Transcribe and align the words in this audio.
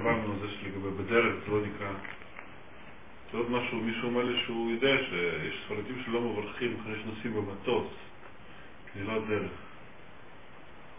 הרמב"ם 0.00 0.30
הזה 0.30 0.48
של 0.48 0.66
לגבי 0.66 1.02
בדרך, 1.02 1.34
זה 1.46 1.52
לא 1.52 1.58
נקרא. 1.66 1.88
זה 3.32 3.38
עוד 3.38 3.50
משהו, 3.50 3.78
מישהו 3.78 4.08
אומר 4.08 4.24
לי 4.24 4.40
שהוא 4.44 4.70
יודע 4.70 4.96
שיש 4.98 5.64
ספרדים 5.64 6.02
שלא 6.06 6.20
מברכים 6.20 6.76
אחרי 6.80 6.94
שנוסעים 7.02 7.34
במטוס. 7.34 7.86
זה 8.96 9.04
לא 9.04 9.12
הדרך. 9.12 9.50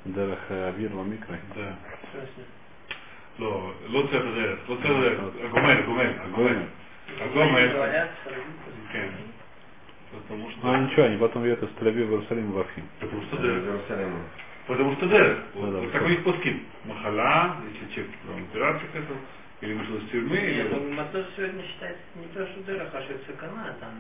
דרך 0.08 0.52
אה, 0.52 0.68
אוויר 0.68 0.90
במקרה. 0.90 1.36
זה. 1.56 1.72
לא, 3.40 3.72
לא 3.88 4.04
צא 4.12 4.20
בדרך, 4.20 4.60
לא 4.70 4.76
צא 4.84 4.94
בדרך, 4.94 5.20
הגומל, 5.44 5.78
הגומל, 5.78 6.14
הגומל. 6.20 6.58
הגומל, 7.20 7.70
כן. 8.92 9.10
Потому 10.12 10.52
что... 10.52 10.68
Ну 10.68 10.76
ничего, 10.86 11.04
они 11.04 11.18
потом 11.18 11.44
едут 11.44 11.70
из 11.70 11.76
Тель-Авива 11.78 12.08
в 12.08 12.12
Иерусалим 12.12 12.52
в 12.52 12.60
Архим. 12.60 12.84
Потому 13.00 13.22
что 13.24 13.38
дырк. 13.38 13.82
Потому 14.67 14.95
что 14.97 15.07
дырк. 15.09 15.39
Ну 15.55 15.61
да, 15.63 15.67
Вот 15.79 15.81
вот 15.85 15.93
так 15.93 16.03
у 16.03 16.05
так. 16.05 16.11
них 16.11 16.25
плоским. 16.25 16.63
Махала, 16.85 17.57
если 17.73 17.95
человек 17.95 18.13
там, 18.27 18.43
операцию 18.45 18.89
какая-то, 18.93 19.15
или 19.61 19.75
вышел 19.75 19.97
из 19.97 20.11
тюрьмы, 20.11 20.37
Нет, 20.37 20.73
или... 20.73 20.93
Матос 20.95 21.27
сегодня 21.37 21.65
считается 21.67 22.03
не 22.17 22.27
то, 22.29 22.47
что 22.47 22.61
дыра, 22.63 22.89
а 22.93 23.03
что 23.03 23.19
цикана 23.27 23.77
там. 23.81 23.91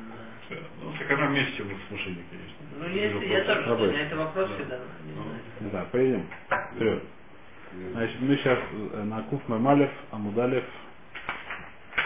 э, 0.51 0.57
Ну, 0.83 0.93
сакана 0.99 1.29
меньше, 1.31 1.57
чем 1.57 1.69
в 1.69 1.93
машине, 1.93 2.25
конечно. 2.31 2.57
Ну, 2.79 2.87
если 2.89 3.27
я 3.29 3.45
тоже, 3.45 3.73
у 3.75 3.91
меня 3.91 4.03
это 4.07 4.17
вопрос 4.17 4.49
Да. 4.51 4.55
всегда, 4.57 4.79
не 5.05 5.13
Ну. 5.61 5.71
знаю, 5.71 5.87
поедем. 5.93 6.27
Вперед. 6.77 7.03
Значит, 7.93 8.21
мы 8.21 8.37
сейчас 8.37 8.59
на 9.05 9.23
Куф 9.25 9.49
Мемалев, 9.49 9.91
Амудалев, 10.11 10.65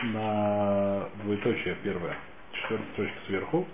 на 0.04 1.08
двоеточие 1.22 1.76
первое. 1.82 2.16
Четвертая 2.52 2.88
точка 2.96 3.18
сверху. 3.26 3.68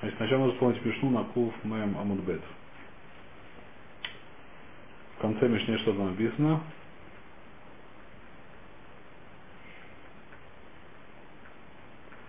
Значит, 0.00 0.16
сначала 0.18 0.38
нужно 0.40 0.54
вспомнить 0.54 0.84
Мишну 0.84 1.10
на 1.10 1.24
Куф 1.24 1.54
Мем 1.64 1.96
Амудбет. 1.98 2.42
Конце 5.20 5.48
Мишне 5.48 5.78
что 5.78 5.92
там 5.92 6.10
написано? 6.10 6.60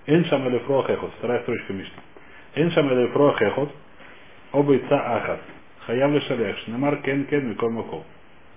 Эншам 0.06 0.48
или 0.48 0.60
Фроахехот, 0.60 1.12
вторая 1.18 1.42
строчка 1.42 1.74
Мишна. 1.74 2.02
Эншам 2.56 2.90
или 2.92 3.08
Фроахехот, 3.08 3.72
оба 4.54 4.74
яйца 4.74 5.18
ахат. 5.18 5.42
Хаяв 5.86 6.12
лешалех, 6.12 6.58
шнемар 6.60 6.98
кен 7.02 7.26
кен 7.26 7.50
микол 7.50 7.72
макол. 7.72 8.06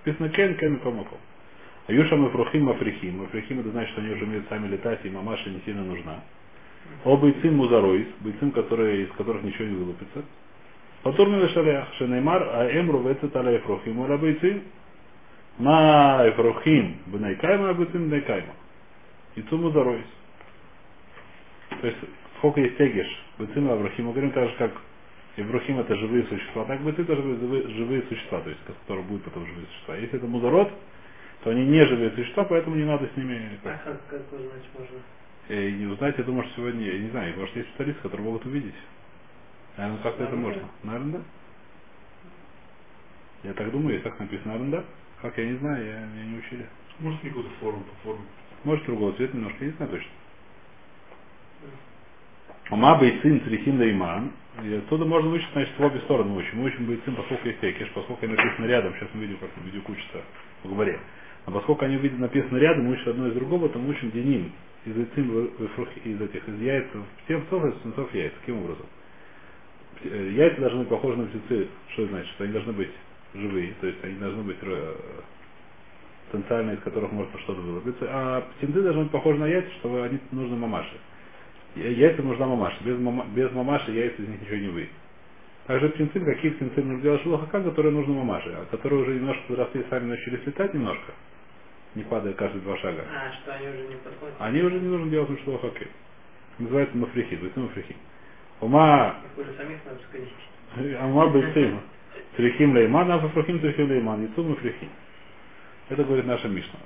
Написано 0.05 0.29
кен 0.29 0.55
кен 0.55 0.73
микол 0.73 0.93
макол. 0.93 1.17
А 1.87 1.93
юшам 1.93 2.25
и 2.25 2.29
фрухим 2.31 2.65
мафрихим. 2.65 3.17
Мафрихим 3.17 3.59
это 3.59 3.71
значит, 3.71 3.91
что 3.91 4.01
они 4.01 4.11
уже 4.11 4.23
умеют 4.23 4.47
сами 4.47 4.67
летать, 4.67 4.99
и 5.03 5.09
мамаша 5.09 5.49
не 5.49 5.59
сильно 5.65 5.83
нужна. 5.83 6.21
О 7.03 7.17
бойцим 7.17 7.57
музароис, 7.57 8.07
бойцим, 8.21 8.51
которые, 8.51 9.03
из 9.03 9.11
которых 9.13 9.43
ничего 9.43 9.67
не 9.67 9.75
вылупится. 9.75 10.23
Лешалех, 11.03 11.87
шенеймар, 11.97 12.43
а 12.43 12.69
эмру 12.79 12.99
вецет 13.01 13.35
аля 13.35 13.57
эфрохим, 13.57 13.99
уля 13.99 14.17
бойцим. 14.17 14.63
Ма 15.57 16.23
эфрохим 16.29 16.97
бнайкайма, 17.07 17.69
а 17.69 17.73
бойцим 17.73 18.07
бнайкайма. 18.07 18.53
И 19.35 19.41
цу 19.43 19.57
музароис. 19.57 20.05
То 21.81 21.87
есть, 21.87 21.99
сколько 22.37 22.61
есть 22.61 22.77
тегеш, 22.77 23.07
бойцим 23.37 23.67
и 23.67 23.71
Аврахим, 23.71 24.05
мы 24.05 24.11
говорим 24.11 24.31
так 24.31 24.49
же, 24.49 24.55
как 24.57 24.71
Ибрахим 25.37 25.79
это 25.79 25.95
живые 25.95 26.25
существа, 26.25 26.65
так 26.65 26.81
бы 26.81 26.91
ты 26.91 27.05
тоже 27.05 27.21
живые, 27.21 28.01
существа, 28.03 28.41
то 28.41 28.49
есть, 28.49 28.61
которые 28.65 29.05
будут 29.05 29.23
потом 29.23 29.45
живые 29.47 29.65
существа. 29.67 29.95
Если 29.95 30.17
это 30.17 30.27
музарот, 30.27 30.69
то 31.43 31.49
они 31.51 31.65
не 31.65 31.85
живые 31.85 32.11
существа, 32.11 32.43
поэтому 32.43 32.75
не 32.75 32.83
надо 32.83 33.07
с 33.13 33.17
ними 33.17 33.57
А 33.63 33.69
как, 33.69 34.07
как 34.07 34.33
узнать 34.33 34.69
можно? 34.77 34.97
э, 35.47 35.69
не 35.69 35.85
узнать, 35.85 36.17
я 36.17 36.23
думаю, 36.25 36.43
что 36.47 36.57
сегодня, 36.57 36.85
я 36.85 36.99
не 36.99 37.09
знаю, 37.11 37.33
может 37.37 37.55
есть 37.55 37.69
специалисты, 37.69 38.01
которые 38.01 38.25
могут 38.25 38.45
увидеть. 38.45 38.75
Наверное, 39.77 40.03
как-то 40.03 40.23
это 40.23 40.35
можно. 40.35 40.63
Наверное, 40.83 41.19
да. 41.19 41.21
Я 43.43 43.53
так 43.53 43.71
думаю, 43.71 43.95
если 43.95 44.09
так 44.09 44.19
написано, 44.19 44.53
наверное, 44.53 44.79
да. 44.79 44.85
Как, 45.21 45.37
я 45.37 45.45
не 45.45 45.57
знаю, 45.57 45.85
я, 45.85 46.05
меня 46.05 46.25
не 46.25 46.37
учили. 46.37 46.65
Может, 46.99 47.21
какую-то 47.21 47.49
форму 47.59 47.83
по 47.83 47.95
форме. 48.03 48.25
Может, 48.63 48.85
другого 48.85 49.13
цвета 49.13 49.35
немножко, 49.35 49.57
я 49.65 49.71
не 49.71 49.77
знаю 49.77 49.91
точно. 49.91 50.11
Ума 52.69 52.97
бейцин 52.99 53.41
црихим 53.43 53.77
да 53.77 53.91
иман. 53.91 54.31
И 54.63 54.73
оттуда 54.73 55.05
можно 55.05 55.29
учить, 55.31 55.47
значит, 55.53 55.77
в 55.77 55.83
обе 55.83 55.99
стороны 56.01 56.35
учим. 56.35 56.59
Мы 56.59 56.65
учим 56.65 56.85
бейцин, 56.85 57.15
поскольку 57.15 57.47
есть 57.47 57.59
текеш, 57.59 57.89
поскольку 57.93 58.25
они 58.25 58.35
написаны 58.35 58.65
рядом. 58.65 58.93
Сейчас 58.95 59.09
мы 59.13 59.21
видим, 59.21 59.37
как 59.37 59.49
мы 59.57 59.63
видео 59.63 59.81
учится 59.87 60.21
в 60.63 60.69
говоре. 60.69 60.99
А 61.45 61.51
поскольку 61.51 61.85
они 61.85 61.97
видят 61.97 62.19
написано 62.19 62.57
рядом, 62.57 62.85
мы 62.85 62.93
учим 62.93 63.09
одно 63.09 63.27
из 63.27 63.33
другого, 63.33 63.69
то 63.69 63.79
мы 63.79 63.89
учим 63.89 64.11
деним. 64.11 64.51
Из 64.85 64.95
из 64.95 66.21
этих, 66.21 66.47
из 66.47 66.59
яиц, 66.59 66.85
птенцов, 67.23 67.65
из 67.65 67.73
птенцов 67.75 68.13
яиц. 68.13 68.33
Каким 68.41 68.63
образом? 68.63 68.85
Э, 70.03 70.31
Яйца 70.31 70.61
должны 70.61 70.79
быть 70.79 70.89
похожи 70.89 71.17
на 71.17 71.27
птенцы. 71.27 71.67
Что 71.89 72.07
значит? 72.07 72.29
Что 72.31 72.43
они 72.43 72.53
должны 72.53 72.73
быть 72.73 72.89
живые, 73.33 73.73
то 73.79 73.87
есть 73.87 74.03
они 74.03 74.15
должны 74.15 74.43
быть 74.43 74.57
э, 74.61 74.95
потенциально, 76.31 76.71
из 76.71 76.79
которых 76.79 77.11
может 77.11 77.31
что-то 77.41 77.61
вылупиться. 77.61 78.05
А 78.09 78.41
птенцы 78.57 78.81
должны 78.81 79.03
быть 79.03 79.11
похожи 79.11 79.39
на 79.39 79.47
яйца, 79.47 79.69
чтобы 79.79 80.03
они 80.03 80.19
нужны 80.31 80.55
мамаше. 80.55 80.97
Яйца 81.75 82.21
нужна 82.21 82.47
мамаша. 82.47 82.83
Без, 82.83 82.99
мама, 82.99 83.25
без 83.33 83.51
мамаши 83.51 83.91
яйца 83.91 84.21
из 84.21 84.27
них 84.27 84.41
ничего 84.41 84.57
не 84.57 84.67
выйдет. 84.67 84.91
Также 85.67 85.89
птенцы, 85.89 86.19
какие 86.19 86.51
птенцы 86.51 86.81
нужно 86.81 87.01
делать 87.01 87.21
шелухака, 87.21 87.61
которые 87.61 87.93
нужны 87.93 88.13
мамаше, 88.13 88.49
а 88.49 88.65
которые 88.71 89.03
уже 89.03 89.13
немножко 89.15 89.43
подросли, 89.47 89.85
сами 89.89 90.05
начали 90.05 90.37
слетать 90.43 90.73
немножко, 90.73 91.13
не 91.95 92.03
падая 92.03 92.33
каждые 92.33 92.61
два 92.61 92.75
шага. 92.77 93.05
А, 93.09 93.31
что 93.31 93.53
они 93.53 93.67
уже 93.67 93.87
не 93.87 93.95
подходят? 93.95 94.35
Они 94.39 94.61
уже 94.61 94.79
не 94.79 94.87
нужно 94.87 95.09
делать 95.09 95.29
шелухаке. 95.43 95.87
Называется 96.57 96.97
мафрихи, 96.97 97.35
есть 97.35 97.55
мафрихи. 97.55 97.95
Ума. 98.61 99.15
Ама 100.99 101.27
бейцим. 101.27 101.81
Трихим 102.37 102.75
лейман, 102.75 103.11
а 103.11 103.19
фафрахим 103.19 103.59
трихим 103.59 103.89
лейман. 103.89 104.23
Яцум 104.23 104.53
и 104.53 104.55
фрихим. 104.55 104.89
Это 105.89 106.03
говорит 106.03 106.25
наша 106.25 106.47
Мишна. 106.47 106.79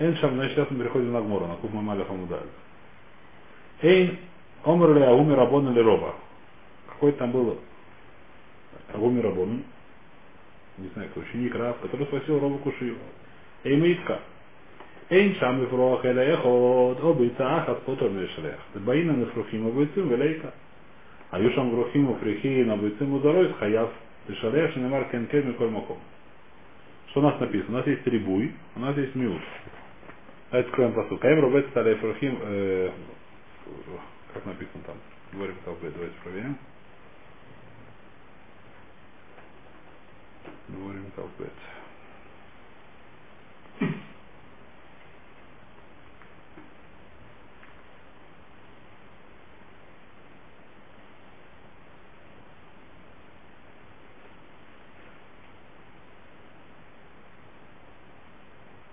Эйн 0.00 0.16
шам, 0.16 0.34
значит, 0.34 0.54
сейчас 0.54 0.70
мы 0.70 0.78
переходим 0.78 1.12
на 1.12 1.20
Гмору, 1.20 1.46
на 1.46 1.56
Куф 1.56 1.72
Мамаля 1.72 2.04
Хамудаль. 2.06 2.48
Эйн, 3.82 4.18
омер 4.64 4.94
ли 4.94 5.02
агуми 5.02 5.34
рабон 5.34 5.70
или 5.70 5.80
роба. 5.80 6.14
Какой 6.88 7.12
там 7.12 7.30
был 7.30 7.60
агуми 8.92 9.20
рабон, 9.20 9.62
не 10.78 10.88
знаю, 10.88 11.10
кто 11.10 11.20
ученик 11.20 11.54
Рав, 11.54 11.78
который 11.80 12.06
спросил 12.06 12.38
Робу 12.40 12.58
Кушию. 12.58 12.96
Эй, 13.64 13.76
Митка, 13.76 14.20
אין 15.11 15.33
שם 15.39 15.63
לפרוח 15.63 16.05
אלא 16.05 16.33
אחד, 16.33 16.45
או 17.03 17.13
ביצה 17.13 17.57
אחת 17.57 17.75
פוטר 17.85 18.05
ולשלח. 18.05 18.59
ובאין 18.75 19.09
הנפרוחים 19.09 19.67
הביצים 19.67 20.11
וליקה. 20.11 20.47
היו 21.31 21.51
שם 21.51 21.69
ברוחים 21.71 22.09
ופריחים, 22.09 22.69
הביצים 22.69 23.13
узорой, 23.13 23.53
חייב 23.59 23.87
לשלח, 24.29 24.75
שנאמר 24.75 25.03
כן 25.11 25.23
כן 25.29 25.41
מכל 25.49 25.67
מקום. 25.67 25.97
Что 27.15 27.21
у 27.21 27.23
нас 27.23 27.39
написано? 27.39 27.69
У 27.69 27.77
нас 27.79 27.87
есть 27.87 28.05
рибуй, 28.07 28.51
у 28.75 28.79
нас 28.81 28.97
есть 28.97 29.15
миут. 29.15 29.41
Давайте 30.51 30.69
откроем 30.69 30.93
посуд. 30.93 31.21
Каим 31.21 31.39
рубец 31.39 31.65
стали 31.69 31.93
фрухим, 31.95 32.37
э, 32.41 32.89
как 34.33 34.45
написано 34.45 34.83
там? 34.85 34.97
Говорим 35.31 35.55
Талбет, 35.63 35.93
давайте 35.93 36.15
проверим. 36.23 36.57
Говорим 40.67 41.05
Талбет. 41.15 41.53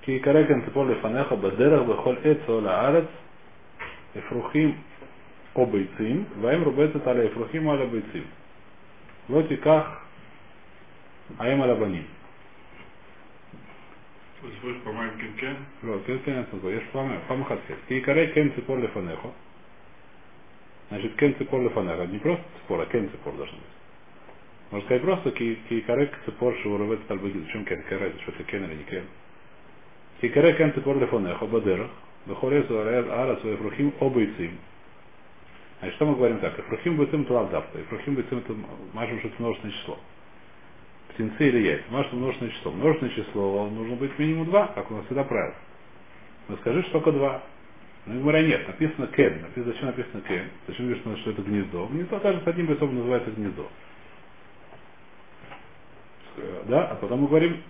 כי 0.06 0.12
יקרא 0.12 0.47
כן 0.48 0.60
תיפול 0.60 0.92
לפניך 0.92 1.32
בדרך 1.32 1.82
בכל 1.88 2.14
עץ 2.25 2.48
או 2.48 2.60
לארץ 2.60 3.04
אפרוחים 4.19 4.75
או 5.56 5.66
ביצים, 5.66 6.25
והאם 6.41 6.62
רובצת 6.62 7.06
על 7.06 7.20
האפרוחים 7.20 7.66
או 7.66 7.72
על 7.72 7.82
הביצים. 7.82 8.25
לא 9.30 9.42
תיקח 9.48 9.84
האם 11.39 11.62
על 11.62 11.71
הבנים. 11.71 12.06
То 14.42 14.48
есть 14.48 14.60
больше 14.60 14.80
по-моему 14.83 15.12
кен 15.39 15.54
לא, 15.84 15.94
כן, 16.06 16.16
כן, 16.24 16.42
כן, 16.50 16.68
יש 16.68 16.83
פעם, 16.92 17.15
פעם 17.28 17.42
אחת 17.42 17.59
כן. 17.68 17.74
כי 17.86 17.94
יקרא 17.94 18.27
כן 18.34 18.48
ציפור 18.54 18.78
לפניך. 18.78 19.21
Значит, 20.92 21.16
кен 21.16 21.33
цепор 21.39 21.62
лефанеха. 21.62 22.06
Не 22.06 22.18
просто 22.18 22.44
цепор, 22.59 22.80
а 22.80 22.86
кен 22.86 23.09
цепор 23.09 23.34
должен 23.34 23.56
быть. 23.56 23.65
Можно 24.72 24.86
сказать 24.86 25.03
просто 25.03 25.30
ки 25.30 25.80
карек 25.86 26.18
цепор 26.27 26.54
шевуровец 26.62 27.00
тальбагид. 27.09 27.47
В 27.47 27.50
чем 27.50 27.65
кен? 27.65 27.83
Какая 27.83 28.00
разница, 28.00 28.22
что 28.22 28.33
это 28.33 28.44
кен 28.44 28.65
или 28.65 28.74
не 28.74 28.84
кен? 28.84 29.04
Ки 30.22 30.29
карек 30.29 30.58
кен 30.58 30.73
цепор 30.73 30.97
лефанеха, 30.97 31.46
бадерах, 31.46 31.90
бехорезу 32.25 32.79
арас 32.79 33.40
эфрухим 33.43 33.93
обойцим. 33.99 34.58
Значит, 35.79 35.96
что 35.96 36.08
мы 36.08 36.16
говорим 36.16 36.40
так? 36.40 36.58
Эфрухим 36.58 36.97
бойцим 36.97 37.22
это 37.22 37.34
лавдавта. 37.34 37.81
Эфрухим 37.81 38.16
бойцим 38.16 38.40
это 38.40 38.55
мажем, 38.93 39.19
что 39.19 39.28
это 39.28 39.41
множественное 39.41 39.75
число. 39.75 39.99
Птенцы 41.09 41.47
или 41.47 41.67
яйца. 41.67 41.84
Множество 41.90 42.17
множественное 42.17 42.52
число. 42.53 42.72
Множественное 42.72 43.16
число 43.16 43.69
нужно 43.69 43.96
быть 43.96 44.17
минимум 44.17 44.46
два, 44.46 44.67
как 44.67 44.90
у 44.90 44.96
нас 44.96 45.05
всегда 45.05 45.23
правило. 45.23 45.55
Но 46.47 46.58
скажи, 46.58 46.81
что 46.84 46.93
только 46.93 47.11
два. 47.11 47.43
Ну, 48.08 48.22
говоря, 48.22 48.41
нет, 48.41 48.67
написано 48.67 49.08
кен. 49.08 49.41
Написано, 49.41 49.73
зачем 49.73 49.85
написано 49.87 50.22
кен? 50.22 50.49
Зачем 50.67 50.90
написано, 50.90 51.17
что 51.17 51.31
это 51.31 51.41
гнездо? 51.43 51.85
Гнездо 51.87 52.19
даже 52.19 52.41
с 52.41 52.47
одним 52.47 52.67
бойцом 52.67 52.96
называется 52.96 53.31
гнездо. 53.31 53.67
Э, 56.37 56.64
Да, 56.67 56.87
а 56.87 56.96
потом 56.96 57.22
мы 57.22 57.28
говорим, 57.28 57.61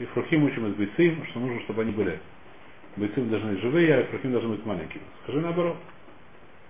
И 0.00 0.06
Фрухим 0.06 0.44
учим 0.44 0.66
из 0.66 0.74
бойцим, 0.76 1.24
что 1.26 1.40
нужно, 1.40 1.60
чтобы 1.62 1.82
они 1.82 1.92
были. 1.92 2.18
Бойцим 2.96 3.30
должны 3.30 3.52
быть 3.52 3.60
живые, 3.60 3.94
а 3.96 4.04
Фрухим 4.06 4.32
должны 4.32 4.50
быть 4.56 4.66
маленькими. 4.66 5.02
Скажи 5.24 5.40
наоборот. 5.42 5.76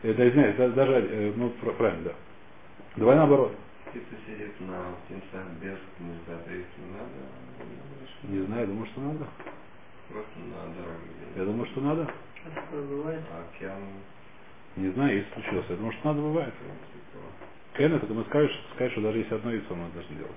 Э, 0.02 0.14
да, 0.14 0.28
извиняюсь, 0.28 0.56
да- 0.56 0.68
даже, 0.70 0.92
э, 0.94 1.32
ну, 1.36 1.50
пр- 1.50 1.74
правильно, 1.74 2.04
да. 2.04 2.12
Давай 2.96 3.16
наоборот. 3.16 3.52
Если 3.94 4.06
сидит 4.26 4.60
на 4.60 4.92
птенцах 5.06 5.46
без 5.62 5.78
гнезда, 5.98 6.42
то 6.44 6.50
их 6.52 6.66
не 6.78 6.92
надо, 6.92 7.20
не 7.64 7.76
надо, 7.76 8.10
что 8.18 8.28
Не 8.28 8.46
знаю, 8.46 8.66
думаю, 8.66 8.86
что 8.86 9.00
надо. 9.00 9.26
просто 10.08 10.38
на 10.40 10.74
дороге. 10.74 11.10
Я 11.36 11.44
думаю, 11.44 11.66
что 11.66 11.80
надо. 11.80 12.02
А 12.46 12.50
такое 12.60 12.82
бывает? 12.82 13.22
А 13.32 13.44
океан, 13.54 13.82
Не 14.76 14.90
знаю, 14.92 15.16
если 15.18 15.32
случилось. 15.34 15.66
Я 15.68 15.76
думаю, 15.76 15.92
что 15.92 16.08
надо 16.08 16.20
бывает. 16.20 16.54
Кен, 17.76 17.94
это 17.94 18.12
мы 18.14 18.24
скажешь, 18.24 18.60
скажешь, 18.74 18.92
что 18.92 19.02
даже 19.02 19.18
если 19.18 19.34
одно 19.34 19.52
яйцо 19.52 19.74
надо 19.76 19.94
даже 19.94 20.08
делать. 20.14 20.32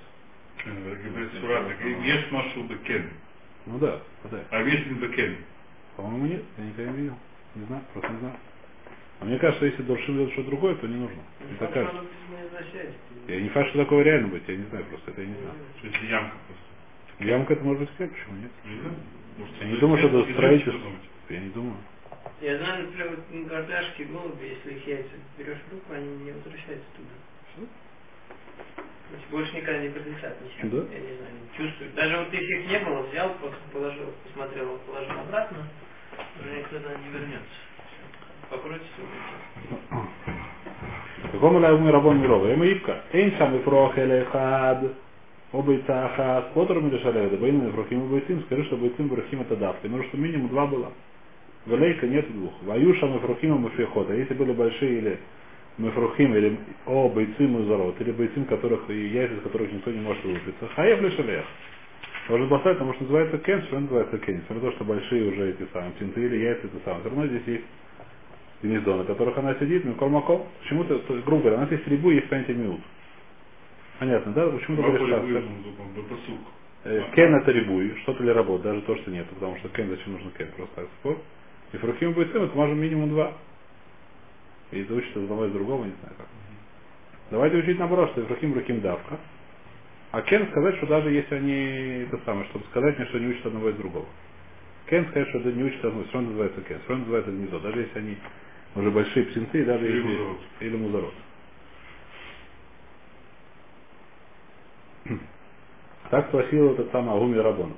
Есть 0.65 2.31
машу 2.31 2.63
бекен. 2.63 3.09
Ну 3.65 3.77
да, 3.79 4.01
да. 4.31 4.43
А 4.49 4.61
есть 4.61 4.87
не 4.87 4.93
бекен. 4.95 5.37
По-моему, 5.95 6.25
нет, 6.25 6.43
я 6.57 6.63
никогда 6.65 6.91
не 6.91 6.97
видел. 6.97 7.17
Не 7.55 7.65
знаю, 7.65 7.83
просто 7.93 8.11
не 8.11 8.19
знаю. 8.19 8.35
А 9.19 9.25
мне 9.25 9.37
кажется, 9.39 9.65
если 9.65 9.83
Доршим 9.83 10.15
делает 10.15 10.33
что-то 10.33 10.49
другое, 10.49 10.75
то 10.75 10.87
не 10.87 10.97
нужно. 10.97 11.21
Не 11.49 11.57
так 11.57 11.71
кажется. 11.71 12.03
Я 13.27 13.41
не 13.41 13.49
факт, 13.49 13.69
что 13.69 13.79
такого 13.79 14.01
реально 14.01 14.27
быть, 14.27 14.43
я 14.47 14.57
не 14.57 14.65
знаю, 14.65 14.85
просто 14.85 15.11
это 15.11 15.21
я 15.21 15.27
не 15.27 15.35
знаю. 15.35 15.55
Что 15.77 15.87
если 15.87 16.05
ямка 16.07 16.35
просто. 16.47 17.23
Ямка 17.23 17.53
это 17.53 17.63
может 17.63 17.81
быть 17.81 17.89
кен, 17.97 18.09
почему 18.09 18.35
нет? 18.37 18.51
Не 18.65 18.79
знаю. 18.79 18.95
Может, 19.37 19.55
Я 19.61 19.67
не 19.67 19.77
думаю, 19.77 19.97
что 19.99 20.07
это 20.07 20.33
строительство. 20.33 20.91
Я 21.29 21.39
не 21.39 21.49
думаю. 21.49 21.77
Я 22.41 22.57
знаю, 22.57 22.85
например, 22.85 23.09
вот 23.11 23.47
гордашки, 23.47 24.01
голуби, 24.03 24.57
если 24.57 24.77
их 24.77 24.87
яйца 24.87 25.11
берешь 25.37 25.57
в 25.69 25.73
руку, 25.73 25.93
они 25.93 26.07
не 26.25 26.31
возвращаются 26.31 26.85
туда. 26.95 27.15
Что? 27.53 27.67
Больше 29.31 29.55
никогда 29.55 29.81
не 29.81 29.89
подлетят, 29.89 30.37
ничего. 30.41 30.81
Да? 30.81 30.93
Я 30.93 30.99
не 30.99 31.17
знаю, 31.17 31.33
не 31.41 31.57
чувствую. 31.57 31.91
Даже 31.95 32.17
вот 32.17 32.33
если 32.33 32.53
их 32.53 32.67
не 32.67 32.79
было, 32.79 33.01
взял, 33.03 33.29
просто 33.35 33.59
положил, 33.71 34.13
посмотрел, 34.23 34.77
положил 34.85 35.19
обратно, 35.19 35.57
уже 36.39 36.57
никогда 36.57 36.89
не 36.95 37.09
вернется. 37.09 37.59
Покрутится 38.49 39.01
улетит. 39.01 40.13
Какому 41.31 41.59
лайву 41.59 41.89
рабон 41.91 42.21
мирова? 42.21 42.47
Ему 42.47 42.63
ивка. 42.63 43.01
Эйн 43.11 43.33
сам 43.37 43.55
и 43.55 43.59
фрохеле 43.63 44.25
хад. 44.25 44.83
Обойца 45.51 46.05
ахас. 46.05 46.45
Потор 46.53 46.81
миришалева. 46.81 47.29
Да 47.29 47.37
бойна 47.37 47.71
фрохим 47.71 48.05
и 48.05 48.09
бойцим. 48.09 48.43
Скажи, 48.43 48.65
что 48.65 48.77
бойцим 48.77 49.07
брахим 49.07 49.41
это 49.41 49.55
давка. 49.55 49.81
Потому 49.81 50.03
ну, 50.03 50.09
что 50.09 50.17
минимум 50.17 50.49
два 50.49 50.67
было. 50.67 50.91
Велейка 51.65 52.07
нет 52.07 52.31
двух. 52.31 52.53
Ваюша 52.63 53.07
мы 53.07 53.19
фрохима 53.19 53.57
мы 53.57 53.69
фехота. 53.71 54.13
Если 54.13 54.33
были 54.33 54.51
большие 54.51 54.97
или 54.97 55.19
мефрухим, 55.77 56.35
или 56.35 56.57
о 56.85 57.09
бойцим 57.09 57.61
и 57.61 57.65
зарот, 57.67 57.99
или 57.99 58.11
бойцим, 58.11 58.45
которых, 58.45 58.89
и 58.89 59.07
яйца, 59.07 59.35
из 59.35 59.41
которых 59.41 59.71
никто 59.71 59.91
не 59.91 59.99
может 59.99 60.23
вылупиться. 60.23 60.67
Хаев 60.75 61.01
лишалех. 61.01 61.45
Можно 62.29 62.47
поставить, 62.47 62.77
потому 62.77 62.93
что 62.93 63.03
называется 63.03 63.37
кен, 63.39 63.61
что 63.63 63.79
называется 63.79 64.17
кен. 64.19 64.35
Несмотря 64.37 64.55
на 64.63 64.69
то, 64.69 64.75
что 64.75 64.85
большие 64.85 65.31
уже 65.31 65.49
эти 65.49 65.67
самые 65.73 65.91
птенцы 65.91 66.25
или 66.25 66.37
яйца, 66.37 66.67
это 66.67 66.77
самое. 66.85 67.01
Все 67.01 67.09
равно 67.09 67.27
здесь 67.27 67.47
есть 67.47 67.65
гнездо, 68.61 68.95
на 68.95 69.03
которых 69.03 69.37
она 69.37 69.55
сидит, 69.55 69.83
ну 69.83 69.95
колмаком. 69.95 70.47
Почему-то, 70.61 71.01
грубо 71.25 71.41
говоря, 71.41 71.57
у 71.57 71.61
нас 71.61 71.71
есть 71.71 71.87
рибу, 71.87 72.11
есть 72.11 72.29
понятие 72.29 72.55
минут. 72.55 72.79
Понятно, 73.99 74.31
да? 74.33 74.47
Почему-то 74.47 74.83
зубом, 75.63 75.87
бапасук. 75.95 76.39
э, 76.85 77.03
кен 77.15 77.35
это 77.35 77.51
рибуй, 77.51 77.95
что-то 78.03 78.23
для 78.23 78.33
работы, 78.33 78.63
даже 78.63 78.81
то, 78.81 78.95
что 78.97 79.11
нет, 79.11 79.27
потому 79.27 79.57
что 79.57 79.69
кен, 79.69 79.89
зачем 79.89 80.13
нужно 80.13 80.31
кен, 80.31 80.47
просто 80.55 80.75
так 80.75 80.85
спор. 80.99 81.17
И 81.73 81.77
фрухим 81.77 82.13
будет 82.13 82.33
это 82.33 82.55
можем 82.55 82.79
минимум 82.79 83.09
два. 83.09 83.33
И 84.73 84.81
из 84.81 85.15
одного 85.15 85.45
из 85.45 85.51
другого, 85.51 85.85
не 85.85 85.93
знаю 86.01 86.15
как. 86.17 86.27
Давайте 87.29 87.57
учить 87.57 87.77
наоборот, 87.77 88.11
что 88.11 88.25
фрухим 88.25 88.53
рухим 88.53 88.81
давка. 88.81 89.19
А 90.11 90.21
кен 90.21 90.47
сказать, 90.51 90.75
что 90.77 90.87
даже 90.87 91.11
если 91.11 91.35
они 91.35 92.03
это 92.03 92.19
самое, 92.25 92.47
чтобы 92.49 92.65
сказать 92.65 92.97
мне, 92.97 93.07
что 93.07 93.19
не 93.19 93.27
учат 93.27 93.45
одного 93.45 93.69
из 93.69 93.75
другого. 93.75 94.05
Кен 94.87 95.07
сказать, 95.09 95.29
что 95.29 95.39
не 95.39 95.63
учат 95.63 95.85
одного, 95.85 96.03
все 96.03 96.13
равно 96.13 96.29
называется 96.29 96.61
кен, 96.61 96.79
все 96.79 96.89
равно 96.89 97.05
называется 97.05 97.31
гнездо, 97.31 97.59
даже 97.59 97.79
если 97.79 97.99
они 97.99 98.17
уже 98.75 98.91
большие 98.91 99.25
птенцы, 99.25 99.65
даже 99.65 99.85
Или 99.85 99.95
если... 99.97 100.07
музарот. 100.09 100.37
Или 100.59 100.75
музарот. 100.77 101.13
Так 106.09 106.27
спросил 106.27 106.73
этот 106.73 106.91
самый 106.91 107.15
Агуми 107.15 107.37
Рабон. 107.37 107.73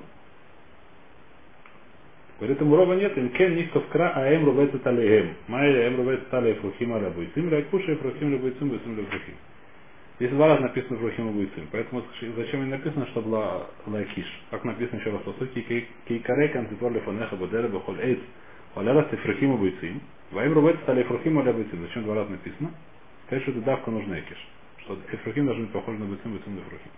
Ему 2.40 2.76
рова 2.76 2.92
нет, 2.94 3.16
им 3.16 3.30
кен 3.30 3.56
ников 3.56 3.86
кра, 3.88 4.12
а 4.14 4.26
эм 4.26 4.44
рубается 4.44 4.78
талеем. 4.78 5.34
Майя 5.48 5.88
эм 5.88 5.96
рубается 5.96 6.26
талеем 6.30 6.58
фрухим 6.60 6.92
аля 6.92 7.08
буйцим, 7.08 7.50
райкуша 7.50 7.96
фрухим 7.96 8.32
ля 8.32 8.38
буйцим, 8.38 8.68
буйцим 8.68 8.98
ля 8.98 9.04
фрухим. 9.04 9.34
Здесь 10.18 10.30
два 10.30 10.48
раза 10.48 10.62
написано 10.62 10.98
фрухим 10.98 11.30
и 11.30 11.32
буйцим. 11.32 11.68
Поэтому 11.72 12.02
зачем 12.36 12.64
не 12.64 12.70
написано, 12.70 13.06
что 13.06 13.22
была 13.22 13.66
лайкиш? 13.86 14.26
Как 14.50 14.64
написано 14.64 14.98
еще 14.98 15.10
раз, 15.10 15.22
по 15.22 15.32
сути, 15.32 15.86
кейкаре 16.06 16.48
конципор 16.48 16.92
лефонеха 16.92 17.36
будера 17.36 17.68
бехоль 17.68 18.00
эйц, 18.00 18.20
холера 18.74 19.02
фрухим 19.04 19.54
и 19.54 19.56
буйцим. 19.56 20.00
Ваим 20.32 20.52
рубается 20.52 20.84
талеем 20.84 21.08
фрухим 21.08 21.38
аля 21.38 21.54
буйцим. 21.54 21.80
Зачем 21.86 22.04
два 22.04 22.16
раза 22.16 22.30
написано? 22.30 22.70
Сказать, 23.26 23.42
что 23.44 23.52
это 23.52 23.60
давка 23.62 23.90
нужна 23.90 24.20
экиш. 24.20 24.38
Что 24.82 24.98
эфрухим 25.10 25.46
должен 25.46 25.64
быть 25.64 25.72
похож 25.72 25.98
на 25.98 26.04
буйцим, 26.04 26.32
буйцим 26.32 26.54
на 26.54 26.60
фрухим. 26.62 26.90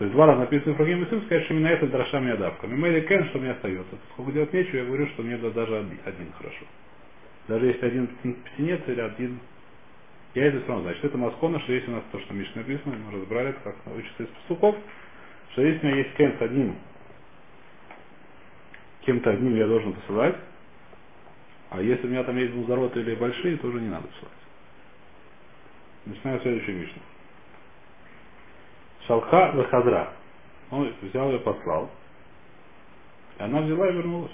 То 0.00 0.04
есть 0.06 0.16
два 0.16 0.24
раза 0.24 0.40
написано 0.40 0.74
Фрагим 0.76 1.02
и 1.04 1.10
сын, 1.10 1.20
сказать, 1.26 1.44
что 1.44 1.52
именно 1.52 1.66
это 1.68 1.86
дроша 1.86 2.20
меня 2.20 2.36
давка. 2.36 2.66
Мимейли 2.66 3.02
кен, 3.02 3.28
что 3.28 3.38
мне 3.38 3.50
остается. 3.50 3.98
Сколько 4.14 4.32
делать 4.32 4.50
нечего, 4.50 4.78
я 4.78 4.84
говорю, 4.86 5.06
что 5.08 5.22
мне 5.22 5.36
да- 5.36 5.50
даже 5.50 5.76
один, 5.76 6.32
хорошо. 6.38 6.64
Даже 7.48 7.66
если 7.66 7.84
один 7.84 8.06
птен- 8.06 8.42
птенец 8.42 8.80
или 8.86 8.98
один 8.98 9.40
яйца, 10.32 10.58
все 10.60 10.68
равно, 10.68 10.84
значит, 10.84 11.04
это 11.04 11.18
маскона, 11.18 11.60
что 11.60 11.74
если 11.74 11.90
у 11.90 11.96
нас 11.96 12.04
то, 12.12 12.18
что 12.18 12.32
в 12.32 12.36
Мишне 12.38 12.62
написано, 12.62 12.96
мы 12.96 13.12
разбрали, 13.12 13.50
это 13.50 13.60
как 13.60 13.76
учится 13.94 14.22
из 14.22 14.28
пастухов, 14.30 14.76
что 15.52 15.62
если 15.64 15.86
у 15.86 15.90
меня 15.90 15.98
есть 15.98 16.16
кен 16.16 16.38
с 16.38 16.40
одним, 16.40 16.76
кем-то 19.02 19.32
одним 19.32 19.54
я 19.54 19.66
должен 19.66 19.92
посылать, 19.92 20.36
а 21.68 21.82
если 21.82 22.06
у 22.06 22.10
меня 22.10 22.24
там 22.24 22.38
есть 22.38 22.54
музароты 22.54 23.00
или 23.00 23.16
большие, 23.16 23.58
тоже 23.58 23.78
не 23.78 23.90
надо 23.90 24.08
посылать. 24.08 24.34
Начинаем 26.06 26.40
следующую 26.40 26.78
Мишну. 26.78 27.02
Шалха 29.10 29.50
Вахадра. 29.56 30.12
Он 30.70 30.94
взял 31.02 31.32
ее, 31.32 31.40
послал. 31.40 31.90
И 33.40 33.42
она 33.42 33.60
взяла 33.62 33.88
и 33.88 33.92
вернулась. 33.92 34.30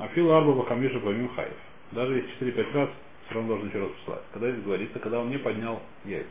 А 0.00 0.08
фил 0.08 0.32
арба 0.32 0.54
бахамиша 0.54 0.98
помим 0.98 1.28
хаев. 1.36 1.54
Даже 1.92 2.16
если 2.16 2.52
4-5 2.52 2.72
раз, 2.72 2.88
все 3.26 3.34
равно 3.36 3.50
должен 3.50 3.68
еще 3.68 3.78
раз 3.78 3.90
послать. 3.90 4.24
Когда 4.32 4.50
здесь 4.50 4.64
говорится, 4.64 4.98
когда 4.98 5.20
он 5.20 5.30
не 5.30 5.38
поднял 5.38 5.80
яйца. 6.04 6.28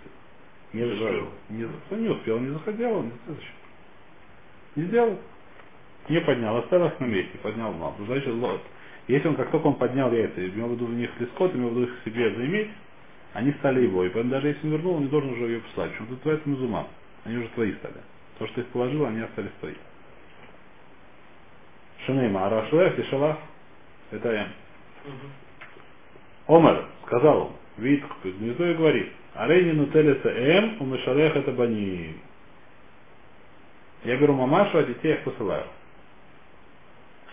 Не, 0.74 0.84
успел. 0.84 1.30
Не, 1.48 1.66
он 1.92 2.04
не 2.04 2.10
успел, 2.10 2.40
не 2.40 2.50
захотел, 2.50 2.98
он 2.98 3.06
не. 3.06 4.82
Не 4.82 4.88
сделал. 4.89 5.18
Не 6.10 6.20
поднял, 6.20 6.58
оставил 6.58 6.88
их 6.88 7.00
на 7.00 7.06
месте, 7.06 7.38
поднял 7.38 7.72
мал. 7.72 7.96
Значит, 8.06 8.34
лот. 8.34 8.62
Если 9.08 9.29
он, 9.29 9.36
как 9.36 9.50
только 9.51 9.68
он 9.68 9.75
поднял 9.75 10.12
яйца, 10.12 10.46
имел 10.46 10.68
в 10.68 10.72
виду 10.74 10.88
в 10.88 10.94
них 10.94 11.10
лискот, 11.22 11.56
имел 11.56 11.70
в 11.70 11.72
виду 11.72 11.84
их 11.84 12.03
себе 12.03 12.36
заиметь, 12.36 12.72
они 13.32 13.53
стали 13.53 13.84
его. 13.84 14.03
И 14.03 14.10
поэтому 14.10 14.32
даже 14.32 14.50
если 14.50 14.68
он 14.68 14.74
вернул, 14.74 14.96
он 14.96 15.03
не 15.03 15.08
должен 15.08 15.32
уже 15.32 15.46
ее 15.46 15.60
послать. 15.62 15.91
Почему 15.91 16.08
тут 16.10 16.18
называется 16.18 16.50
мазума. 16.50 16.88
Они 17.25 17.38
уже 17.38 17.50
твои 17.50 17.74
стали. 17.75 17.96
То, 18.38 18.46
что 18.46 18.55
ты 18.55 18.62
их 18.62 18.67
положил, 18.67 19.05
они 19.05 19.22
остались 19.22 19.51
твои. 19.60 19.75
Шинейма, 22.05 22.46
Арашлех 22.46 22.98
и 23.00 23.03
Шалах. 23.03 23.38
Это 24.12 24.32
я. 24.32 24.48
Омар 26.48 26.86
сказал 27.08 27.48
он, 27.48 27.51
вид 27.77 28.03
гнездо 28.24 28.65
и 28.67 28.74
говорит, 28.75 29.12
Арейни 29.34 29.72
нутелиса 29.72 30.29
эм, 30.29 30.82
у 30.82 30.86
Мишалех 30.86 31.36
это 31.36 31.51
бани. 31.51 32.15
Я 34.03 34.17
беру 34.17 34.34
мамашу, 34.34 34.77
а 34.77 34.84
детей 34.84 35.15
их 35.15 35.24
посылаю. 35.24 35.65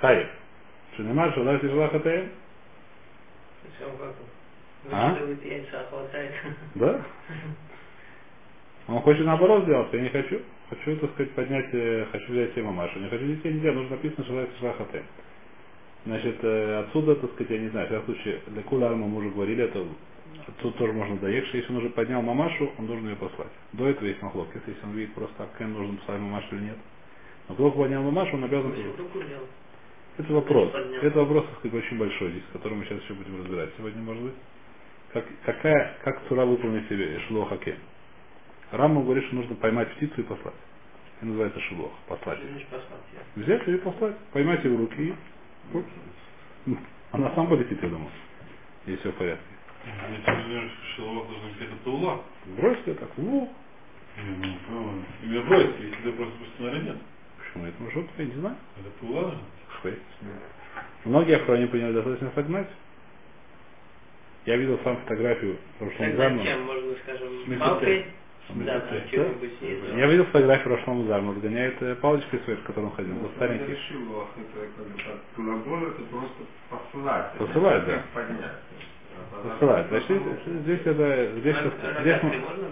Хайр. 0.00 0.30
Шинейма, 0.96 1.32
Шалах 1.34 1.62
и 1.62 1.68
Шалах 1.68 1.92
это 1.92 2.08
эм. 2.08 2.32
А? 4.90 5.11
а. 5.11 5.16
Да? 6.75 7.02
Он 8.88 9.00
хочет 9.00 9.24
наоборот 9.24 9.64
сделать, 9.64 9.92
я 9.92 10.00
не 10.00 10.08
хочу. 10.08 10.40
Хочу, 10.70 10.96
так 10.96 11.12
сказать, 11.12 11.32
поднять, 11.32 11.68
э, 11.72 12.06
хочу 12.10 12.32
взять 12.32 12.52
себе 12.52 12.64
мамашу. 12.64 12.98
Не 12.98 13.08
хочу 13.08 13.24
детей, 13.26 13.52
нельзя, 13.52 13.72
нужно 13.72 13.90
написано 13.90 14.24
шалайт 14.24 14.50
шахате. 14.60 15.02
Значит, 16.04 16.36
э, 16.42 16.84
отсюда, 16.86 17.14
так 17.16 17.32
сказать, 17.32 17.50
я 17.50 17.58
не 17.58 17.68
знаю, 17.68 17.86
в 17.86 17.90
всяком 17.90 18.14
случае, 18.14 18.40
для 18.48 18.62
куларма 18.62 19.06
мы 19.06 19.18
уже 19.18 19.30
говорили, 19.30 19.64
это 19.64 19.84
тут 20.60 20.76
тоже 20.76 20.92
можно 20.92 21.16
доехать, 21.16 21.54
если 21.54 21.70
он 21.70 21.78
уже 21.78 21.90
поднял 21.90 22.22
мамашу, 22.22 22.72
он 22.78 22.86
должен 22.86 23.08
ее 23.08 23.16
послать. 23.16 23.52
До 23.72 23.88
этого 23.88 24.06
есть 24.06 24.20
махлок, 24.22 24.48
если 24.54 24.74
он 24.82 24.92
видит 24.92 25.14
просто 25.14 25.34
так, 25.38 25.56
Кен 25.58 25.72
нужно 25.72 25.96
послать 25.98 26.20
мамашу 26.20 26.56
или 26.56 26.64
нет. 26.64 26.76
Но 27.48 27.54
кто 27.54 27.70
поднял 27.70 28.02
мамашу, 28.02 28.36
он 28.36 28.44
обязан 28.44 28.74
это 30.18 30.32
вопрос. 30.34 30.70
Это 31.02 31.18
вопрос, 31.20 31.46
так 31.46 31.58
сказать, 31.60 31.84
очень 31.84 31.98
большой 31.98 32.30
здесь, 32.32 32.42
который 32.52 32.74
мы 32.74 32.84
сейчас 32.84 33.02
еще 33.02 33.14
будем 33.14 33.38
разбирать. 33.38 33.70
Сегодня, 33.78 34.02
может 34.02 34.22
быть, 34.22 34.34
как, 35.12 35.24
какая, 35.44 35.96
как 36.02 36.20
Цура 36.28 36.44
выполнить 36.44 36.86
себе 36.88 37.18
Шлох 37.28 37.52
Рамма 38.72 39.02
говорит, 39.02 39.24
что 39.26 39.36
нужно 39.36 39.54
поймать 39.56 39.90
птицу 39.92 40.20
и 40.20 40.24
послать. 40.24 40.54
Это 41.18 41.26
называется 41.26 41.60
шелох, 41.60 41.92
послать. 42.08 42.38
Что 42.38 42.46
ее. 42.46 42.66
Взять 43.36 43.66
ее 43.66 43.76
и 43.76 43.80
послать. 43.80 44.16
Поймать 44.32 44.64
ее 44.64 44.74
в 44.76 44.80
руки 44.80 45.02
и... 45.08 45.76
оп. 45.76 45.84
Она 47.12 47.34
сам 47.34 47.48
полетит, 47.48 47.82
я 47.82 47.88
думаю. 47.88 48.10
Если 48.86 49.00
все 49.00 49.12
в 49.12 49.16
порядке. 49.16 49.44
Что 50.22 50.32
шелуах 50.96 51.28
должен 51.28 51.48
быть 51.52 51.60
это 51.60 51.76
таула. 51.84 52.22
Брось 52.56 52.78
ее 52.86 52.94
так, 52.94 53.10
ну, 53.16 53.52
Не, 54.16 54.46
ну, 54.46 54.58
правильно. 54.66 55.04
Именно 55.22 55.42
бросить, 55.42 55.80
если 55.80 56.02
ты 56.02 56.12
просто 56.12 56.34
установили 56.42 56.84
нет. 56.84 56.96
Почему 57.38 57.66
это 57.66 57.82
может 57.82 58.02
быть? 58.02 58.10
Я 58.18 58.24
не 58.24 58.34
знаю. 58.40 58.56
Это 58.80 58.90
пула? 59.00 59.34
Многие 61.04 61.36
охране 61.36 61.66
поняли 61.66 61.92
достаточно 61.92 62.30
согнать. 62.34 62.68
Я 64.46 64.56
видел 64.56 64.78
сам 64.82 64.96
фотографию 64.98 65.56
в 65.74 65.78
прошлом 65.78 65.98
Тогда 65.98 66.30
году. 66.30 66.44
чем? 66.44 66.62
Можно, 66.64 66.94
скажем, 67.02 67.58
палкой? 67.58 68.06
Да, 68.49 68.80
снизу. 69.58 69.96
Я 69.96 70.06
видел 70.08 70.25
фотографию 70.26 70.76
Рошман 70.76 70.96
Музар, 70.99 71.20
он 71.20 71.37
сгоняет 71.37 71.80
э, 71.82 71.94
палочкой 71.96 72.40
своей, 72.40 72.58
с 72.58 72.62
которой 72.62 72.87
он 72.87 72.92
ходил. 72.92 73.14
Ну, 73.14 73.20
Вот 73.20 73.32
старенький. 73.37 73.72
решил 73.72 74.00
это 75.88 76.02
просто 76.02 76.42
посылать. 76.68 77.32
Посылать, 77.38 77.87
да. 77.87 78.02
А 78.14 79.49
Посылать. 79.49 79.88
Значит, 79.88 80.22
здесь, 80.62 80.80
это, 80.84 81.32
здесь, 81.38 81.56
А 81.56 82.00
здесь, 82.02 82.22
мы- 82.22 82.38
можно 82.38 82.68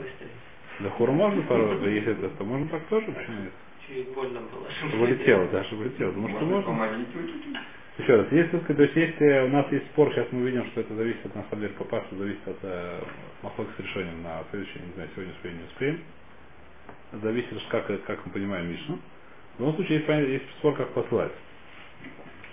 да 0.80 0.88
хуру 0.90 1.12
можно 1.12 1.42
порой, 1.42 1.92
если 1.92 2.12
это, 2.12 2.30
то 2.30 2.44
можно 2.44 2.66
так 2.68 2.82
тоже, 2.84 3.06
почему 3.12 3.42
нет? 3.42 3.52
Чуть 3.86 4.08
больно 4.14 4.40
было. 4.40 4.66
Чтобы 4.88 5.06
летело, 5.08 5.46
да, 5.52 5.62
чтобы 5.64 5.84
летело. 5.84 6.10
Потому 6.12 6.28
что 6.30 6.44
Можно. 6.46 7.60
Еще 7.98 8.16
раз, 8.16 8.26
если, 8.30 8.58
так 8.58 8.76
то 8.76 8.82
есть 8.82 8.96
если 8.96 9.46
у 9.46 9.48
нас 9.48 9.70
есть 9.72 9.86
спор, 9.86 10.10
сейчас 10.12 10.26
мы 10.30 10.46
видим, 10.46 10.64
что 10.70 10.80
это 10.80 10.94
зависит 10.94 11.26
от, 11.26 11.34
на 11.34 11.44
самом 11.50 11.68
по 11.74 11.84
пасу, 11.84 12.16
зависит 12.16 12.48
от 12.48 12.56
э, 12.62 13.00
махлок 13.42 13.68
с 13.76 13.80
решением 13.80 14.22
на 14.22 14.42
следующий, 14.50 14.78
не 14.78 14.92
знаю, 14.94 15.10
сегодня 15.14 15.32
успеем, 15.34 15.58
не 15.58 15.64
успеем. 15.64 16.00
Зависит, 17.12 17.50
как, 17.68 17.86
как 18.04 18.26
мы 18.26 18.32
понимаем 18.32 18.70
Мишну. 18.70 18.98
В 19.56 19.60
любом 19.60 19.74
случае, 19.74 19.98
есть, 19.98 20.08
есть 20.08 20.50
спор, 20.58 20.76
как 20.76 20.88
послать. 20.90 21.32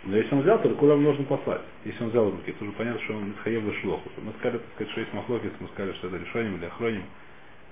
Но 0.04 0.16
если 0.18 0.34
он 0.36 0.42
взял, 0.42 0.62
то 0.62 0.70
куда 0.76 0.96
нужно 0.96 1.26
послать? 1.26 1.62
Если 1.86 2.04
он 2.04 2.10
взял 2.10 2.30
руки, 2.30 2.52
то 2.54 2.64
уже 2.64 2.74
понятно, 2.74 3.02
что 3.02 3.14
он 3.14 3.34
хаев 3.44 3.64
шлоху. 3.82 4.10
Мы 4.18 4.32
сказали, 4.40 4.60
так 4.60 4.68
сказать, 4.76 4.92
что 4.92 5.02
есть 5.02 5.14
махлокис, 5.14 5.52
мы 5.60 5.68
сказали, 5.70 5.94
что 5.96 6.08
это 6.08 6.18
решением 6.18 6.56
или 6.58 6.66
охроним. 6.66 7.04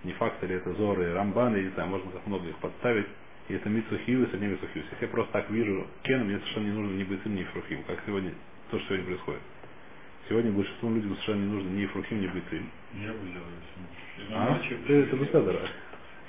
Не 0.03 0.13
факт, 0.13 0.43
или 0.43 0.55
это 0.55 0.73
зоры, 0.73 1.13
рамбаны, 1.13 1.57
или 1.57 1.69
там 1.69 1.89
можно 1.89 2.11
как 2.11 2.27
много 2.27 2.47
их 2.47 2.57
подставить. 2.57 3.07
И 3.47 3.53
это 3.53 3.69
митсу 3.69 3.97
хиус, 4.05 4.29
а 4.33 4.37
не 4.37 4.47
митсу 4.47 4.65
хиус. 4.73 4.85
Если 4.91 5.05
я 5.05 5.07
просто 5.11 5.31
так 5.33 5.49
вижу 5.51 5.87
Кена, 6.03 6.23
мне 6.23 6.39
совершенно 6.39 6.65
не 6.65 6.71
нужно 6.71 6.95
ни 6.95 7.03
бейцим, 7.03 7.35
ни 7.35 7.43
фрухим, 7.43 7.83
как 7.83 7.99
сегодня, 8.05 8.31
то, 8.71 8.79
что 8.79 8.87
сегодня 8.87 9.05
происходит. 9.05 9.41
Сегодня 10.27 10.51
большинству 10.51 10.89
людям 10.89 11.11
совершенно 11.13 11.41
не 11.45 11.53
нужно 11.53 11.69
ни 11.69 11.85
фрухим, 11.85 12.21
ни 12.21 12.27
бейцим. 12.27 12.69
Я 13.03 13.11
бы 13.13 13.19
А? 14.33 14.49
Мальчик, 14.51 14.77
Ты- 14.87 14.93
Это 14.93 15.15
беседа. 15.17 15.59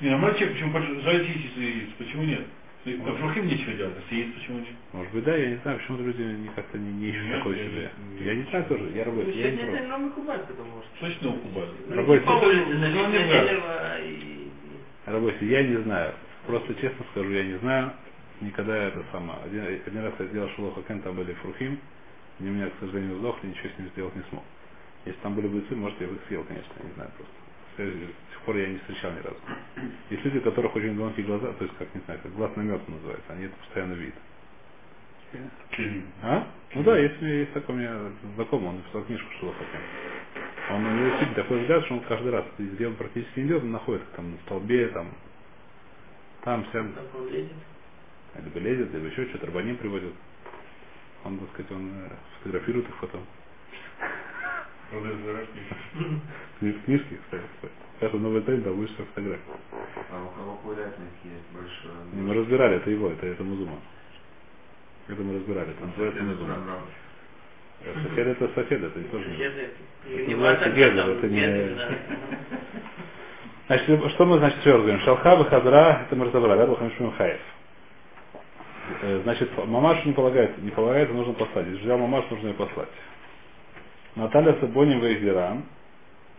Не, 0.01 0.09
а 0.11 0.19
мальчик 0.19 0.53
почему 0.53 0.73
жарить 1.01 1.29
яйца 1.29 1.61
яиц? 1.61 1.89
Почему 1.97 2.25
нет? 2.25 2.47
Как 2.85 3.17
фрухим 3.17 3.47
нечего 3.47 3.73
делать, 3.73 3.97
а 3.97 4.09
с 4.09 4.13
яиц 4.13 4.35
почему 4.35 4.59
нет? 4.59 4.69
Может 4.93 5.13
быть, 5.13 5.25
да, 5.25 5.35
я 5.37 5.51
не 5.51 5.57
знаю, 5.57 5.79
почему 5.79 5.99
люди 6.07 6.23
не 6.23 6.49
как-то 6.49 6.79
не, 6.79 6.93
не 6.93 7.09
ищут 7.09 7.31
такой 7.33 7.55
себе. 7.57 7.91
Я 8.21 8.35
не 8.35 8.43
знаю 8.45 8.65
тоже, 8.67 8.85
я 8.95 9.05
Ну, 9.07 9.11
работаю, 9.11 9.37
я 9.37 9.51
не 9.51 9.63
это 9.63 9.89
новый 9.89 10.11
кубань, 10.11 10.41
потому 10.47 10.83
что. 10.83 11.07
Точно? 11.07 11.31
Ну, 11.31 11.97
Работает. 11.97 12.27
Ну, 12.27 12.79
знаю. 12.79 13.49
дерево 13.49 13.99
и... 14.03 14.49
Работе, 15.07 15.47
я 15.47 15.63
не 15.63 15.77
знаю. 15.83 16.15
Просто 16.47 16.75
честно 16.77 17.05
скажу, 17.13 17.31
я 17.31 17.45
не 17.45 17.59
знаю. 17.59 17.93
Никогда 18.41 18.77
это 18.77 19.03
самое. 19.13 19.39
Один, 19.45 19.65
один 19.65 20.05
раз 20.05 20.15
я 20.19 20.27
сделал 20.27 20.49
шелоха 20.51 20.83
кен, 20.83 21.01
там 21.01 21.17
были 21.17 21.33
фрухим. 21.35 21.79
Они 22.39 22.51
у 22.51 22.53
меня, 22.53 22.69
к 22.69 22.75
сожалению, 22.81 23.19
сдохли, 23.19 23.49
ничего 23.49 23.69
с 23.75 23.79
ним 23.79 23.89
сделать 23.89 24.15
не 24.15 24.23
смог. 24.31 24.45
Если 25.07 25.21
там 25.21 25.35
были 25.35 25.49
бойцы, 25.49 25.75
может, 25.75 26.01
я 26.01 26.07
бы 26.07 26.15
их 26.15 26.21
съел, 26.29 26.45
конечно, 26.45 26.73
не 26.83 26.93
знаю 26.95 27.11
просто. 27.17 27.35
С 27.73 27.77
тех 27.77 27.89
с 27.89 28.33
тех 28.33 28.41
пор 28.43 28.57
я 28.57 28.69
не 28.69 28.79
встречал 28.79 29.13
ни 29.13 29.19
разу. 29.19 29.39
Есть 30.11 30.25
люди, 30.25 30.39
у 30.39 30.43
которых 30.43 30.77
очень 30.77 30.97
громкие 30.97 31.27
глаза, 31.27 31.53
то 31.53 31.65
есть, 31.65 31.77
как 31.79 31.95
не 31.95 32.01
знаю, 32.03 32.21
как 32.23 32.35
глаз 32.35 32.55
намет 32.57 32.89
называется, 32.89 33.33
они 33.33 33.45
это 33.45 33.57
постоянно 33.57 33.95
видят. 33.95 34.15
А? 36.23 36.47
Ну 36.75 36.83
да, 36.83 36.99
есть, 36.99 37.21
есть 37.21 37.53
такой 37.53 37.75
у 37.75 37.79
меня 37.79 37.99
знакомый, 38.37 38.69
он 38.69 38.77
написал 38.77 39.03
книжку 39.05 39.29
Шелоха 39.41 39.65
Кен. 39.65 39.81
Он 40.75 40.87
у 40.87 40.91
него 40.91 41.07
действительно 41.07 41.43
такой 41.43 41.61
взгляд, 41.61 41.85
что 41.85 41.95
он 41.95 42.01
каждый 42.01 42.33
раз, 42.33 42.45
где 42.59 42.87
он 42.87 42.95
практически 42.95 43.41
не 43.41 43.47
идет, 43.47 43.63
он 43.63 43.73
находит 43.73 44.03
там 44.15 44.33
на 44.33 44.39
столбе, 44.39 44.89
там, 44.89 45.09
там, 46.47 46.65
лезет. 47.29 47.53
либо 48.45 48.61
лезет, 48.61 48.95
либо 48.95 49.07
еще 49.09 49.27
что-то, 49.31 49.47
рабаним 49.47 49.77
приводит. 49.79 50.13
Он, 51.25 51.39
так 51.39 51.49
сказать, 51.55 51.73
он 51.73 51.91
э, 51.91 52.11
фотографирует 52.39 52.89
их 52.89 52.95
потом. 53.01 53.27
В 56.61 56.85
книжке, 56.85 57.19
кстати, 57.25 57.43
Каждый 57.99 58.21
новый 58.21 58.43
тренд, 58.43 58.63
там 58.63 58.75
вышла 58.75 59.05
фотография. 59.07 59.43
А 60.13 60.25
у 60.25 60.29
кого 60.39 60.57
курятник 60.59 61.11
есть 61.25 61.49
большой? 61.53 61.91
Мы 62.13 62.35
разбирали, 62.35 62.77
это 62.77 62.91
его, 62.91 63.11
это, 63.11 63.27
это 63.27 63.43
Музума. 63.43 63.81
Это 65.09 65.23
мы 65.23 65.35
разбирали, 65.35 65.71
это 65.71 65.85
называется 65.85 66.23
Музума. 66.23 66.83
Э, 67.81 67.95
Сосед 68.09 68.27
это 68.29 68.49
сосед, 68.55 68.83
это 68.85 68.99
не 68.99 69.09
тоже. 69.09 69.25
Это 69.31 70.23
Не 70.23 70.35
называется 70.35 70.65
там, 70.97 71.11
это 71.11 71.29
не- 71.29 71.75
да. 71.75 73.06
Значит, 73.67 74.11
что 74.13 74.27
мы, 74.27 74.39
значит, 74.39 74.63
говорим? 74.65 75.01
Шалха, 75.01 75.45
Хадра, 75.45 76.03
это 76.07 76.15
мы 76.15 76.27
разобрали, 76.27 76.59
да, 76.59 76.67
Бахамшмин 76.69 77.13
Хаев. 77.13 77.41
Э, 79.03 79.21
Значит, 79.25 79.51
мамашу 79.67 80.07
не 80.07 80.13
полагается, 80.15 80.61
не 80.61 80.71
полагается, 80.71 81.15
нужно 81.15 81.33
послать. 81.33 81.67
Если 81.67 81.83
взял 81.83 81.99
мамашу, 81.99 82.29
нужно 82.31 82.49
ее 82.49 82.55
послать. 82.55 82.89
Наталья 84.15 84.55
Сабоним 84.61 85.01
Вейзиран, 85.01 85.65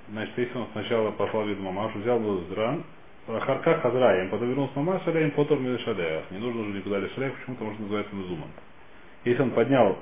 значит, 0.10 0.38
если 0.38 0.57
он 0.57 0.67
сначала 0.72 1.12
послал 1.12 1.46
вид 1.46 1.60
мамашу, 1.60 2.00
взял 2.00 2.17
Вейзиран, 2.19 2.86
Харка 3.27 3.77
Хадра, 3.81 4.24
им 4.24 4.29
потом 4.29 4.48
вернулся 4.48 4.79
мамаш, 4.79 5.01
а 5.05 5.12
им 5.12 5.31
потом 5.31 5.62
Милишалеях. 5.62 6.31
Не 6.31 6.38
нужно 6.38 6.62
уже 6.62 6.77
никуда 6.77 7.00
Лишалеях, 7.00 7.34
почему-то 7.39 7.65
может 7.65 7.79
называется 7.81 8.15
Мезуман. 8.15 8.50
Если 9.25 9.41
он 9.41 9.51
поднял 9.51 9.98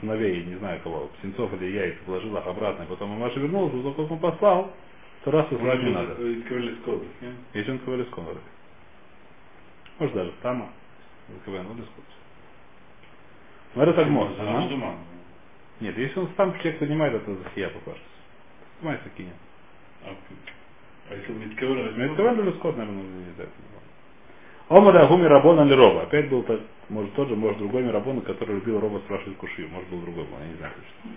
сыновей, 0.00 0.44
не 0.44 0.56
знаю 0.56 0.80
кого, 0.82 1.10
птенцов 1.18 1.52
или 1.54 1.70
яйца, 1.70 1.98
положил 2.04 2.36
их 2.36 2.44
обратно, 2.44 2.82
и 2.82 2.86
потом 2.86 3.10
мамаша 3.10 3.38
вернулся, 3.38 3.80
то 3.80 3.92
как 3.92 4.10
он 4.10 4.18
послал, 4.18 4.72
то 5.26 5.32
раз 5.32 5.50
услать 5.50 5.82
не 5.82 5.90
надо. 5.90 6.22
Если 6.22 7.70
он 7.72 7.78
КВЛ 7.80 8.04
Сконор. 8.12 8.36
Может 9.98 10.14
даже 10.14 10.32
Тама. 10.40 10.68
КВЛ 11.44 11.62
Сконор. 11.64 11.82
Но 13.74 13.82
это 13.82 13.92
так 13.94 14.08
можно. 14.08 14.36
А 14.38 14.56
а? 14.56 14.60
Музуман. 14.60 14.94
Нет, 15.80 15.98
если 15.98 16.20
он 16.20 16.28
сам 16.36 16.52
человек 16.60 16.78
понимает, 16.78 17.14
это 17.14 17.34
захия 17.42 17.70
покажется. 17.70 18.06
Понимаете, 18.78 19.02
кинет. 19.16 19.34
А 20.04 20.14
а 21.10 21.14
если 21.16 21.32
он 21.32 21.40
Миткевер, 21.40 22.14
КВЛ 22.14 22.52
Сконор, 22.58 22.76
наверное, 22.76 23.02
не 23.02 23.32
знаю. 23.34 23.50
Омара 24.68 25.06
Гуми 25.08 25.26
Рабона 25.26 25.62
или 25.62 25.74
Роба. 25.74 26.02
Опять 26.02 26.28
был 26.28 26.44
так, 26.44 26.60
может 26.88 27.12
тот 27.14 27.28
же, 27.28 27.34
может 27.34 27.58
другой 27.58 27.82
Мирабон, 27.82 28.20
который 28.20 28.56
любил 28.56 28.78
Роба 28.78 28.98
спрашивать 28.98 29.38
Кушию. 29.38 29.68
Может 29.70 29.88
был 29.88 30.02
другой, 30.02 30.24
я 30.40 30.46
не 30.46 30.54
знаю 30.54 30.72
точно. 30.74 31.10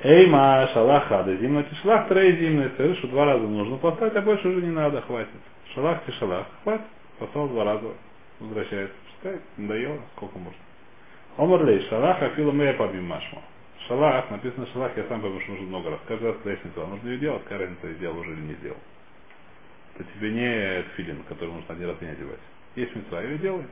Эйма 0.00 0.68
шалаха 0.72 1.22
да 1.22 1.36
зимна 1.36 1.62
тишлах 1.64 2.08
трей 2.08 2.36
зимны. 2.36 2.70
Скажи, 2.74 2.94
что 2.96 3.08
два 3.08 3.26
раза 3.26 3.46
нужно 3.46 3.76
послать, 3.76 4.16
а 4.16 4.20
больше 4.20 4.48
уже 4.48 4.62
не 4.62 4.72
надо, 4.72 5.00
хватит. 5.02 5.30
Шалах 5.74 6.04
тишалах, 6.06 6.46
хватит. 6.64 6.86
Послал 7.18 7.48
два 7.48 7.64
раза, 7.64 7.86
возвращается. 8.40 8.94
Пускай, 9.14 9.40
надоело, 9.56 9.98
сколько 10.16 10.38
можно. 10.38 10.58
Омарлей, 11.36 11.86
шалах 11.88 12.20
афила 12.20 12.50
мэя 12.50 12.74
побим 12.74 13.06
машма. 13.06 13.42
Шалах, 13.86 14.30
написано 14.30 14.66
шалах, 14.72 14.96
я 14.96 15.04
сам 15.04 15.20
пойму, 15.20 15.40
что 15.40 15.52
нужно 15.52 15.66
много 15.68 15.90
раз. 15.90 16.00
Каждый 16.08 16.32
раз 16.32 16.36
я 16.44 16.52
не 16.52 16.90
нужно 16.90 17.08
ее 17.08 17.18
делать, 17.18 17.42
какая 17.44 17.60
разница, 17.60 17.86
я 17.86 17.94
сделал 17.94 18.18
уже 18.18 18.32
или 18.32 18.40
не 18.40 18.54
сделал. 18.54 18.78
Это 19.98 20.08
тебе 20.14 20.30
не 20.32 20.82
филин, 20.96 21.22
который 21.28 21.52
нужно 21.52 21.74
один 21.74 21.88
раз 21.88 22.00
не 22.00 22.08
одевать. 22.08 22.38
Есть 22.74 22.96
мецва, 22.96 23.22
ее 23.22 23.38
делай. 23.38 23.64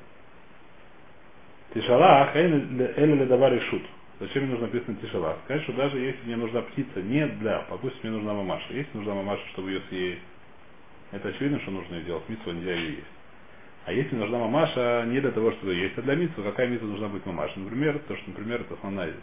Тишалах, 1.75 2.37
эле 2.37 3.15
ли 3.15 3.25
давали 3.27 3.59
шут. 3.59 3.83
Зачем 4.21 4.43
мне 4.45 4.53
нужно 4.53 4.67
написано 4.67 4.97
тишалах? 4.99 5.39
Сказать, 5.45 5.63
что 5.65 5.73
даже 5.73 5.99
если 5.99 6.25
мне 6.27 6.37
нужна 6.37 6.61
птица 6.63 7.03
не 7.03 7.27
для, 7.27 7.65
допустим, 7.71 8.01
мне 8.03 8.13
нужна 8.13 8.35
мамаша. 8.35 8.73
Если 8.75 8.97
нужна 8.97 9.15
мамаша, 9.15 9.43
чтобы 9.49 9.71
ее 9.71 9.83
съесть, 9.89 10.21
это 11.11 11.29
очевидно, 11.31 11.59
что 11.61 11.71
нужно 11.71 11.95
ее 11.95 12.05
делать. 12.05 12.29
Митсу 12.29 12.53
нельзя 12.53 12.75
ее 12.75 12.91
есть. 12.97 13.07
А 13.87 13.93
если 13.93 14.15
нужна 14.15 14.39
мамаша 14.39 15.05
не 15.09 15.21
для 15.21 15.31
того, 15.31 15.53
чтобы 15.53 15.73
ее 15.73 15.85
есть, 15.85 15.99
а 15.99 16.03
для 16.03 16.17
митсу, 16.17 16.43
какая 16.43 16.69
митсу 16.69 16.87
должна 16.87 17.09
быть 17.09 17.25
мамаша? 17.25 17.59
Например, 17.59 17.99
то, 18.07 18.15
что, 18.17 18.31
например, 18.31 18.61
это 18.61 18.75
основная, 18.75 19.15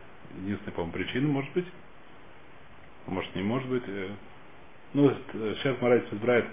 единственная, 0.42 0.74
по-моему, 0.74 0.94
причина, 0.94 1.28
может 1.28 1.54
быть. 1.54 1.66
А 3.06 3.12
может, 3.12 3.36
не 3.36 3.44
может 3.44 3.70
быть. 3.70 3.84
э. 3.86 4.10
Ну, 4.94 5.10
э, 5.12 5.56
сейчас 5.60 5.80
Марайс 5.80 6.04
избирает 6.12 6.46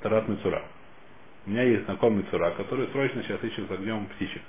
Тарат 0.00 0.28
Мицура. 0.28 0.62
У 1.46 1.50
меня 1.50 1.62
есть 1.62 1.86
знакомый 1.86 2.22
Мицура, 2.22 2.50
который 2.50 2.86
срочно 2.88 3.22
сейчас 3.22 3.42
ищет 3.42 3.66
с 3.66 3.70
огнем 3.72 4.06
птичек. 4.06 4.42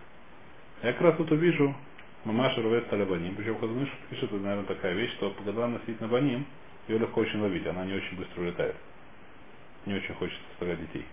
Я 0.83 0.91
как 0.91 1.01
раз 1.01 1.17
тут 1.17 1.31
увижу 1.31 1.73
Мамаша 2.25 2.61
рвет 2.61 2.89
талибаним. 2.89 3.35
Причем 3.35 3.57
Хазаныш 3.59 3.89
пишет, 4.09 4.25
это, 4.25 4.35
наверное, 4.35 4.65
такая 4.65 4.93
вещь, 4.93 5.11
что 5.13 5.31
когда 5.31 5.65
она 5.65 5.79
сидит 5.85 6.01
на 6.01 6.07
баним, 6.07 6.45
ее 6.87 6.97
легко 6.97 7.21
очень 7.21 7.39
ловить, 7.39 7.65
она 7.65 7.85
не 7.85 7.93
очень 7.93 8.17
быстро 8.17 8.41
улетает. 8.41 8.75
Не 9.85 9.95
очень 9.95 10.13
хочет 10.15 10.37
оставлять 10.51 10.81
детей. 10.81 11.05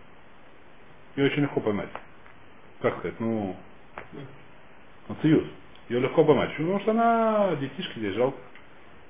Ее 1.17 1.27
очень 1.27 1.43
легко 1.43 1.61
поймать. 1.61 1.89
Как 2.81 2.99
сказать, 2.99 3.19
ну, 3.21 3.57
ну 5.09 5.17
союз. 5.23 5.45
Ее 5.89 6.01
легко 6.01 6.25
поймать. 6.25 6.51
Почему? 6.51 6.79
Потому 6.79 6.81
что 6.81 6.91
она 6.91 7.57
детишки 7.57 7.99
здесь 7.99 8.15
жалко. 8.15 8.39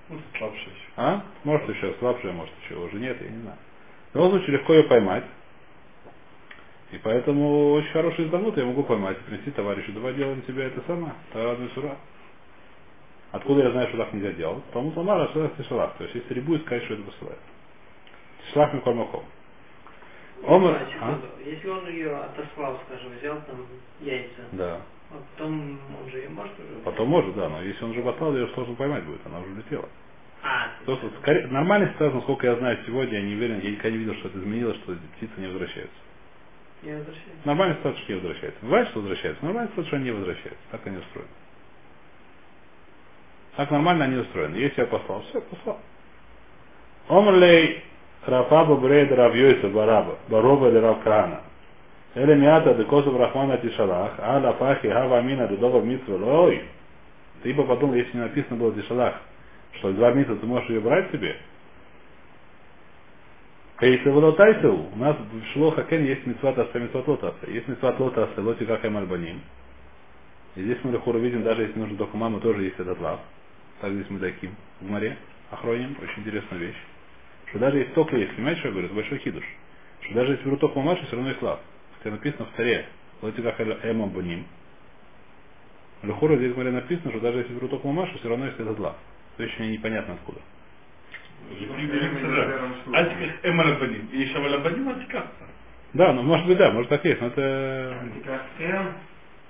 Ну, 0.08 0.20
слабший 0.38 0.62
еще. 0.62 0.88
А? 0.96 1.24
Может 1.44 1.68
еще 1.68 1.94
слабшая, 1.98 2.32
может 2.32 2.54
еще 2.62 2.76
уже 2.76 2.98
нет, 2.98 3.20
я 3.20 3.28
не 3.28 3.40
знаю. 3.42 3.58
В 4.12 4.16
любом 4.16 4.30
случае 4.32 4.58
легко 4.58 4.74
ее 4.74 4.84
поймать. 4.84 5.24
И 6.92 6.98
поэтому 6.98 7.72
очень 7.72 7.90
хороший 7.90 8.26
издавнут 8.26 8.56
я 8.56 8.64
могу 8.64 8.84
поймать, 8.84 9.18
принести 9.20 9.50
товарищу, 9.50 9.92
давай 9.92 10.14
делаем 10.14 10.42
тебе 10.42 10.64
это 10.64 10.80
самое, 10.86 11.14
тарадный 11.32 11.68
сура. 11.74 11.96
Откуда 13.32 13.64
я 13.64 13.70
знаю, 13.72 13.88
что 13.88 13.98
так 13.98 14.12
нельзя 14.12 14.32
делать? 14.32 14.62
Потому 14.66 14.92
что 14.92 15.02
Мара 15.02 15.28
Шалах 15.32 15.56
Тишалах. 15.56 15.94
То 15.96 16.04
есть 16.04 16.14
если 16.14 16.34
рибует, 16.34 16.62
сказать, 16.62 16.84
что 16.84 16.94
это 16.94 17.02
посылает. 17.02 17.38
Тишалах 18.48 18.72
Миколь 18.74 18.94
Махом. 18.94 19.24
Омар, 20.46 20.86
а? 21.00 21.18
Если 21.44 21.68
он 21.68 21.88
ее 21.88 22.14
отослал, 22.14 22.78
скажем, 22.86 23.10
взял 23.18 23.40
там 23.46 23.66
яйца, 24.00 24.42
Да. 24.52 24.80
а 25.10 25.14
потом 25.32 25.78
он 26.02 26.10
же 26.10 26.18
ее 26.18 26.28
может 26.28 26.52
уже... 26.58 26.80
Потом 26.84 27.08
может, 27.08 27.34
да, 27.34 27.48
но 27.48 27.62
если 27.62 27.82
он 27.84 27.90
уже 27.92 28.02
послал, 28.02 28.34
ее 28.36 28.46
сложно 28.48 28.74
поймать 28.74 29.04
будет, 29.04 29.20
она 29.26 29.40
уже 29.40 29.50
улетела. 29.50 29.88
А, 30.42 30.68
То, 30.84 30.96
что 30.96 31.10
скорее, 31.20 31.46
нормальная 31.48 31.88
ситуация, 31.94 32.16
насколько 32.16 32.46
я 32.46 32.56
знаю 32.56 32.78
сегодня, 32.86 33.18
я 33.18 33.22
не 33.26 33.34
уверен, 33.34 33.60
я 33.60 33.70
никогда 33.70 33.90
не 33.90 33.96
видел, 33.98 34.14
что 34.16 34.28
это 34.28 34.38
изменилось, 34.38 34.76
что 34.78 34.94
птицы 35.16 35.32
не 35.40 35.46
возвращаются. 35.46 35.96
Возвращается. 36.94 37.46
Ситуация, 37.76 38.02
что 38.02 38.12
не 38.12 38.18
возвращается. 38.20 38.60
Бывает, 38.62 38.88
что 38.88 39.00
возвращается, 39.00 39.42
но 39.42 39.48
нормальная 39.48 39.70
ситуация, 39.72 39.88
что 39.88 39.96
они 39.96 40.04
не 40.04 40.10
возвращаются. 40.12 40.64
Так 40.70 40.86
они 40.86 40.96
устроены. 40.98 41.30
Так 43.56 43.70
нормально 43.70 44.04
они 44.04 44.16
устроены. 44.16 44.56
Если 44.56 44.80
я 44.80 44.86
послал, 44.86 45.22
все, 45.22 45.40
послал. 45.40 45.80
Омрлей 47.08 47.82
Рафаба 48.26 48.76
Брейда 48.76 49.16
Равьойса 49.16 49.68
Бараба, 49.68 50.18
Бароба 50.28 50.68
или 50.68 50.78
Равкана. 50.78 51.40
Или 52.14 52.34
мята 52.34 52.74
декозов 52.74 53.16
Рахмана 53.16 53.58
Тишалах, 53.58 54.12
а 54.18 54.38
лафахи 54.38 54.88
хава 54.88 55.18
амина 55.18 55.46
дедова 55.48 55.80
митсва. 55.82 56.50
Ты 57.42 57.54
бы 57.54 57.64
подумал, 57.64 57.94
если 57.94 58.16
не 58.16 58.22
написано 58.22 58.56
было 58.56 58.72
Тишалах, 58.72 59.20
что 59.74 59.92
два 59.92 60.12
митсва 60.12 60.36
ты 60.36 60.46
можешь 60.46 60.68
ее 60.70 60.80
брать 60.80 61.10
себе. 61.12 61.36
Если 63.80 64.08
волотайся, 64.08 64.70
у 64.70 64.96
нас 64.96 65.18
в 65.18 65.52
Шлоха 65.52 65.82
Кен 65.82 66.02
есть 66.02 66.24
митцват 66.26 66.58
аса, 66.58 66.78
митцват 66.78 67.06
лотаса. 67.06 67.50
Есть 67.50 67.68
митцват 67.68 68.00
лотаса, 68.00 68.40
лоти 68.40 68.64
как 68.64 68.82
альбаним. 68.82 69.42
И 70.54 70.62
здесь 70.62 70.78
мы 70.82 70.92
лихуру 70.92 71.18
видим, 71.18 71.42
даже 71.42 71.62
если 71.62 71.78
нужно 71.78 71.98
только 71.98 72.16
маму, 72.16 72.40
тоже 72.40 72.62
есть 72.62 72.80
этот 72.80 72.98
лав. 73.00 73.20
Так 73.82 73.92
здесь 73.92 74.06
мы 74.08 74.18
таким 74.18 74.56
в 74.80 74.88
море 74.88 75.18
охроним, 75.50 75.94
очень 76.02 76.22
интересная 76.22 76.58
вещь. 76.58 76.82
Что 77.50 77.58
даже 77.58 77.78
если 77.78 77.92
только 77.92 78.16
есть, 78.16 78.34
понимаете, 78.34 78.60
что 78.60 78.68
я 78.68 78.72
говорю, 78.72 78.86
это 78.86 78.96
большой 78.96 79.18
хидуш. 79.18 79.44
Что 80.00 80.14
даже 80.14 80.32
если 80.32 80.44
беру 80.44 80.56
только 80.56 80.78
мамашу, 80.78 81.04
все 81.04 81.16
равно 81.16 81.28
есть 81.28 81.42
лав. 81.42 81.60
Хотя 81.98 82.10
написано 82.12 82.46
в 82.46 82.56
таре, 82.56 82.86
лоти 83.20 83.42
как 83.42 83.60
эм 83.60 84.08
баним. 84.08 84.46
Лихуру 86.02 86.36
здесь 86.36 86.54
в 86.54 86.56
море 86.56 86.70
написано, 86.70 87.10
что 87.10 87.20
даже 87.20 87.40
если 87.40 87.52
беру 87.52 87.68
только 87.68 87.86
мамашу, 87.86 88.16
все 88.18 88.28
равно 88.30 88.46
есть 88.46 88.58
этот 88.58 88.78
лав. 88.78 88.96
То 89.36 89.42
есть 89.42 89.58
непонятно 89.58 90.14
откуда. 90.14 90.40
Да, 95.94 96.12
ну 96.12 96.22
может 96.22 96.46
быть 96.46 96.58
да, 96.58 96.72
может 96.72 96.88
так 96.88 97.04
есть, 97.04 97.20
но 97.20 97.28
это 97.28 97.94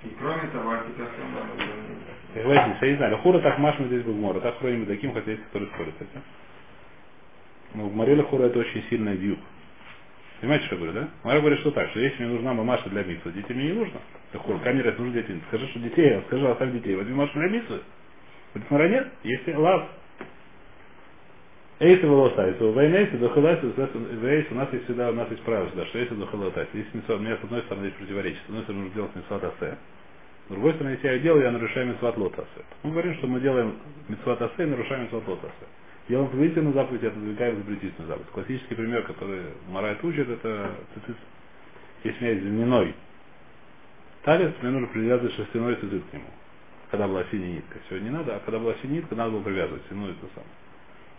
и 0.03 0.09
кроме 0.19 0.47
того, 0.49 0.69
было 0.69 1.07
Как 2.33 2.43
говорите, 2.43 2.77
я 2.81 2.91
не 2.91 2.97
знаю, 2.97 3.17
Хура 3.17 3.39
так 3.39 3.57
машем 3.57 3.87
здесь 3.87 4.03
Гмора, 4.03 4.39
так 4.39 4.59
хроним 4.59 4.85
таким, 4.85 5.11
хотя 5.13 5.31
есть, 5.31 5.43
которые 5.45 5.69
спорят 5.69 5.93
с 5.97 6.01
этим. 6.01 6.21
Но 7.73 7.87
в 7.87 7.95
Море 7.95 8.21
Хура 8.23 8.45
это 8.45 8.59
очень 8.59 8.83
сильный 8.89 9.17
дюк. 9.17 9.39
Понимаете, 10.39 10.65
что 10.65 10.75
я 10.75 10.81
говорю, 10.81 10.99
да? 10.99 11.09
Мара 11.23 11.39
говорит, 11.39 11.59
что 11.59 11.71
так, 11.71 11.89
что 11.89 11.99
если 11.99 12.23
мне 12.23 12.33
нужна 12.33 12.53
мамаша 12.53 12.89
для 12.89 13.03
митсу, 13.03 13.31
детей 13.31 13.55
мне 13.55 13.69
не 13.69 13.73
нужно. 13.73 13.99
Хур, 14.33 14.59
камера 14.59 14.91
нужны 14.91 15.13
дети. 15.13 15.41
Скажи, 15.47 15.67
что 15.69 15.79
детей, 15.79 16.21
скажи, 16.27 16.47
оставь 16.47 16.71
детей, 16.73 16.95
возьми 16.95 17.13
мамашу 17.13 17.33
для 17.39 17.49
митсу. 17.49 17.81
Будет 18.53 18.69
Мара 18.69 18.87
нет, 18.87 19.07
если 19.23 19.53
лав. 19.53 19.89
Эйси 21.79 22.05
волосайсу, 22.05 22.71
войнейси, 22.71 23.17
дохилайсу, 23.17 23.71
вейси, 24.21 24.47
у 24.51 24.55
нас 24.55 24.73
есть 24.73 24.85
всегда, 24.85 25.11
у 25.11 25.13
нас 25.13 25.29
есть 25.29 25.43
правило 25.43 25.67
всегда, 25.67 25.85
что 25.85 25.99
если 25.99 26.15
дохилайсу, 26.15 26.59
если 26.73 26.97
митсва, 26.97 27.15
у 27.15 27.19
меня 27.19 27.37
с 27.37 27.43
одной 27.43 27.61
стороны 27.61 27.85
есть 27.85 27.97
противоречие, 27.97 28.41
с 28.45 28.49
одной 28.49 28.63
стороны 28.63 28.83
нужно 28.83 28.95
делать 28.95 29.15
митсва 29.15 29.39
тасе, 29.39 29.77
с 30.47 30.49
другой 30.49 30.73
стороны, 30.75 30.93
если 30.93 31.07
я 31.07 31.13
ее 31.13 31.19
делаю, 31.19 31.43
я 31.43 31.51
нарушаю 31.51 31.87
митцват 31.87 32.17
лотасе. 32.17 32.47
Мы 32.83 32.91
говорим, 32.91 33.15
что 33.15 33.27
мы 33.27 33.41
делаем 33.41 33.75
митцват 34.07 34.41
асе 34.41 34.63
и 34.63 34.65
нарушаем 34.65 35.03
митцват 35.03 35.27
лотасе. 35.27 35.51
Делаем 36.07 36.29
повелительную 36.29 36.73
заповедь, 36.73 37.03
это 37.03 37.17
отодвигаем 37.17 37.57
запретительную 37.57 38.07
заповедь. 38.07 38.29
Классический 38.31 38.75
пример, 38.75 39.03
который 39.03 39.41
Марайт 39.69 40.01
учит, 40.05 40.29
это 40.29 40.71
цицит. 40.93 41.17
Если 42.05 42.17
у 42.17 42.21
меня 42.21 42.31
есть 42.31 42.43
земляной 42.45 42.95
талец, 44.23 44.53
мне 44.61 44.71
нужно 44.71 44.87
привязывать 44.87 45.35
шерстяной 45.35 45.75
цицит 45.75 46.03
к 46.09 46.13
нему. 46.13 46.29
Когда 46.91 47.09
была 47.09 47.25
синяя 47.25 47.55
нитка. 47.55 47.79
Сегодня 47.89 48.05
не 48.05 48.11
надо, 48.11 48.37
а 48.37 48.39
когда 48.39 48.59
была 48.59 48.73
синяя 48.81 49.01
нитка, 49.01 49.15
надо 49.15 49.31
было 49.31 49.41
привязывать. 49.41 49.83
Ну, 49.91 50.07
это 50.07 50.27
самое. 50.33 50.51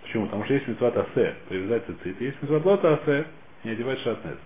Почему? 0.08 0.24
Потому 0.24 0.44
что 0.44 0.54
есть 0.54 0.66
митцват 0.66 0.96
асе, 0.96 1.34
привязать 1.50 1.84
цицит. 1.84 2.18
Есть 2.18 2.40
митцват 2.40 2.64
лота 2.64 2.94
асе, 2.94 3.26
не 3.62 3.72
одевать 3.72 3.98
шатнес. 4.00 4.38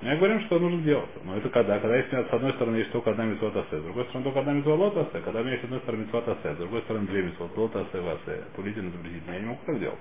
Мы 0.00 0.16
говорим, 0.16 0.40
что 0.42 0.60
нужно 0.60 0.80
делать. 0.82 1.10
Но 1.24 1.36
это 1.36 1.48
когда? 1.48 1.80
Когда 1.80 1.96
если 1.96 2.14
с 2.14 2.32
одной 2.32 2.52
стороны 2.52 2.76
есть 2.76 2.92
только 2.92 3.10
одна 3.10 3.24
митцвот 3.24 3.56
асе, 3.56 3.80
с 3.80 3.82
другой 3.82 4.04
стороны 4.04 4.24
только 4.24 4.38
одна 4.38 4.52
митцвот 4.52 4.78
лот 4.78 4.96
асе, 4.96 5.20
когда 5.24 5.40
у 5.40 5.42
меня 5.42 5.54
есть 5.54 5.62
с 5.62 5.64
одной 5.64 5.80
стороны 5.80 6.04
митцвот 6.04 6.28
асе, 6.28 6.54
с 6.54 6.56
другой 6.56 6.82
стороны 6.82 7.06
две 7.08 7.22
митцвот 7.24 7.56
лот 7.56 7.74
асе 7.74 8.00
в 8.00 8.08
асе, 8.08 8.44
повелительно 8.54 8.90
запретительно. 8.92 9.34
Я 9.34 9.40
не 9.40 9.46
могу 9.46 9.60
так 9.66 9.80
делать. 9.80 9.98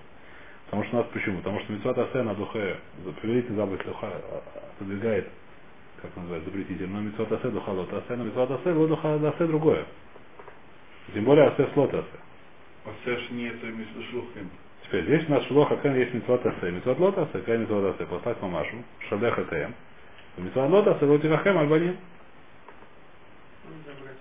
Потому 0.66 0.84
что 0.84 0.98
у 0.98 1.00
нас 1.00 1.08
почему? 1.12 1.38
Потому 1.38 1.60
что 1.62 1.74
митцвот 1.74 1.98
асе 1.98 2.22
на 2.22 2.36
духе, 2.36 2.78
повелительный 3.24 3.56
заповедь 3.56 3.86
духа 3.88 4.12
отодвигает, 4.78 5.30
как 6.00 6.16
называется, 6.16 6.52
запретительно, 6.52 7.00
но 7.00 7.02
митцвот 7.08 7.32
асе 7.32 7.48
духа 7.48 7.70
лот 7.70 7.92
асе, 7.92 8.16
но 8.16 8.26
митцвот 8.26 8.52
асе 8.52 8.72
лот 8.72 8.90
духа 8.90 9.16
асе 9.16 9.48
другое. 9.48 9.86
Тем 11.12 11.24
более 11.24 11.48
асе 11.48 11.66
с 11.66 11.76
лот 12.86 12.94
асе. 12.94 12.94
А 12.94 12.94
все 13.02 13.18
ж 13.18 13.30
не 13.32 13.48
это 13.48 13.66
между 13.68 14.04
шлухами. 14.04 14.50
Теперь 14.84 15.04
здесь 15.06 15.28
у 15.28 15.32
нас 15.32 15.44
шлоха 15.46 15.78
кен 15.78 15.96
есть 15.96 16.14
митцвот 16.14 16.46
асе. 16.46 16.72
Митцвот 16.72 17.00
лот 17.00 17.18
асе, 17.18 17.42
кен 17.42 17.62
митцвот 17.62 17.96
асе, 17.96 18.06
послать 18.06 18.42
мамашу, 18.42 18.84
шалеха 19.10 19.44
тем. 19.46 19.74
Митцвот 20.38 20.70
лот 20.70 20.88
асе, 20.88 21.06
лотикахем 21.06 21.58
альбаним. 21.58 21.98
Забрать. 23.86 24.18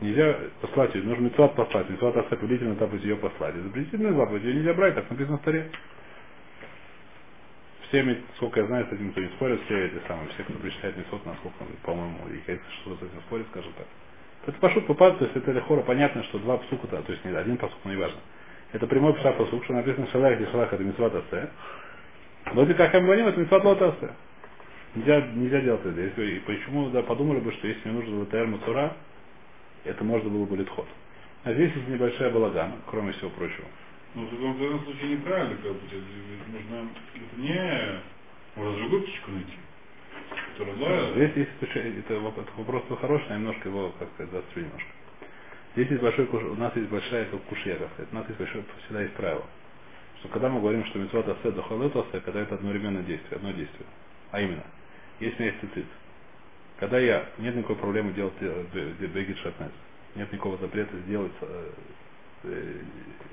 Нельзя 0.00 0.36
послать 0.60 0.94
ее, 0.94 1.04
нужно 1.04 1.24
митцвот 1.24 1.54
послать. 1.54 1.88
Митцвот 1.88 2.16
асе 2.16 2.36
повелительно 2.36 2.74
заповедь 2.74 3.04
ее 3.04 3.16
послать. 3.16 3.56
И 3.56 3.60
запретительную 3.60 4.14
заповедь 4.16 4.42
ее 4.44 4.54
нельзя 4.54 4.74
брать, 4.74 4.94
так 4.94 5.10
написано 5.10 5.38
в 5.38 5.42
таре. 5.42 5.70
Все, 7.88 8.22
сколько 8.36 8.60
я 8.60 8.66
знаю, 8.66 8.86
с 8.86 8.92
этим 8.92 9.12
кто 9.12 9.20
не 9.22 9.28
спорит, 9.28 9.62
все 9.64 9.86
эти 9.86 10.06
самые, 10.06 10.28
все, 10.28 10.42
кто 10.42 10.52
причисляет 10.52 10.98
митцвот, 10.98 11.24
насколько, 11.24 11.64
по-моему, 11.84 12.18
и 12.28 12.34
если 12.34 12.60
что 12.82 12.94
с 12.96 12.98
этим 12.98 13.20
спорит, 13.26 13.46
скажем 13.50 13.72
так. 13.72 13.86
Это 14.48 14.58
пошут 14.60 14.86
попад, 14.86 15.18
то 15.18 15.26
есть 15.26 15.36
это 15.36 15.52
лихора 15.52 15.82
понятно, 15.82 16.24
что 16.24 16.38
два 16.38 16.56
псука, 16.56 16.86
то 16.86 17.12
есть 17.12 17.22
не 17.22 17.36
один 17.36 17.58
посук, 17.58 17.76
но 17.84 17.90
не 17.90 17.98
важно. 17.98 18.18
Это 18.72 18.86
прямой 18.86 19.12
пша 19.12 19.32
посук, 19.32 19.62
что 19.64 19.74
написано 19.74 20.08
шалах 20.10 20.40
и 20.40 20.46
шалах 20.46 20.72
это 20.72 20.82
митцвот 20.82 21.14
асе. 21.14 21.50
Вроде 22.54 22.72
как 22.72 22.94
амбаним 22.94 23.26
это 23.26 23.38
митцвот 23.38 23.62
лот 23.62 23.82
асе. 23.82 24.10
Нельзя, 24.94 25.20
нельзя 25.34 25.60
делать 25.60 25.84
это. 25.84 26.00
Если, 26.00 26.36
и 26.36 26.38
почему 26.40 26.88
да, 26.88 27.02
подумали 27.02 27.40
бы, 27.40 27.52
что 27.52 27.66
если 27.68 27.90
мне 27.90 28.00
нужно 28.00 28.22
ЛТР 28.22 28.46
Мацура, 28.46 28.96
это 29.84 30.02
можно 30.02 30.30
было 30.30 30.46
бы 30.46 30.56
литхот. 30.56 30.88
А 31.44 31.52
здесь 31.52 31.70
есть 31.74 31.88
небольшая 31.88 32.30
балагана, 32.30 32.76
кроме 32.86 33.12
всего 33.12 33.28
прочего. 33.28 33.66
Ну, 34.14 34.24
в 34.24 34.30
таком, 34.30 34.54
таком 34.54 34.82
случае 34.84 35.10
неправильно, 35.10 35.56
как 35.56 35.72
бы, 35.72 35.80
нужно, 36.52 36.88
это 37.14 37.40
не, 37.42 38.00
можно 38.56 38.78
другую 38.78 39.02
птичку 39.02 39.30
найти, 39.30 39.58
Здесь 41.16 41.36
есть 41.36 41.50
это, 41.60 41.80
это 41.80 42.20
вопрос, 42.20 42.46
это 42.46 42.58
вопрос 42.58 43.00
хороший, 43.00 43.28
но 43.30 43.36
немножко 43.36 43.68
его, 43.68 43.92
как 43.98 44.08
сказать, 44.14 44.32
заострю 44.32 44.64
немножко. 44.64 44.90
Здесь 45.74 45.90
есть 45.90 46.02
большой 46.02 46.26
куш, 46.26 46.42
у 46.42 46.56
нас 46.56 46.74
есть 46.76 46.88
большая 46.90 47.26
как 47.26 47.42
кушья, 47.44 47.76
как 47.76 47.92
сказать. 47.92 48.12
У 48.12 48.16
нас 48.16 48.26
есть 48.28 48.38
большое, 48.38 48.64
всегда 48.84 49.02
есть 49.02 49.14
правило. 49.14 49.46
Что 50.20 50.28
когда 50.28 50.48
мы 50.48 50.60
говорим, 50.60 50.84
что 50.86 50.98
митцвот 50.98 51.28
асе 51.28 51.52
до 51.52 51.62
халет 51.62 51.94
асе, 51.96 52.20
когда 52.20 52.40
это 52.40 52.56
одновременное 52.56 53.02
действие, 53.02 53.36
одно 53.36 53.52
действие. 53.52 53.86
А 54.32 54.40
именно, 54.40 54.64
если 55.20 55.36
у 55.36 55.42
меня 55.42 55.52
есть 55.52 55.60
цицит, 55.74 55.86
когда 56.78 56.98
я, 56.98 57.28
нет 57.38 57.54
никакой 57.56 57.76
проблемы 57.76 58.12
делать 58.12 58.34
бегит 58.40 59.38
шатнес, 59.38 59.72
нет 60.16 60.32
никакого 60.32 60.58
запрета 60.58 60.96
сделать 61.00 61.32
э, 61.42 61.70
э, 62.44 62.80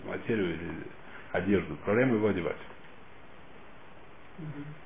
материю 0.06 0.54
или 0.56 0.72
одежду, 1.32 1.76
проблема 1.86 2.16
его 2.16 2.28
одевать. 2.28 2.58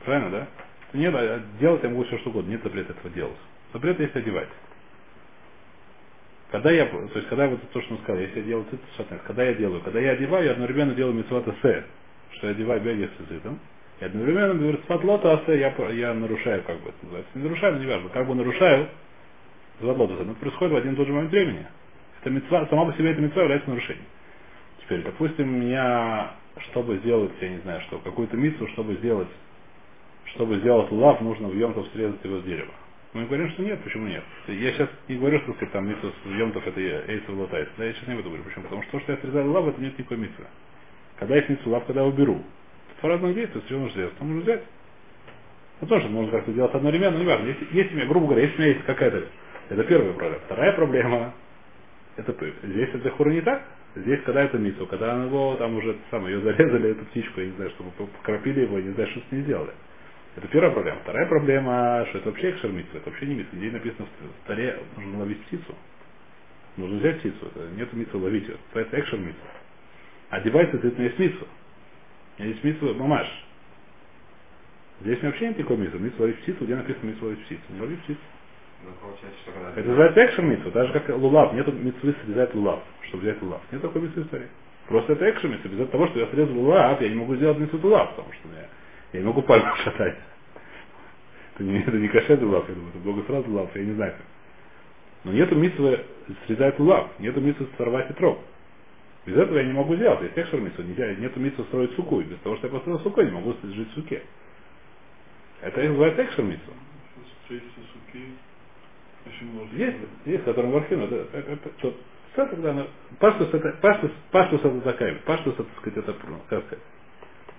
Правильно, 0.05 0.29
да? 0.31 0.47
Нет, 0.93 1.13
а 1.15 1.41
делать 1.59 1.83
я 1.83 1.89
могу 1.89 2.03
все 2.05 2.17
что 2.19 2.29
угодно, 2.29 2.49
нет 2.49 2.63
запрета 2.63 2.93
этого 2.93 3.13
делать. 3.13 3.37
Запрет 3.73 3.99
есть 3.99 4.15
одевать. 4.15 4.49
Когда 6.51 6.71
я, 6.71 6.87
то 6.87 6.97
есть 7.13 7.27
когда 7.27 7.47
вот 7.47 7.61
то, 7.69 7.81
что 7.81 7.93
мы 7.93 7.99
сказали, 7.99 8.25
если 8.25 8.39
я 8.39 8.45
делаю 8.45 8.65
цицит 8.65 8.85
шатнес, 8.97 9.21
когда 9.27 9.43
я 9.43 9.53
делаю, 9.53 9.81
когда 9.81 9.99
я 9.99 10.11
одеваю, 10.11 10.45
я 10.45 10.51
одновременно 10.53 10.95
делаю 10.95 11.13
митцват 11.13 11.47
асе, 11.47 11.83
что 12.31 12.47
я 12.47 12.53
одеваю 12.53 12.81
беги 12.81 13.07
с 13.07 13.23
цицитом, 13.23 13.59
и 13.99 14.05
одновременно 14.05 14.55
говорит, 14.55 14.81
сватлота 14.87 15.33
асе, 15.33 15.59
я, 15.59 15.75
я 15.91 16.13
нарушаю, 16.15 16.63
как 16.63 16.79
бы 16.79 16.89
это 16.89 16.97
называется. 17.03 17.31
Не 17.35 17.43
нарушаю, 17.43 17.75
но 17.75 17.83
неважно, 17.83 18.09
как 18.09 18.27
бы 18.27 18.33
нарушаю 18.33 18.87
сватлота 19.79 20.15
асе, 20.15 20.23
но 20.23 20.31
это 20.31 20.39
происходит 20.39 20.73
в 20.73 20.77
один 20.77 20.93
и 20.93 20.95
тот 20.95 21.05
же 21.05 21.13
момент 21.13 21.31
времени. 21.31 21.67
Это 22.21 22.31
митцва, 22.31 22.65
сама 22.67 22.85
по 22.85 22.97
себе 22.97 23.11
эта 23.11 23.21
митцва 23.21 23.43
является 23.43 23.69
нарушением. 23.69 24.05
Теперь, 24.81 25.03
допустим, 25.03 25.47
меня, 25.47 26.31
чтобы 26.71 26.97
сделать, 26.97 27.31
я 27.41 27.49
не 27.49 27.59
знаю, 27.59 27.81
что, 27.81 27.99
какую-то 27.99 28.35
митцву, 28.37 28.67
чтобы 28.69 28.95
сделать, 28.95 29.27
чтобы 30.33 30.57
сделать 30.57 30.91
лав, 30.91 31.21
нужно 31.21 31.47
в 31.47 31.55
Йомтов 31.55 31.87
срезать 31.93 32.23
его 32.23 32.39
с 32.39 32.43
дерева. 32.43 32.73
Мы 33.13 33.25
говорим, 33.25 33.49
что 33.49 33.63
нет, 33.63 33.79
почему 33.83 34.07
нет? 34.07 34.23
Я 34.47 34.71
сейчас 34.71 34.89
не 35.07 35.17
говорю, 35.17 35.39
что 35.39 35.53
сказать, 35.53 35.71
там 35.71 35.89
митцва 35.89 36.11
с 36.11 36.27
Йомтов 36.29 36.65
это 36.67 36.79
эйсов 36.79 37.29
латайс. 37.29 37.67
Да, 37.77 37.85
я 37.85 37.93
сейчас 37.93 38.07
не 38.07 38.15
буду 38.15 38.29
говорить, 38.29 38.45
почему? 38.45 38.63
Потому 38.65 38.83
что 38.83 38.91
то, 38.91 38.99
что 38.99 39.11
я 39.13 39.17
срезаю 39.17 39.51
лав, 39.51 39.67
это 39.67 39.81
нет 39.81 39.97
никакой 39.97 40.17
митцвы. 40.17 40.45
Когда 41.17 41.35
есть 41.35 41.49
митцва 41.49 41.71
лав, 41.71 41.85
когда 41.85 42.01
я 42.01 42.07
уберу. 42.07 42.43
Это 42.97 43.07
разных 43.07 43.33
действий, 43.33 43.61
все 43.65 43.77
нужно 43.77 43.91
сделать, 43.93 44.13
что 44.13 44.25
нужно 44.25 44.41
взять. 44.43 44.63
Ну 45.81 45.87
тоже 45.87 46.07
можно 46.09 46.31
как-то 46.31 46.51
делать 46.51 46.73
одновременно, 46.75 47.17
но 47.17 47.23
неважно. 47.23 47.47
Если, 47.47 47.67
если 47.71 47.93
у 47.93 47.97
меня, 47.97 48.05
грубо 48.05 48.27
говоря, 48.27 48.43
если 48.43 48.57
у 48.57 48.59
меня 48.59 48.73
есть 48.73 48.85
какая-то, 48.85 49.23
это 49.69 49.83
первая 49.85 50.13
проблема. 50.13 50.41
Вторая 50.45 50.73
проблема, 50.73 51.33
это 52.17 52.35
здесь 52.63 52.89
это 52.93 53.09
хура 53.11 53.29
не 53.29 53.41
так. 53.41 53.63
Здесь, 53.95 54.21
когда 54.23 54.43
это 54.43 54.59
митцва, 54.59 54.85
когда 54.85 55.23
его 55.23 55.55
там 55.55 55.75
уже 55.77 55.95
самое, 56.11 56.35
ее 56.35 56.41
зарезали, 56.41 56.91
эту 56.91 57.05
птичку, 57.05 57.39
я 57.39 57.47
не 57.47 57.53
знаю, 57.53 57.71
чтобы 57.71 57.89
покропили 57.89 58.61
его, 58.61 58.77
я 58.77 58.83
не 58.83 58.93
знаю, 58.93 59.09
что 59.09 59.19
с 59.21 59.31
ней 59.31 59.41
сделали. 59.41 59.71
Это 60.39 60.47
первая 60.47 60.71
проблема. 60.71 60.99
Вторая 61.01 61.25
проблема, 61.25 62.05
что 62.09 62.19
это 62.19 62.29
вообще 62.29 62.51
экшер 62.51 62.71
митсва, 62.71 62.99
это 62.99 63.09
вообще 63.09 63.25
не 63.25 63.35
митсва. 63.35 63.57
Где 63.57 63.71
написано 63.71 64.07
в 64.07 64.47
таре, 64.47 64.79
нужно 64.95 65.19
ловить 65.19 65.41
птицу. 65.43 65.75
Нужно 66.77 66.99
взять 66.99 67.19
птицу, 67.19 67.45
это 67.47 67.67
нет 67.75 67.91
митсва 67.91 68.19
ловить 68.19 68.47
ее. 68.47 68.55
Это 68.73 68.99
экшер 69.01 69.19
митсва. 69.19 69.49
Одевается 70.29 70.77
это 70.77 70.97
не 70.97 71.07
есть 71.07 71.19
митсва. 71.19 71.47
Есть 72.37 72.63
митсва 72.63 72.93
мамаш. 72.93 73.27
Здесь 75.01 75.21
вообще 75.21 75.49
нет 75.49 75.57
никакой 75.57 75.75
митсва. 75.75 75.99
Митсва 75.99 76.21
ловить 76.21 76.39
птицу, 76.39 76.63
где 76.63 76.75
написано 76.77 77.09
митсва 77.09 77.25
ловить 77.25 77.43
птицу. 77.43 77.61
Не 77.67 77.81
ловить 77.81 77.99
птицу. 78.03 78.21
Ну. 78.85 78.91
Это 79.75 79.89
называется 79.89 80.25
экшен 80.25 80.49
митсва, 80.49 80.71
так 80.71 80.87
же 80.87 80.93
как 80.93 81.09
лулав. 81.17 81.53
Нету 81.53 81.73
митсвы 81.73 82.15
срезать 82.23 82.55
лулав, 82.55 82.79
чтобы 83.09 83.23
взять 83.23 83.41
лулав. 83.41 83.61
Нет 83.73 83.81
такой 83.81 84.03
митсвы 84.03 84.21
истории. 84.21 84.47
Просто 84.87 85.13
это 85.13 85.29
экшен 85.29 85.51
митсва. 85.51 85.69
Без 85.69 85.89
того, 85.89 86.07
что 86.07 86.19
я 86.19 86.27
срезал 86.27 86.55
лулав, 86.55 87.01
я 87.01 87.09
не 87.09 87.15
могу 87.15 87.35
сделать 87.35 87.57
митсву 87.57 87.77
лулав, 87.83 88.11
потому 88.11 88.31
что 88.31 88.47
я, 88.55 88.69
я 89.13 89.19
не 89.19 89.25
могу 89.25 89.41
пальку 89.41 89.75
шатать. 89.77 90.17
Это 91.55 91.63
не, 91.63 91.79
это 91.79 91.97
не 91.97 92.07
кошет 92.07 92.41
лулав, 92.41 92.67
я 92.69 92.75
думаю, 92.75 92.91
это 92.93 92.99
богослав 92.99 93.47
лулав, 93.47 93.75
я 93.75 93.83
не 93.83 93.93
знаю 93.93 94.13
как. 94.13 94.25
Но 95.25 95.33
нету 95.33 95.55
митсвы 95.55 96.05
срезать 96.47 96.79
лулав, 96.79 97.19
нету 97.19 97.41
митсвы 97.41 97.67
сорвать 97.77 98.09
ветров. 98.09 98.39
Без 99.25 99.35
этого 99.35 99.57
я 99.57 99.65
не 99.65 99.73
могу 99.73 99.95
сделать. 99.95 100.21
Есть 100.21 100.37
экшер 100.37 100.61
митсва, 100.61 100.83
нельзя, 100.83 101.13
нету 101.15 101.39
митсвы 101.39 101.65
строить 101.65 101.93
суку. 101.95 102.21
И 102.21 102.23
без 102.23 102.39
того, 102.39 102.55
что 102.57 102.67
я 102.67 102.73
построил 102.73 102.99
суку, 103.01 103.19
я 103.19 103.27
не 103.27 103.33
могу 103.33 103.53
жить 103.63 103.91
в 103.91 103.93
суке. 103.95 104.23
Это 105.61 105.81
и 105.81 105.87
называется 105.89 106.23
экшер 106.23 106.45
может 109.53 109.73
Есть, 109.73 109.97
есть, 110.25 110.43
который 110.45 110.71
Вархин, 110.71 111.01
это, 111.01 111.15
это, 111.33 111.51
это, 111.51 111.93
тогда, 112.33 112.87
паштус 113.19 113.53
это, 113.53 113.71
паштус, 113.81 114.11
паштус 114.31 114.61
это 114.61 114.81
такая, 114.81 115.15
паштус 115.25 115.53
это, 115.55 115.63
так 115.63 115.77
сказать, 115.79 115.97
это, 115.97 116.13
как 116.49 116.65
сказать. 116.65 116.83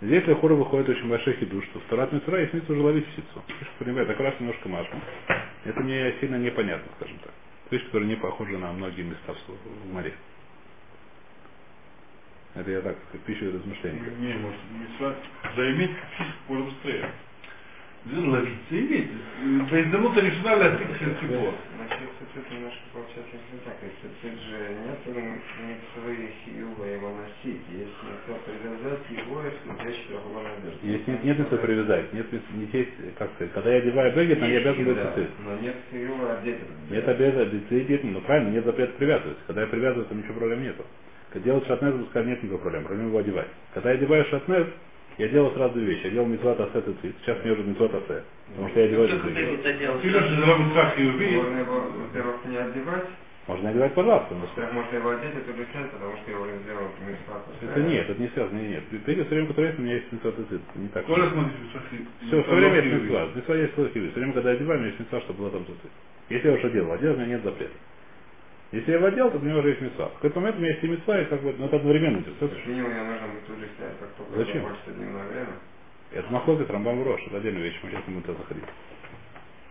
Здесь 0.01 0.25
для 0.25 0.35
хора 0.35 0.55
выходит 0.55 0.89
очень 0.89 1.09
большой 1.09 1.35
хидуш, 1.35 1.63
что 1.67 1.81
в 1.81 1.85
Тарат 1.85 2.11
Митсура 2.13 2.41
есть 2.41 2.55
митсу 2.55 2.73
уже 2.73 2.81
ловить 2.81 3.07
птицу. 3.07 3.43
Видишь, 3.49 3.69
понимаете, 3.79 4.13
так 4.13 4.21
раз 4.21 4.41
немножко 4.41 4.69
машу. 4.69 4.97
Это 5.65 5.81
мне 5.81 6.15
сильно 6.21 6.37
непонятно, 6.37 6.91
скажем 6.97 7.19
так. 7.19 7.33
Вещь, 7.71 7.85
которая 7.87 8.09
не 8.09 8.17
похожа 8.17 8.57
на 8.57 8.73
многие 8.73 9.03
места 9.03 9.35
в, 9.35 9.49
в 9.49 9.93
море. 9.93 10.15
Это 12.55 12.71
я 12.71 12.81
так, 12.81 12.97
как 13.13 13.21
пищу 13.23 13.53
размышления. 13.53 14.01
Не, 14.19 14.35
может, 14.39 14.59
митцва 14.73 15.15
заиметь 15.55 15.91
можно 16.49 16.65
быстрее 16.65 17.11
ловиться 18.07 18.75
и 18.75 18.81
видеть. 18.81 19.11
Поэтому 19.71 20.13
то 20.15 20.21
решена 20.21 20.57
для 20.57 20.95
всех 20.95 21.21
сетевого. 21.21 21.55
Тут 22.33 22.49
немножко 22.49 22.79
получается 22.93 23.35
не 23.53 23.59
так, 23.67 23.75
если 23.83 24.07
тут 24.23 24.41
же 24.41 24.57
нет 24.87 25.03
митцвы 25.67 26.31
Хиюба 26.45 26.85
его 26.87 27.11
носить, 27.11 27.61
Если 27.69 27.83
не 27.83 28.13
митцва 28.13 28.39
привязать 28.47 29.11
его 29.11 29.43
и 29.43 29.51
смотреть, 29.65 29.97
что 30.05 30.15
его 30.15 30.41
надежда. 30.41 30.79
Если 30.81 31.27
нет 31.27 31.39
митцвы 31.41 31.59
привязать, 31.59 32.13
нет 32.13 32.27
не 32.55 32.67
сесть 32.71 33.17
как 33.19 33.33
сказать, 33.35 33.53
когда 33.53 33.73
я 33.73 33.79
одеваю 33.79 34.15
бегет, 34.15 34.39
там 34.39 34.49
ну, 34.49 34.55
я 34.55 34.61
обязан 34.61 34.85
быть 34.85 35.15
цицит. 35.15 35.31
Но 35.45 35.57
нет 35.57 35.77
Хиюба 35.91 36.39
одеть. 36.39 36.59
Нет 36.89 37.09
обязан 37.09 38.13
но 38.13 38.21
правильно, 38.21 38.51
нет 38.51 38.65
запрета 38.65 38.93
привязывать. 38.93 39.39
Когда 39.49 39.63
я 39.63 39.67
привязываю, 39.67 40.07
там 40.07 40.19
ничего 40.19 40.35
проблем 40.35 40.63
нету. 40.63 40.85
Когда 41.33 41.45
делать 41.45 41.67
шатнез, 41.67 41.95
пускай 41.95 42.25
нет 42.27 42.43
никакой 42.45 42.61
проблем, 42.61 42.85
проблем 42.85 43.07
его 43.09 43.19
одевать. 43.19 43.49
Когда 43.75 43.91
я 43.91 43.97
одеваю 43.97 44.25
шатнез, 44.27 44.69
я 45.21 45.29
делаю 45.29 45.53
сразу 45.55 45.75
две 45.75 45.85
вещи. 45.85 46.05
Я 46.07 46.11
делал 46.11 46.27
митцват 46.27 46.59
асе 46.61 46.81
цицит, 46.81 47.15
сейчас 47.23 47.39
мне 47.45 47.53
уже 47.53 47.63
митцват 47.63 47.95
асе. 47.95 48.25
Потому 48.49 48.69
что 48.71 48.81
я 48.81 48.87
одеваю 48.87 49.09
Как 49.09 49.23
цицит. 49.23 49.37
это 49.61 49.73
делать? 49.75 50.01
Филин 50.03 50.25
же 50.25 50.37
два 50.37 50.59
митцва 50.59 50.91
хиюви. 50.97 51.37
Можно 51.37 51.59
его, 51.59 51.75
во-первых, 51.81 52.37
не 52.47 52.57
одевать, 52.57 53.05
Можно 53.47 53.69
одевать, 53.71 53.95
пожалуйста. 53.95 54.35
но 54.35 54.73
можно 54.73 54.97
его 54.97 55.11
одеть, 55.11 55.35
это 55.37 55.53
снять, 55.73 55.91
потому 55.91 56.17
что 56.17 56.31
я 56.31 56.39
уже 56.41 56.59
сделал 56.65 56.89
митцва. 57.07 57.37
Это 57.61 57.81
нет, 57.81 58.11
это 58.11 58.21
не 58.21 58.29
связано, 58.29 58.59
нет, 58.59 58.83
нет. 58.93 59.05
Перед 59.05 59.27
все 59.27 59.35
время, 59.35 59.49
которое 59.49 59.67
есть, 59.69 59.79
у 59.79 59.83
меня 59.83 59.95
есть 59.95 60.13
митцват. 60.13 60.39
Это 60.39 60.59
не 60.75 60.89
так. 60.89 61.05
Коля 61.07 61.29
смотрит 61.31 61.55
митцва 61.61 61.81
хиюви. 61.91 62.07
Все, 62.27 62.43
все 62.43 62.55
время 62.55 62.75
есть 62.81 63.03
митцва. 63.03 63.29
Митцва 63.35 63.55
есть 63.57 63.75
хиви. 63.93 64.09
Все 64.11 64.19
время, 64.21 64.33
когда 64.33 64.51
я 64.51 64.57
одеваю, 64.57 64.79
у 64.79 64.81
меня 64.83 64.89
есть 64.91 65.01
митцва, 65.01 65.21
чтобы 65.21 65.39
было 65.39 65.51
там 65.51 65.67
цицит. 65.67 65.93
Если 66.31 66.49
я 66.49 66.55
уже 66.55 66.69
у 67.13 67.17
меня 67.17 67.27
нет 67.27 67.43
запрета. 67.45 67.75
Если 68.73 68.93
я 68.93 68.99
его 68.99 69.07
одел, 69.09 69.31
то 69.31 69.39
у 69.39 69.41
меня 69.41 69.57
уже 69.57 69.71
есть 69.71 69.81
митцва. 69.81 70.07
В 70.09 70.15
какой-то 70.15 70.39
момент 70.39 70.57
у 70.57 70.61
меня 70.61 70.71
есть 70.71 70.85
и 70.85 70.89
митцва, 70.89 71.21
и 71.21 71.25
как 71.25 71.43
бы, 71.43 71.55
ну 71.59 71.67
это 71.67 71.77
одновременно 71.77 72.19
идет. 72.19 72.39
Почему 72.39 72.75
ее 72.75 73.03
нужно 73.03 73.27
будет 73.27 73.47
тут 73.47 73.59
же 73.59 73.69
снять, 73.77 73.99
как 73.99 74.11
только 74.15 74.37
Зачем? 74.37 74.63
закончится 74.63 74.93
дневное 74.93 75.27
время? 75.27 75.53
Это 76.13 76.33
махлокет 76.33 76.71
Рамбам 76.71 77.03
Рош, 77.05 77.21
это 77.27 77.37
отдельная 77.39 77.63
вещь, 77.63 77.79
мы 77.83 77.91
сейчас 77.91 78.07
не 78.07 78.15
будем 78.15 78.27
туда 78.27 78.39
заходить. 78.39 78.65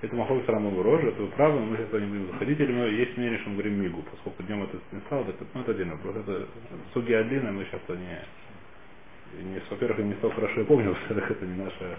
Это 0.02 0.16
махлокет 0.16 0.50
Рамбам 0.50 0.82
Рош, 0.82 1.04
это 1.04 1.22
вы 1.22 1.28
правы, 1.30 1.60
но 1.62 1.66
мы 1.68 1.78
сейчас 1.78 2.02
не 2.02 2.08
будем 2.08 2.32
заходить, 2.32 2.60
или 2.60 2.72
мы 2.74 2.86
есть 2.88 3.18
мнение, 3.18 3.40
что 3.40 3.50
мы 3.50 3.56
говорим 3.56 3.82
мигу, 3.82 4.04
поскольку 4.12 4.44
днем 4.44 4.64
это 4.64 4.78
не 4.92 5.00
стало, 5.02 5.24
так, 5.26 5.36
ну, 5.54 5.62
это 5.62 5.72
отдельно 5.72 5.94
вопрос. 5.96 6.16
Это 6.18 6.48
суги 6.94 7.14
отдельно, 7.14 7.54
мы 7.54 7.64
сейчас 7.66 7.82
туда 7.88 8.00
не, 8.00 9.44
не 9.44 9.62
во-первых, 9.70 10.00
не 10.00 10.14
столько 10.16 10.36
хорошо 10.36 10.60
я 10.60 10.66
помню, 10.66 10.90
во-вторых, 11.08 11.32
это 11.32 11.46
не 11.46 11.56
наша... 11.56 11.98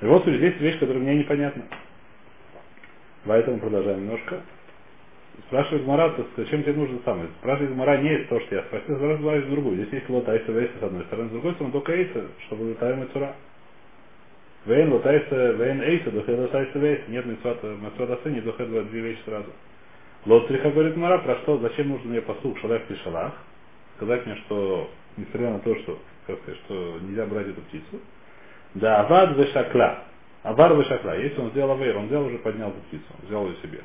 В 0.00 0.04
любом 0.04 0.22
случае, 0.22 0.50
здесь 0.50 0.60
вещь, 0.60 0.78
которая 0.78 1.02
мне 1.02 1.16
непонятна. 1.16 1.64
Поэтому 3.24 3.58
продолжаем 3.58 4.02
немножко. 4.02 4.42
Спрашивает 5.46 5.86
так 5.86 6.12
сказать, 6.12 6.28
зачем 6.36 6.62
тебе 6.62 6.74
нужно 6.74 6.98
самое? 7.04 7.28
Спрашивает 7.40 7.72
Гмара 7.72 7.98
не 7.98 8.18
то, 8.24 8.40
что 8.40 8.54
я 8.56 8.62
спросил, 8.64 8.96
спрашивает 8.96 9.50
другую. 9.50 9.76
Здесь 9.76 9.92
есть 9.92 10.08
лотайса 10.10 10.52
вейса 10.52 10.72
с 10.80 10.82
одной 10.82 11.04
стороны, 11.04 11.28
с 11.28 11.32
другой 11.32 11.54
стороны 11.54 11.72
только 11.72 11.92
эйса, 11.92 12.26
чтобы 12.46 12.64
лотаем 12.64 13.04
и 13.04 13.12
цура. 13.12 13.34
Вейн 14.66 14.92
лотайса, 14.92 15.52
вейн 15.52 15.80
эйса, 15.82 16.10
духе 16.10 16.34
лотайса 16.34 16.78
вейса. 16.78 17.02
Нет 17.08 17.24
митцвата, 17.26 17.66
митцвата 17.68 18.18
сы, 18.22 18.30
не 18.30 18.40
духе 18.40 18.64
два- 18.66 18.82
две 18.82 19.00
вещи 19.00 19.20
сразу. 19.24 19.50
Лотриха 20.26 20.70
говорит 20.70 20.94
Гмара, 20.94 21.18
про 21.18 21.36
что, 21.36 21.58
зачем 21.58 21.88
нужен 21.88 22.10
мне 22.10 22.20
послуг 22.20 22.58
шалах 22.58 22.82
и 22.90 22.94
шалах? 22.96 23.32
Сказать 23.96 24.26
мне, 24.26 24.36
что, 24.46 24.90
несмотря 25.16 25.50
на 25.50 25.60
то, 25.60 25.74
что, 25.76 25.98
сказать, 26.24 26.60
что 26.66 26.98
нельзя 27.02 27.24
брать 27.26 27.48
эту 27.48 27.60
птицу, 27.62 28.00
да, 28.74 29.00
авад 29.00 29.36
вешакла. 29.36 30.04
Авар 30.42 30.74
вешакла. 30.76 31.18
Если 31.18 31.40
он 31.40 31.50
сделал 31.50 31.72
авейр, 31.72 31.96
он 31.96 32.08
взял 32.08 32.24
уже 32.24 32.38
поднял 32.38 32.70
эту 32.70 32.80
птицу, 32.88 33.04
взял 33.22 33.46
ее 33.46 33.56
себе. 33.62 33.80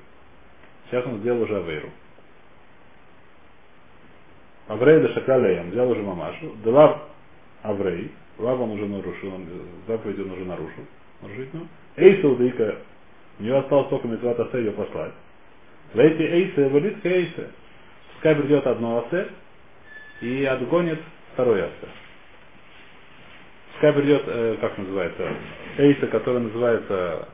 Сейчас 0.93 1.07
он 1.07 1.21
сделал 1.21 1.41
уже 1.41 1.57
авейру. 1.57 1.89
Аврей 4.67 5.01
де 5.01 5.11
шакалеем, 5.15 5.71
взял 5.71 5.89
уже 5.89 6.03
мамашу. 6.03 6.55
Делав 6.63 7.01
аврей, 7.63 8.11
лав 8.37 8.59
он 8.59 8.69
уже 8.69 8.85
нарушил, 8.85 9.33
он, 9.33 9.47
заповедь 9.87 10.19
он 10.19 10.29
уже 10.29 10.45
нарушил. 10.45 10.83
Нарушить, 11.23 11.51
ну. 11.51 11.67
Эйса 11.95 12.27
удыка, 12.27 12.75
у 13.39 13.43
него 13.43 13.57
осталось 13.57 13.89
только 13.89 14.07
митцват 14.07 14.39
асе 14.39 14.59
ее 14.59 14.71
послать. 14.71 15.13
Лейти 15.95 16.21
эйса, 16.21 16.69
валит 16.69 17.03
эйса. 17.03 17.49
Пускай 18.13 18.35
придет 18.35 18.67
одно 18.67 18.99
асе 18.99 19.29
и 20.21 20.45
отгонит 20.45 20.99
второй 21.33 21.63
асе. 21.63 21.87
Пускай 23.71 23.93
придет, 23.93 24.23
э, 24.27 24.57
как 24.61 24.77
называется, 24.77 25.27
эйса, 25.79 26.05
который 26.05 26.41
называется 26.41 27.29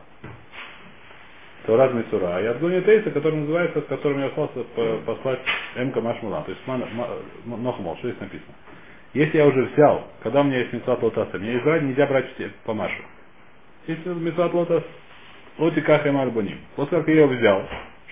Таурат 1.70 1.94
Мицура, 1.94 2.42
и 2.42 2.48
отгонит 2.48 2.88
эйса, 2.90 3.12
который 3.12 3.42
называется, 3.42 3.82
с 3.82 3.86
которым 3.86 4.22
я 4.22 4.26
остался 4.28 4.64
по- 4.76 4.98
послать 5.06 5.40
Эмка 5.76 6.02
Машмула, 6.02 6.42
то 6.44 6.52
есть 6.52 6.64
Нохмол, 7.46 7.96
что 7.98 8.10
здесь 8.10 8.20
написано. 8.20 8.56
Если 9.14 9.38
я 9.38 9.46
уже 9.46 9.66
взял, 9.66 10.08
когда 10.24 10.42
у 10.42 10.46
меня 10.46 10.62
есть 10.62 10.74
мецват 10.74 11.04
лотаса, 11.04 11.38
мне 11.38 11.60
избрать 11.60 11.84
нельзя 11.84 12.08
брать 12.08 12.26
по 12.66 12.74
Машу. 12.74 13.04
Если 13.86 14.10
мецват 14.10 14.52
лотас, 14.52 14.84
лоти 15.60 15.82
каха 15.82 16.10
альбоним. 16.10 16.58
После 16.76 16.98
как 16.98 17.08
я 17.08 17.14
ее 17.14 17.28
взял, 17.28 17.64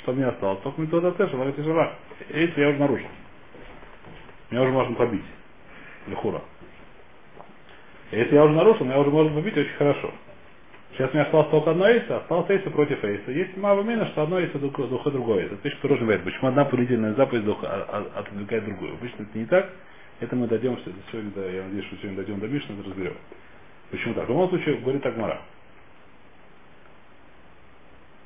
что 0.03 0.13
мне 0.13 0.27
осталось, 0.27 0.59
только 0.61 0.79
мецват 0.79 1.03
лотас, 1.05 1.29
и 1.29 1.63
шалах. 1.63 1.93
Если 2.29 2.61
я 2.61 2.69
уже 2.69 2.77
нарушил. 2.77 3.09
Меня 4.51 4.61
уже 4.61 4.71
можно 4.71 4.95
побить. 4.95 5.25
Лихура. 6.05 6.43
Если 8.11 8.35
я 8.35 8.43
уже 8.45 8.53
нарушил, 8.53 8.85
меня 8.85 8.99
уже 8.99 9.09
можно 9.09 9.33
побить 9.33 9.57
очень 9.57 9.73
хорошо. 9.77 10.13
Сейчас 10.93 11.11
у 11.11 11.13
меня 11.13 11.23
осталось 11.25 11.49
только 11.49 11.71
одно 11.71 11.87
эйса, 11.89 12.17
осталось 12.17 12.49
эйса 12.49 12.69
против 12.71 13.03
эйса. 13.03 13.31
Есть 13.31 13.57
мало 13.57 13.83
мина, 13.83 14.07
что 14.07 14.23
одно 14.23 14.39
эйса 14.39 14.59
духа, 14.59 15.11
другое. 15.11 15.45
Это 15.47 15.57
вещь, 15.63 15.75
которая 15.81 15.99
бывает. 16.01 16.23
Почему 16.23 16.49
одна 16.49 16.65
повелительная 16.65 17.13
заповедь 17.15 17.45
духа 17.45 17.67
а- 17.69 18.07
а- 18.15 18.19
отодвигает 18.21 18.65
другую? 18.65 18.93
Обычно 18.95 19.23
это 19.23 19.37
не 19.37 19.45
так. 19.45 19.69
Это 20.21 20.35
мы 20.35 20.47
дойдем 20.47 20.79
сегодня, 21.11 21.31
до- 21.31 21.49
я 21.51 21.63
надеюсь, 21.65 21.85
что 21.87 21.97
сегодня 21.97 22.17
дойдем 22.17 22.39
до 22.39 22.47
Мишны, 22.47 22.75
разберем. 22.85 23.15
Почему 23.91 24.13
так? 24.15 24.25
В 24.25 24.29
любом 24.29 24.49
случае, 24.49 24.77
говорит 24.77 25.05
Агмара. 25.05 25.41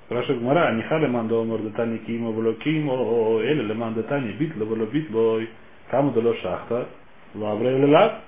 Спрашивает 0.06 0.42
Гмара, 0.42 0.68
а 0.68 0.74
не 0.74 0.84
хали 0.84 1.08
мандо 1.08 1.44
мордатани 1.44 1.98
кимо 2.00 2.32
вло 2.32 2.54
кимо, 2.56 3.42
или 3.42 3.64
ле 3.64 3.74
мандатани 3.74 4.34
бит 4.34 4.56
ле 4.56 4.66
вло 4.66 4.86
бит 4.86 5.10
лой, 5.12 5.50
кому 5.90 6.12
дало 6.12 6.36
шахта, 6.36 6.90
лавре 7.36 7.78
или 7.78 7.88
лав? 7.88 8.22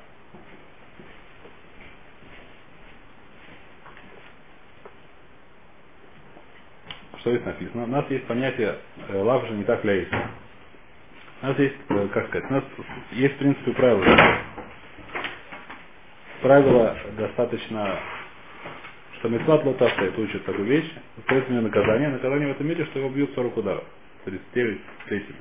Что 7.24 7.32
здесь 7.32 7.46
написано? 7.46 7.84
У 7.86 7.88
нас 7.88 8.04
есть 8.10 8.26
понятие 8.26 8.76
э, 9.08 9.18
лав 9.18 9.48
же 9.48 9.54
не 9.54 9.64
так 9.64 9.82
ляйс. 9.86 10.10
У 11.42 11.46
нас 11.46 11.58
есть, 11.58 11.76
э, 11.88 12.08
как 12.10 12.28
сказать, 12.28 12.52
у 12.52 12.54
нас 12.54 12.64
есть 13.14 13.36
в 13.36 13.38
принципе 13.38 13.72
правила. 13.72 14.38
Правило 16.42 16.98
достаточно, 17.18 17.98
что 19.20 19.30
мецват 19.30 19.64
лотаста 19.64 20.04
это 20.04 20.20
учит 20.20 20.44
такую 20.44 20.66
вещь, 20.66 20.92
мне 21.48 21.62
наказание. 21.62 22.10
Наказание 22.10 22.50
в 22.50 22.52
этом 22.52 22.68
мире, 22.68 22.84
что 22.88 23.00
его 23.00 23.10
бьют 23.10 23.34
40 23.36 23.56
ударов. 23.56 23.86
39 24.26 24.82
третьими. 25.06 25.40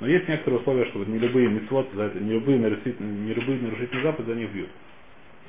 Но 0.00 0.06
есть 0.06 0.28
некоторые 0.28 0.60
условия, 0.60 0.86
что 0.86 1.00
вот 1.00 1.08
не 1.08 1.18
любые 1.18 1.48
мецвод, 1.48 1.92
не 1.92 2.32
любые 2.32 2.58
нарушительные, 2.58 3.18
не 3.18 3.34
любые 3.34 3.60
нарушительные 3.60 4.02
заповеди 4.02 4.30
за 4.30 4.34
них 4.34 4.50
бьют. 4.52 4.70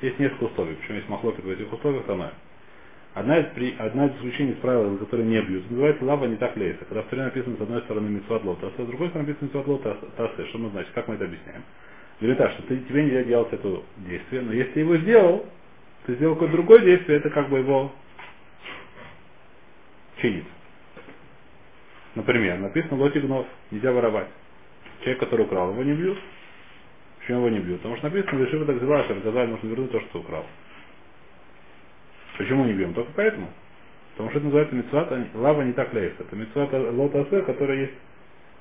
Есть 0.02 0.18
несколько 0.18 0.44
условий, 0.44 0.74
причем 0.74 0.96
есть 0.96 1.08
махлокет 1.08 1.42
в 1.42 1.48
этих 1.48 1.72
условиях, 1.72 2.06
оно. 2.06 2.32
Одна 3.12 3.38
из, 3.40 3.46
при, 3.54 3.74
одна 3.76 4.06
из 4.06 4.16
исключений 4.16 4.52
из 4.52 4.58
правил, 4.58 4.92
за 4.92 4.98
которые 4.98 5.26
не 5.26 5.40
бьют, 5.42 5.68
называется 5.68 6.04
лава 6.04 6.26
не 6.26 6.36
так 6.36 6.56
лейса. 6.56 6.84
Когда 6.84 7.02
в 7.02 7.06
Торе 7.06 7.24
написано 7.24 7.56
с 7.56 7.60
одной 7.60 7.82
стороны 7.82 8.08
митцват 8.08 8.44
лот, 8.44 8.58
а 8.62 8.70
с 8.70 8.86
другой 8.86 9.08
стороны 9.08 9.28
написано 9.28 9.46
митцват 9.46 9.66
лот 9.66 10.16
тасе. 10.16 10.46
Что 10.46 10.58
мы 10.58 10.70
значит? 10.70 10.92
Как 10.94 11.08
мы 11.08 11.14
это 11.14 11.24
объясняем? 11.24 11.62
Говорит 12.20 12.38
так, 12.38 12.52
что 12.52 12.62
ты, 12.64 12.78
тебе 12.78 13.04
нельзя 13.04 13.24
делать 13.24 13.52
это 13.52 13.82
действие, 13.96 14.42
но 14.42 14.52
если 14.52 14.72
ты 14.72 14.80
его 14.80 14.96
сделал, 14.98 15.46
ты 16.06 16.14
сделал 16.14 16.34
какое-то 16.34 16.54
другое 16.54 16.80
действие, 16.80 17.18
это 17.18 17.30
как 17.30 17.48
бы 17.48 17.58
его 17.58 17.90
чинит. 20.20 20.44
Например, 22.14 22.58
написано 22.58 22.96
лоти 22.96 23.18
гнов, 23.18 23.46
нельзя 23.70 23.90
воровать. 23.92 24.28
Человек, 25.00 25.20
который 25.20 25.46
украл, 25.46 25.72
его 25.72 25.82
не 25.82 25.94
бьют. 25.94 26.18
Почему 27.20 27.38
его 27.38 27.48
не 27.48 27.60
бьют? 27.60 27.78
Потому 27.78 27.96
что 27.96 28.08
написано, 28.08 28.44
решив 28.44 28.66
так 28.66 28.76
взяла, 28.76 29.04
что 29.04 29.18
сказали, 29.20 29.50
нужно 29.50 29.66
вернуть 29.66 29.90
то, 29.90 30.00
что 30.00 30.20
украл. 30.20 30.44
Почему 32.38 32.64
не 32.64 32.72
бьем? 32.72 32.94
Только 32.94 33.10
поэтому. 33.14 33.48
Потому 34.12 34.30
что 34.30 34.38
это 34.38 34.46
называется 34.46 34.74
мецвата, 34.74 35.26
лава 35.34 35.62
не 35.62 35.72
так 35.72 35.92
лейс. 35.94 36.12
Это 36.18 36.36
мецвата 36.36 36.90
лота 36.92 37.22
асер, 37.22 37.42
которая 37.44 37.78
есть 37.78 37.94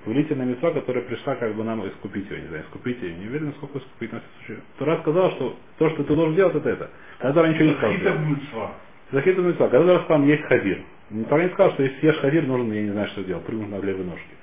повелительная 0.05 0.45
мецва, 0.45 0.71
которая 0.71 1.03
пришла 1.03 1.35
как 1.35 1.53
бы 1.55 1.63
нам 1.63 1.85
искупить 1.87 2.29
ее, 2.29 2.41
не 2.41 2.47
знаю, 2.47 2.63
искупить 2.63 3.01
ее. 3.01 3.15
Не 3.15 3.27
уверен, 3.27 3.53
сколько 3.57 3.79
искупить 3.79 4.13
на 4.13 4.21
случае. 4.37 4.63
Тура 4.77 4.97
сказал, 5.01 5.31
что 5.31 5.57
то, 5.77 5.89
что 5.89 6.03
ты 6.03 6.15
должен 6.15 6.35
делать, 6.35 6.55
это 6.55 6.69
это. 6.69 6.89
Когда 7.19 7.47
ничего 7.47 7.65
не 7.65 7.73
сказал. 7.73 7.91
Захита 7.91 8.19
мыцва. 8.19 8.71
Захита 9.11 9.41
мецва. 9.41 9.67
Когда 9.67 9.99
сказал, 10.03 10.23
есть 10.23 10.43
хадир. 10.43 10.81
Тура 11.27 11.41
не 11.41 11.49
сказал, 11.49 11.71
что 11.73 11.83
если 11.83 11.99
съешь 11.99 12.19
хадир, 12.19 12.47
нужно, 12.47 12.73
я 12.73 12.81
не 12.83 12.91
знаю, 12.91 13.07
что 13.09 13.23
делать, 13.23 13.45
прыгнуть 13.45 13.69
на 13.69 13.85
левой 13.85 14.05
ножке. 14.05 14.35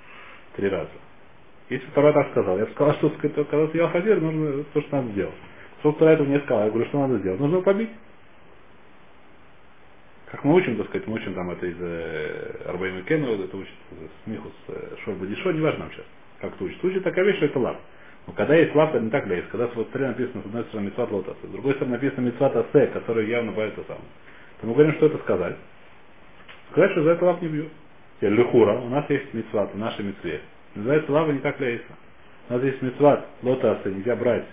Три 0.57 0.69
раза. 0.69 0.91
Если 1.69 1.87
Тура 1.95 2.12
так 2.12 2.31
сказал, 2.31 2.59
я 2.59 2.67
бы 2.67 2.71
сказал, 2.73 2.95
что 2.95 3.11
когда 3.11 3.69
съел 3.69 3.89
хадир, 3.89 4.21
нужно 4.21 4.65
то, 4.73 4.81
что 4.83 4.97
надо 4.97 5.09
сделать. 5.12 5.35
Что 5.81 5.93
Тура 5.93 6.11
этого 6.11 6.27
не 6.27 6.39
сказал, 6.41 6.65
я 6.65 6.71
говорю, 6.71 6.87
что 6.89 7.01
надо 7.01 7.19
сделать. 7.19 7.41
Нужно 7.41 7.61
побить. 7.62 7.91
Как 10.37 10.44
мы 10.44 10.53
учим, 10.57 10.77
так 10.77 10.88
сказать, 10.88 11.07
мы 11.07 11.14
учим 11.14 11.33
там 11.33 11.51
это 11.51 11.64
из 11.64 11.77
э, 11.81 12.68
Арбаима 12.68 13.01
Кену, 13.05 13.42
это 13.42 13.57
учит 13.57 13.72
Смихус 14.25 14.53
э, 14.68 14.96
Шорба 15.03 15.25
Дишо, 15.25 15.51
не 15.51 15.62
важно 15.62 15.85
нам 15.85 15.90
сейчас, 15.92 16.05
как 16.42 16.55
это 16.55 16.64
учит. 16.64 16.85
Учит 16.85 17.05
такая 17.05 17.25
вещь, 17.25 17.37
что 17.37 17.46
это 17.46 17.59
лав. 17.59 17.77
Но 18.27 18.35
когда 18.35 18.55
есть 18.55 18.75
лав, 18.75 18.90
это 18.94 19.03
не 19.03 19.09
так 19.09 19.27
есть. 19.29 19.49
Когда 19.49 19.66
в 19.68 19.85
царе 19.94 20.09
написано 20.09 20.42
с 20.42 20.44
одной 20.44 20.64
стороны 20.64 20.87
Митсват 20.88 21.11
Лотас, 21.11 21.37
с 21.42 21.49
другой 21.49 21.72
стороны 21.77 21.94
написано 21.94 22.27
Митсват 22.27 22.55
Асе, 22.55 22.88
который 22.88 23.31
явно 23.31 23.53
бавится 23.53 23.81
сам. 23.88 23.96
То 24.61 24.66
мы 24.66 24.75
говорим, 24.75 24.92
что 24.96 25.07
это 25.07 25.16
сказать. 25.20 25.57
Сказать, 26.72 26.90
что 26.90 27.05
за 27.05 27.11
это 27.12 27.25
лав 27.25 27.40
не 27.40 27.49
бьют. 27.49 27.72
Лехура, 28.20 28.75
у 28.75 28.90
нас 28.90 29.09
есть 29.09 29.33
Митсват, 29.33 29.72
в 29.72 29.79
нашей 29.79 30.05
Митсве. 30.05 30.42
Называется 30.75 31.12
лава 31.12 31.33
не 31.33 31.38
так 31.38 31.59
лейса. 31.59 31.96
У 32.51 32.53
нас 32.53 32.62
есть 32.62 32.83
Митсват 32.83 33.25
Лотаса, 33.42 33.88
нельзя 33.88 34.14
брать 34.14 34.44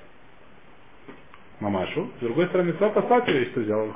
мамашу. 1.59 2.09
С 2.17 2.21
другой 2.21 2.47
стороны, 2.47 2.69
митцва 2.71 2.89
послать 2.89 3.27
ее, 3.27 3.45
ты 3.45 3.61
взял 3.61 3.87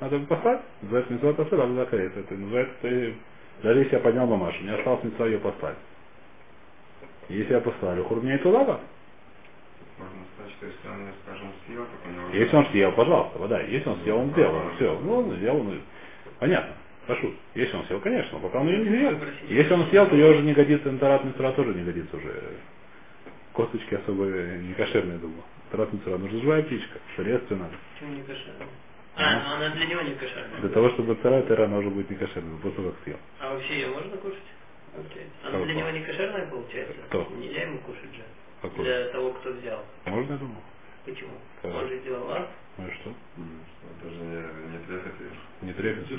надо 0.00 0.18
бы 0.18 0.26
послать. 0.26 0.60
Называется 0.82 1.12
митцва 1.12 1.32
послать, 1.32 1.60
надо 1.60 1.74
закрыть. 1.74 2.16
Это 2.16 2.34
называется, 2.34 2.74
ты, 2.82 3.14
даже 3.62 3.80
если 3.80 3.94
я 3.94 4.00
поднял 4.00 4.26
мамашу, 4.26 4.62
мне 4.62 4.74
осталось 4.74 5.04
митцва 5.04 5.26
ее 5.26 5.38
послать. 5.38 5.76
Если 7.28 7.52
я 7.52 7.60
послал, 7.60 8.02
хур 8.04 8.22
меня 8.22 8.34
это 8.36 8.48
лава. 8.48 8.80
Что 10.58 10.66
если 12.32 12.56
он, 12.56 12.66
съел, 12.66 12.92
пожалуйста, 12.92 13.38
вода. 13.38 13.60
Если 13.60 13.88
он 13.88 13.98
съел, 14.02 14.18
он 14.18 14.30
сделал. 14.30 14.70
Все. 14.76 14.98
Ну, 15.00 15.18
он 15.18 15.36
сделал, 15.36 15.62
ну, 15.62 15.74
понятно. 16.38 16.74
Прошу. 17.06 17.32
Если 17.54 17.76
он 17.76 17.84
съел, 17.84 18.00
конечно, 18.00 18.38
пока 18.38 18.60
он 18.60 18.68
ее 18.68 18.78
не 18.78 18.88
съел. 18.88 19.18
Если 19.48 19.72
он 19.72 19.86
съел, 19.86 20.06
то 20.06 20.16
ее 20.16 20.32
уже 20.32 20.42
не 20.42 20.52
годится, 20.52 20.88
интерат 20.88 21.22
тоже 21.56 21.74
не 21.74 21.84
годится 21.84 22.16
уже. 22.16 22.32
Косточки 23.52 23.94
особо 23.94 24.24
не 24.24 24.74
кошерные, 24.74 25.18
думаю. 25.18 25.42
Тарат 25.70 25.92
Мицура. 25.92 26.18
Нужна 26.18 26.40
живая 26.40 26.62
птичка. 26.62 26.98
Надо. 27.18 27.74
Почему 27.94 28.14
не 28.14 28.22
кошерная? 28.22 28.68
А, 29.16 29.42
ну 29.48 29.54
она 29.56 29.74
для 29.74 29.86
него 29.86 30.02
не 30.02 30.14
кошерная. 30.14 30.60
Для 30.60 30.68
того, 30.70 30.90
чтобы 30.90 31.14
цара 31.16 31.42
тера, 31.42 31.64
она 31.64 31.78
уже 31.78 31.88
будет 31.90 32.10
не 32.10 32.16
кошерной, 32.16 32.58
после 32.58 32.76
того, 32.76 32.90
как 32.90 33.02
съел. 33.04 33.16
А 33.40 33.54
вообще 33.54 33.74
ее 33.80 33.88
можно 33.88 34.16
кушать? 34.18 34.42
Получается. 34.94 35.32
Она 35.42 35.52
Кого? 35.52 35.64
для 35.64 35.74
него 35.74 35.90
не 35.90 36.00
кошерная 36.04 36.46
получается? 36.46 36.94
Кто? 37.08 37.28
Нельзя 37.36 37.62
ему 37.62 37.78
кушать 37.78 38.14
же. 38.14 38.22
Какой? 38.62 38.84
Для 38.84 39.08
того, 39.08 39.32
кто 39.32 39.52
взял. 39.52 39.84
Можно, 40.04 40.32
я 40.32 40.38
думаю. 40.38 40.62
Почему? 41.04 41.32
Кого? 41.62 41.78
Он 41.78 41.88
же 41.88 41.98
сделал 42.00 42.26
лав. 42.26 42.48
Ну 42.78 42.88
и 42.88 42.90
что? 42.92 43.10
М, 43.36 43.60
что 43.72 44.08
Даже 44.08 44.45
не, 45.62 45.72
требуется. 45.72 46.14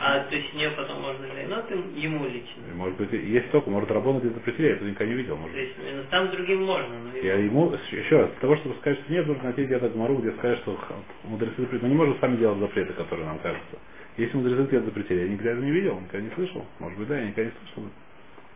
А 0.00 0.20
то 0.20 0.34
есть 0.34 0.54
не 0.54 0.68
потом 0.70 1.02
можно 1.02 1.26
же, 1.26 1.46
ну 1.48 1.62
ты 1.68 1.74
ему 2.00 2.24
лично. 2.26 2.62
Может 2.74 2.96
быть, 2.96 3.12
и 3.12 3.16
есть 3.16 3.50
только, 3.50 3.70
может, 3.70 3.90
работать 3.90 4.22
где-то 4.22 4.38
запретили, 4.38 4.66
я 4.68 4.72
это 4.74 4.84
никогда 4.84 5.06
не 5.06 5.14
видел. 5.14 5.36
Может. 5.36 5.54
То 5.54 5.60
есть 5.60 5.74
ну, 5.78 6.02
там 6.10 6.30
другим 6.30 6.64
можно, 6.64 6.98
но 6.98 7.18
Я 7.18 7.34
ему... 7.34 7.72
еще 7.90 8.20
раз, 8.20 8.30
для 8.30 8.40
того, 8.40 8.56
чтобы 8.56 8.76
сказать, 8.76 8.98
что 9.00 9.12
нет, 9.12 9.26
нужно 9.26 9.44
найти 9.44 9.64
где-то 9.64 9.88
гмару, 9.90 10.16
где 10.16 10.32
сказать, 10.32 10.58
что 10.60 10.78
мудрецы 11.24 11.54
запретили. 11.56 11.82
Мы 11.82 11.88
не 11.88 11.96
можем 11.96 12.18
сами 12.20 12.36
делать 12.36 12.58
запреты, 12.58 12.92
которые 12.94 13.26
нам 13.26 13.38
кажутся. 13.38 13.78
Если 14.16 14.36
мудрецы 14.36 14.62
где-то 14.64 14.86
запретили, 14.86 15.20
я 15.20 15.28
никогда 15.28 15.50
этого 15.52 15.64
не 15.64 15.72
видел, 15.72 16.00
никогда 16.00 16.26
не 16.26 16.34
слышал. 16.34 16.64
Может 16.78 16.98
быть, 16.98 17.08
да, 17.08 17.18
я 17.18 17.26
никогда 17.26 17.50
не 17.50 17.56
слышал. 17.58 17.90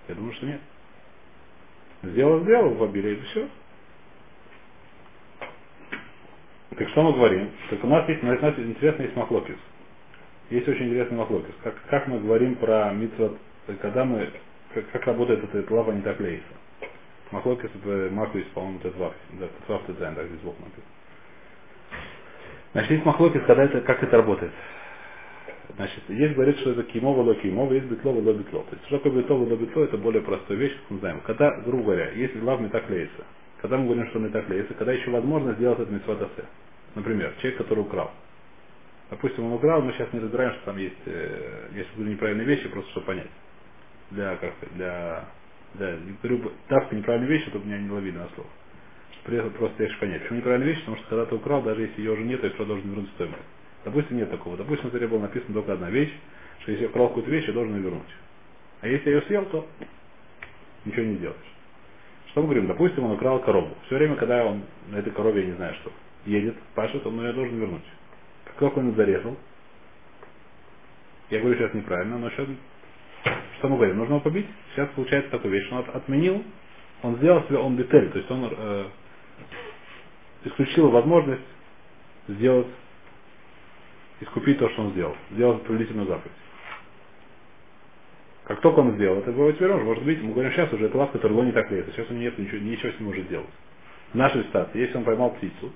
Я 0.09 0.15
думаю, 0.15 0.33
что 0.35 0.47
нет. 0.47 0.61
Сделал, 2.03 2.43
сделал 2.43 2.75
в 2.75 2.83
обилии, 2.83 3.13
и 3.13 3.21
все. 3.23 3.49
Так 6.77 6.89
что 6.89 7.03
мы 7.03 7.13
говорим? 7.13 7.51
Так 7.71 7.85
у 7.85 7.87
нас 7.87 8.09
есть, 8.09 8.23
у 8.23 8.27
нас 8.27 8.59
интересно 8.59 9.03
есть 9.03 9.17
махлокис. 9.17 9.57
Есть 10.51 10.69
очень 10.69 10.89
интересный 10.89 11.19
махлокис. 11.19 11.55
Как, 11.63 11.75
как 11.89 12.09
мы 12.09 12.19
говорим 12.19 12.57
про 12.57 12.93
митцвот, 12.93 13.39
когда 13.81 14.05
мы, 14.05 14.31
как, 14.75 14.91
как 14.91 15.07
работает 15.07 15.43
эта 15.55 15.75
лава 15.75 15.93
не 15.93 16.03
так 16.03 16.19
лейса. 16.21 16.45
Махлокис 17.31 17.71
Маквис, 18.13 18.45
по-моему, 18.55 18.79
это 18.81 18.91
Твав, 18.93 19.13
да, 19.33 19.47
Твав 19.67 19.83
Тедзайн, 19.85 20.15
так 20.15 20.27
здесь 20.27 20.41
Бог. 20.41 20.55
Значит, 22.73 22.91
есть 22.91 23.05
махлокис, 23.05 23.43
когда 23.47 23.65
это, 23.65 23.81
как 23.81 24.03
это 24.03 24.17
работает. 24.17 24.53
Значит, 25.77 26.03
есть 26.09 26.35
говорит, 26.35 26.59
что 26.59 26.73
это 26.73 26.83
кимова 26.85 27.23
ло 27.23 27.35
кимова, 27.37 27.73
есть 27.73 27.87
битло 27.87 28.11
ло 28.11 28.33
битло. 28.33 28.63
То 28.65 28.77
есть, 28.77 28.87
что 28.87 28.99
такое 28.99 29.23
битло 29.23 29.35
ло 29.35 29.57
битло, 29.57 29.85
это 29.85 29.97
более 29.97 30.23
простая 30.23 30.59
вещь, 30.59 30.73
как 30.73 30.91
мы 30.91 30.99
знаем. 30.99 31.21
Когда, 31.25 31.53
грубо 31.63 31.85
говоря, 31.85 32.11
если 32.11 32.41
лав 32.41 32.61
не 32.61 32.69
так 32.69 32.89
леется, 32.91 33.25
когда 33.61 33.79
мы 33.79 33.87
говорим, 33.87 34.07
что 34.09 34.19
не 34.19 34.29
так 34.29 34.49
леется, 34.49 34.75
когда 34.75 34.93
еще 34.93 35.11
возможно 35.11 35.55
сделать 35.55 35.81
это 35.81 35.91
митцвадасе. 35.91 36.45
Например, 36.95 37.35
человек, 37.41 37.59
который 37.59 37.81
украл. 37.81 38.11
Допустим, 39.11 39.45
он 39.45 39.53
украл, 39.53 39.83
мы 39.83 39.93
сейчас 39.93 40.13
не 40.13 40.21
разбираем, 40.21 40.55
что 40.55 40.65
там 40.67 40.79
есть, 40.79 40.95
э, 41.07 41.69
есть 41.75 41.97
неправильные 41.97 42.47
вещи, 42.47 42.69
просто 42.69 42.91
чтобы 42.93 43.07
понять. 43.07 43.31
Для, 44.11 44.37
как 44.37 44.55
сказать, 44.57 44.75
для, 44.77 45.25
для, 45.75 45.99
говорю, 46.23 46.53
давка 46.69 46.95
неправильные 46.95 47.31
вещи, 47.31 47.49
чтобы 47.51 47.67
меня 47.67 47.79
не 47.79 47.91
ловили 47.91 48.17
на 48.17 48.29
слово. 48.35 48.49
При 49.25 49.39
этом 49.39 49.51
просто 49.53 49.83
я 49.83 49.91
понять. 49.99 50.23
Почему 50.23 50.39
неправильная 50.39 50.69
вещь? 50.69 50.81
Потому 50.81 50.97
что 50.99 51.07
когда 51.09 51.27
ты 51.27 51.35
украл, 51.35 51.63
даже 51.63 51.83
если 51.83 52.01
ее 52.01 52.13
уже 52.13 52.23
нет, 52.23 52.41
то 52.41 52.47
есть 52.47 52.59
должен 52.59 52.89
вернуть 52.89 53.11
стоимость. 53.11 53.43
Допустим, 53.85 54.17
нет 54.19 54.31
такого. 54.31 54.57
Допустим, 54.57 54.89
в 54.89 54.93
Торе 54.93 55.09
было 55.09 55.21
написано 55.21 55.55
только 55.55 55.73
одна 55.73 55.91
вещь, 55.91 56.13
что 56.61 56.71
если 56.71 56.85
я 56.85 56.91
украл 56.91 57.09
какую-то 57.09 57.31
вещь, 57.31 57.47
я 57.47 57.53
должен 57.53 57.75
ее 57.77 57.83
вернуть. 57.83 58.03
А 58.81 58.89
если 58.89 59.11
я 59.11 59.17
ее 59.17 59.23
съел, 59.23 59.45
то 59.47 59.67
ничего 60.85 61.05
не 61.05 61.17
делаешь. 61.17 61.39
Что 62.29 62.43
мы 62.43 62.49
говорим? 62.49 62.67
Допустим, 62.67 63.05
он 63.05 63.13
украл 63.13 63.41
корову. 63.41 63.75
Все 63.87 63.97
время, 63.97 64.17
когда 64.17 64.45
он 64.45 64.63
на 64.89 64.97
этой 64.97 65.13
корове, 65.13 65.43
я 65.43 65.47
не 65.49 65.53
знаю 65.55 65.75
что, 65.77 65.93
едет, 66.27 66.57
пашет, 66.75 67.07
он 67.07 67.21
ее 67.21 67.33
должен 67.33 67.59
вернуть. 67.59 67.85
Как 68.47 68.57
только 68.57 68.79
он 68.81 68.95
зарезал, 68.95 69.37
я 71.31 71.41
говорю 71.41 71.57
сейчас 71.59 71.75
неправильно, 71.75 72.19
но 72.19 72.31
сейчас 72.31 72.49
что 73.59 73.69
мы 73.69 73.77
говорим? 73.77 73.99
Нужно 73.99 74.15
его 74.15 74.21
побить. 74.23 74.47
Сейчас 74.75 74.91
получается 74.91 75.31
такая 75.31 75.51
вещь, 75.53 75.71
он 75.73 75.79
от- 75.79 75.97
отменил, 75.97 76.45
он 77.03 77.17
сделал 77.17 77.43
себе 77.45 77.59
он 77.59 77.77
битель, 77.77 78.11
то 78.11 78.19
есть 78.19 78.31
он 78.31 78.49
э, 78.57 78.87
исключил 80.45 80.91
возможность 80.91 81.43
сделать, 82.29 82.69
искупить 84.21 84.59
то, 84.59 84.69
что 84.71 84.83
он 84.83 84.93
сделал, 84.93 85.17
сделать 85.33 85.63
повелительную 85.65 86.09
заповедь. 86.09 86.33
Как 88.45 88.61
только 88.61 88.81
он 88.81 88.95
сделал 88.97 89.19
это, 89.21 89.31
его 89.31 89.53
теперь 89.53 89.71
он 89.73 89.85
может 89.85 90.05
быть, 90.05 90.23
мы 90.23 90.33
говорим 90.33 90.53
сейчас 90.53 90.73
уже, 90.73 90.87
это 90.87 90.99
лав, 90.99 91.13
который 91.13 91.35
не 91.47 91.53
так 91.53 91.71
лезет, 91.71 91.95
сейчас 91.95 92.11
у 92.11 92.15
него 92.15 92.25
нет 92.25 92.39
ничего, 92.39 92.59
ничего 92.59 92.93
с 92.93 93.01
ним 93.01 93.09
может 93.09 93.29
делать. 93.29 93.49
В 94.13 94.17
нашей 94.17 94.45
ситуации, 94.45 94.81
если 94.81 94.97
он 94.99 95.05
поймал 95.05 95.31
птицу, 95.33 95.73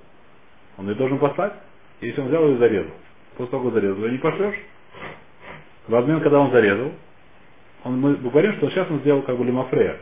он 0.79 0.88
ее 0.88 0.95
должен 0.95 1.19
послать, 1.19 1.53
если 2.01 2.21
он 2.21 2.29
взял 2.29 2.47
ее 2.47 2.55
и 2.55 2.59
зарезал. 2.59 2.93
После 3.37 3.51
того, 3.51 3.64
как 3.64 3.75
зарезал, 3.75 4.05
ее 4.05 4.12
не 4.12 4.19
пошлешь. 4.19 4.57
В 5.88 5.95
обмен, 5.95 6.21
когда 6.21 6.41
он 6.41 6.53
зарезал, 6.53 6.93
он, 7.85 8.01
мы 8.01 8.17
говорим, 8.17 8.55
что 8.55 8.71
сейчас 8.71 8.91
он 8.91 9.01
сделал 9.01 9.23
как 9.23 9.37
бы 9.37 9.45
лимафрея. 9.45 9.99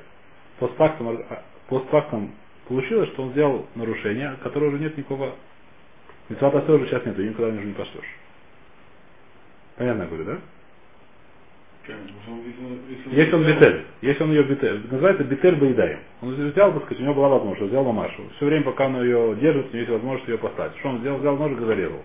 Постфактум, 0.58 1.08
а, 1.08 1.42
постфактум 1.68 2.32
получилось, 2.68 3.08
что 3.10 3.22
он 3.22 3.30
сделал 3.30 3.66
нарушение, 3.74 4.36
которое 4.42 4.68
уже 4.68 4.78
нет 4.78 4.96
никакого... 4.96 5.34
Митцвата 6.28 6.72
уже 6.72 6.86
сейчас 6.86 7.04
нет, 7.04 7.16
ее 7.18 7.30
никуда 7.30 7.48
уже 7.48 7.64
не 7.64 7.72
пошлешь. 7.72 8.16
Понятно 9.76 10.02
я 10.02 10.08
говорю, 10.08 10.24
да? 10.24 10.38
Если 11.88 13.34
он 13.34 13.44
битель, 13.44 13.84
если 14.00 14.22
он 14.24 14.30
ее 14.30 14.42
битель, 14.42 14.82
называется 14.90 15.24
битель 15.24 15.54
бейдаем. 15.54 16.00
Он 16.20 16.34
взял, 16.34 16.72
так 16.72 16.84
сказать, 16.84 17.00
у 17.00 17.04
него 17.04 17.14
была 17.14 17.28
возможность, 17.28 17.70
взял 17.70 17.84
мамашу. 17.84 18.28
Все 18.36 18.46
время, 18.46 18.64
пока 18.64 18.86
он 18.86 19.02
ее 19.02 19.36
держит, 19.36 19.66
у 19.66 19.68
него 19.68 19.78
есть 19.78 19.90
возможность 19.90 20.28
ее 20.28 20.38
послать. 20.38 20.76
Что 20.78 20.88
он 20.88 20.98
сделал? 20.98 21.18
Взял 21.18 21.36
ножик 21.36 21.60
и 21.60 21.64
зарезал. 21.64 22.02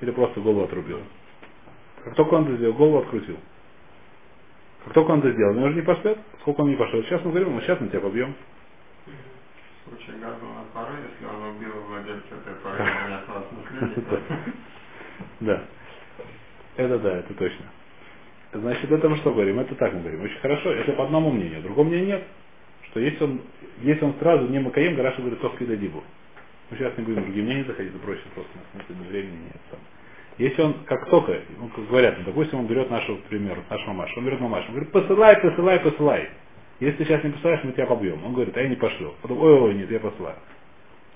Или 0.00 0.10
просто 0.10 0.40
голову 0.40 0.64
отрубил. 0.64 1.00
Как 2.04 2.14
только 2.14 2.34
он 2.34 2.44
это 2.44 2.56
сделал, 2.56 2.74
голову 2.74 2.98
открутил. 2.98 3.38
Как 4.84 4.94
только 4.94 5.10
он 5.10 5.18
это 5.20 5.32
сделал, 5.32 5.56
он 5.56 5.62
уже 5.64 5.74
не 5.74 5.82
пошлет. 5.82 6.18
Сколько 6.42 6.60
он 6.60 6.68
не 6.68 6.76
пошел? 6.76 7.02
Сейчас 7.04 7.24
мы 7.24 7.30
говорим, 7.30 7.52
мы 7.52 7.62
сейчас 7.62 7.80
мы 7.80 7.88
тебя 7.88 8.00
побьем. 8.00 8.34
В 9.06 9.88
случае 9.88 10.18
газа 10.18 10.44
на 10.44 10.64
пары, 10.74 10.94
если 11.10 11.24
он 11.24 11.56
убил 11.56 11.72
владельца 11.88 12.34
этой 12.34 12.54
пары, 12.62 12.76
у 13.04 13.06
меня 13.06 13.18
осталось 13.18 13.46
наследие. 13.52 14.22
Да. 15.40 15.64
Это 16.76 16.98
да, 17.00 17.18
это 17.18 17.34
точно. 17.34 17.64
Значит, 18.52 18.90
это 18.90 19.08
мы 19.08 19.16
что 19.18 19.32
говорим? 19.32 19.58
Это 19.60 19.74
так 19.74 19.92
мы 19.92 20.00
говорим. 20.00 20.22
Очень 20.22 20.38
хорошо. 20.38 20.70
Это 20.72 20.92
по 20.92 21.04
одному 21.04 21.30
мнению. 21.30 21.62
Другого 21.62 21.86
мнения 21.86 22.06
нет. 22.06 22.24
Что 22.90 23.00
если 23.00 23.22
он, 23.22 23.40
если 23.82 24.04
он 24.04 24.14
сразу 24.18 24.46
не 24.48 24.58
Макаем, 24.58 24.96
Гараша 24.96 25.20
говорит, 25.20 25.40
только 25.40 25.64
Дибу. 25.64 26.02
Мы 26.70 26.76
сейчас 26.76 26.96
не 26.98 27.04
будем 27.04 27.22
другие 27.22 27.44
мнения 27.44 27.64
заходить, 27.64 27.94
это 27.94 28.04
проще 28.04 28.22
просто, 28.34 28.50
на 28.74 28.82
самом 28.84 29.04
деле 29.04 29.22
времени 29.22 29.44
нет. 29.44 29.60
Там. 29.70 29.80
Если 30.36 30.62
он, 30.62 30.74
как 30.84 31.08
только, 31.08 31.40
ну, 31.58 31.68
как 31.68 31.86
говорят, 31.88 32.18
ну, 32.18 32.24
допустим, 32.24 32.60
он 32.60 32.66
берет 32.66 32.90
нашу, 32.90 33.16
к 33.16 33.22
примеру, 33.22 33.64
нашу 33.68 33.86
мамашу, 33.88 34.18
он 34.18 34.26
берет 34.26 34.40
мамашу, 34.40 34.66
он 34.68 34.74
говорит, 34.74 34.92
посылай, 34.92 35.40
посылай, 35.40 35.80
посылай. 35.80 36.28
Если 36.80 36.98
ты 36.98 37.04
сейчас 37.06 37.24
не 37.24 37.30
посылаешь, 37.30 37.64
мы 37.64 37.72
тебя 37.72 37.86
побьем. 37.86 38.24
Он 38.24 38.34
говорит, 38.34 38.56
а 38.56 38.60
я 38.60 38.68
не 38.68 38.76
пошлю. 38.76 39.14
Потом, 39.22 39.38
ой, 39.40 39.52
ой, 39.52 39.74
нет, 39.74 39.90
я 39.90 39.98
посылаю. 39.98 40.36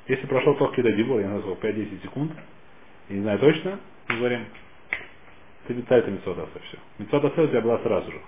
Если 0.08 0.26
прошел 0.26 0.54
только 0.56 0.76
Кидадибур, 0.76 1.20
я 1.20 1.28
назвал 1.28 1.54
5-10 1.54 2.02
секунд, 2.02 2.32
я 3.08 3.16
не 3.16 3.22
знаю 3.22 3.38
точно, 3.38 3.78
мы 4.08 4.16
говорим, 4.16 4.46
ты 5.66 5.74
виталь 5.74 6.00
это 6.00 6.10
митцвот 6.10 6.36
все. 6.64 6.78
Митцвот 6.98 7.24
у 7.24 7.46
тебя 7.46 7.60
была 7.60 7.78
сразу 7.78 8.10
же. 8.10 8.20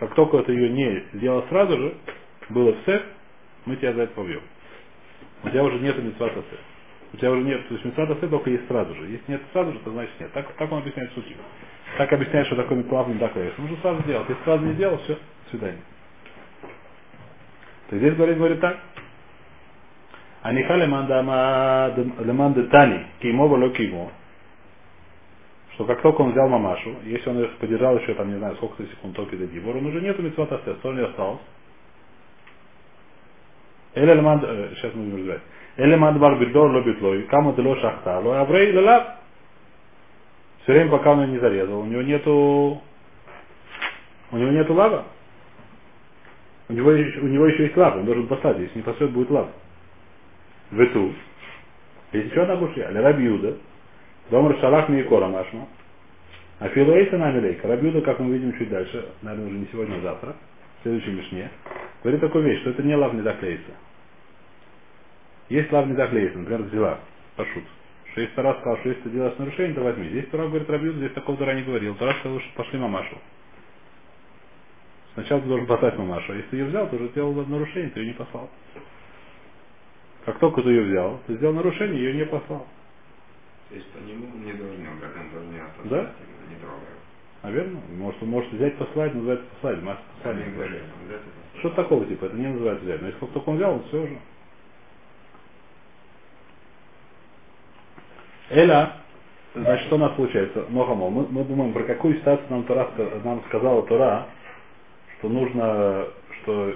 Как 0.00 0.14
только 0.14 0.42
ты 0.42 0.52
ее 0.52 0.70
не 0.70 1.04
сделал 1.14 1.44
сразу 1.48 1.76
же, 1.76 1.94
было 2.50 2.74
все, 2.82 3.02
мы 3.64 3.76
тебя 3.76 3.92
за 3.92 4.02
это 4.02 4.14
побьем. 4.14 4.42
У 5.44 5.50
тебя 5.50 5.64
уже 5.64 5.78
нету 5.80 6.02
митцвот 6.02 6.32
У 7.12 7.16
тебя 7.16 7.30
уже 7.32 7.42
нет, 7.42 7.66
то 7.68 7.74
есть 7.74 7.84
митцвот 7.84 8.20
только 8.30 8.50
есть 8.50 8.66
сразу 8.68 8.94
же. 8.94 9.06
Если 9.06 9.32
нет 9.32 9.42
сразу 9.52 9.72
же, 9.72 9.78
то 9.80 9.90
значит 9.90 10.12
нет. 10.20 10.32
Так, 10.32 10.52
так 10.54 10.72
он 10.72 10.78
объясняет 10.78 11.12
сути. 11.12 11.36
Так 11.98 12.12
объясняет, 12.12 12.46
что 12.46 12.56
такое 12.56 12.78
не 12.78 13.18
такое. 13.18 13.52
Нужно 13.58 13.76
сразу 13.78 14.02
сделать. 14.02 14.28
Если 14.28 14.42
сразу 14.44 14.64
не 14.64 14.72
сделал, 14.74 14.98
все, 14.98 15.14
до 15.14 15.50
свидания. 15.50 15.82
То 17.88 17.98
здесь 17.98 18.14
говорит, 18.14 18.38
говорит 18.38 18.60
так. 18.60 18.78
Аниха 20.42 20.74
леман 20.76 21.06
тани, 22.70 23.06
кимо 23.20 23.46
воло 23.46 23.70
кимо. 23.70 24.10
Что 25.76 25.84
как 25.84 26.00
только 26.00 26.22
он 26.22 26.32
взял 26.32 26.48
мамашу, 26.48 26.96
если 27.04 27.28
он 27.28 27.44
их 27.44 27.50
подержал 27.58 27.98
еще 27.98 28.14
там, 28.14 28.30
не 28.30 28.38
знаю, 28.38 28.56
сколько 28.56 28.82
секунд 28.82 29.14
токи 29.14 29.36
до 29.36 29.46
дибор, 29.46 29.76
он 29.76 29.84
уже 29.84 30.00
нету 30.00 30.22
митцвот 30.22 30.50
асет, 30.50 30.78
что 30.78 30.92
не 30.94 31.02
осталось? 31.02 31.40
Эле 33.94 34.14
леман, 34.14 34.40
сейчас 34.74 34.94
мы 34.94 35.02
будем 35.02 35.16
разбирать. 35.16 35.42
Эле 35.76 35.96
ман 35.98 36.18
бар 36.18 36.38
бидор 36.38 36.70
ло 36.70 36.80
битлой, 36.80 37.24
кому 37.24 37.52
дело 37.52 37.76
шахта, 37.76 38.20
ло 38.20 38.40
аврей 38.40 38.72
лелав. 38.72 39.06
Все 40.62 40.72
время, 40.72 40.90
пока 40.92 41.12
он 41.12 41.24
ее 41.24 41.32
не 41.32 41.38
зарезал, 41.40 41.80
у 41.80 41.84
него 41.84 42.00
нету, 42.00 42.80
у 44.32 44.36
него 44.36 44.50
нету 44.52 44.72
лава. 44.72 45.04
У 46.70 46.72
него, 46.72 46.88
у 46.88 47.26
него 47.28 47.46
еще 47.48 47.64
есть 47.64 47.76
лав, 47.76 47.96
он 47.96 48.06
должен 48.06 48.26
послать, 48.28 48.58
если 48.58 48.78
не 48.78 48.82
послет, 48.82 49.10
будет 49.10 49.30
лав. 49.30 49.48
В 50.70 50.80
эту. 50.80 51.12
Есть 52.12 52.30
еще 52.30 52.42
одна 52.42 52.56
гушья, 52.56 52.88
але 52.88 53.02
Раби 53.02 53.24
Юда, 53.24 53.58
Домар 54.30 54.58
Шалах 54.60 54.88
Миекора 54.88 55.28
Машма, 55.28 55.68
а 56.58 56.68
Филуэйса 56.68 57.16
Намилейка, 57.16 57.68
Раби 57.68 57.88
Юда, 57.88 58.00
как 58.00 58.18
мы 58.18 58.34
видим 58.34 58.56
чуть 58.58 58.70
дальше, 58.70 59.08
наверное, 59.22 59.48
уже 59.48 59.58
не 59.58 59.68
сегодня, 59.70 59.96
а 59.96 60.00
завтра, 60.00 60.36
в 60.80 60.82
следующей 60.82 61.12
Мишне, 61.12 61.50
говорит 62.02 62.20
такую 62.20 62.44
вещь, 62.44 62.60
что 62.60 62.70
это 62.70 62.82
не 62.82 62.96
лав 62.96 63.14
заклеится. 63.14 63.72
Есть 65.48 65.70
лав 65.70 65.86
заклеится, 65.88 66.38
например, 66.38 66.62
взяла, 66.62 66.98
пошут. 67.36 67.64
Что 68.10 68.22
если 68.22 68.34
Тара 68.34 68.54
сказал, 68.54 68.78
что 68.78 68.88
если 68.88 69.02
ты 69.02 69.10
делаешь 69.10 69.38
нарушение, 69.38 69.74
то 69.74 69.82
возьми. 69.82 70.08
Здесь 70.08 70.26
Тора 70.28 70.48
говорит 70.48 70.70
Раби 70.70 70.86
Юда, 70.86 70.98
здесь 70.98 71.12
такого 71.12 71.36
Тора 71.36 71.54
не 71.54 71.62
говорил. 71.62 71.94
Тора 71.96 72.14
сказал, 72.20 72.40
что 72.40 72.54
пошли 72.56 72.78
мамашу. 72.78 73.18
Сначала 75.12 75.40
ты 75.42 75.48
должен 75.48 75.66
послать 75.66 75.98
мамашу, 75.98 76.32
а 76.32 76.36
если 76.36 76.48
ты 76.48 76.56
ее 76.56 76.64
взял, 76.64 76.88
ты 76.88 76.96
уже 76.96 77.08
сделал 77.08 77.34
нарушение, 77.34 77.90
ты 77.90 78.00
ее 78.00 78.06
не 78.06 78.14
послал. 78.14 78.48
Как 80.24 80.38
только 80.38 80.62
ты 80.62 80.70
ее 80.70 80.82
взял, 80.82 81.20
ты 81.26 81.34
сделал 81.34 81.54
нарушение, 81.54 82.02
ее 82.02 82.14
не 82.14 82.26
послал. 82.26 82.66
То 83.68 83.74
есть 83.74 83.88
по 83.90 83.98
нему 83.98 84.26
не 84.44 84.52
должны 84.52 84.84
брать, 85.00 85.16
он 85.16 85.30
должен 85.30 85.60
остаться. 85.60 85.88
Да? 85.88 86.12
Не 86.48 86.56
трогая. 86.56 86.96
Наверное. 87.42 87.82
Может, 87.96 88.22
может 88.22 88.52
взять 88.52 88.76
послать, 88.76 89.14
называется 89.14 89.46
послать, 89.54 89.82
масса 89.82 90.02
взять 90.24 90.36
это. 91.10 91.58
Что 91.60 91.70
такого 91.70 92.04
типа? 92.06 92.26
Это 92.26 92.36
не 92.36 92.48
называется 92.48 92.84
взять. 92.84 93.00
Но 93.00 93.08
если 93.08 93.20
как 93.20 93.30
только 93.30 93.48
он 93.48 93.56
взял, 93.56 93.82
все 93.88 94.02
уже. 94.02 94.18
Эля, 98.50 98.92
значит, 99.54 99.86
что 99.86 99.96
у 99.96 99.98
нас 99.98 100.12
получается? 100.12 100.66
Нохамо. 100.68 101.10
Мы, 101.10 101.26
мы 101.28 101.44
думаем, 101.44 101.72
про 101.72 101.82
какую 101.82 102.16
ситуацию 102.16 102.46
нам, 102.50 102.64
Тора, 102.64 102.90
нам 103.24 103.42
сказала 103.48 103.82
Тора, 103.86 104.28
что 105.18 105.28
нужно, 105.28 106.06
что, 106.42 106.74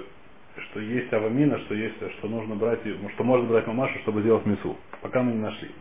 что 0.57 0.79
есть 0.81 1.13
авамина, 1.13 1.59
что 1.59 1.75
есть, 1.75 1.95
что 2.17 2.27
нужно 2.27 2.55
брать, 2.55 2.81
что 3.13 3.23
можно 3.23 3.47
брать 3.47 3.67
мамашу, 3.67 3.97
чтобы 3.99 4.21
сделать 4.21 4.45
мису. 4.45 4.75
Пока 5.01 5.23
мы 5.23 5.31
не 5.31 5.39
нашли. 5.39 5.71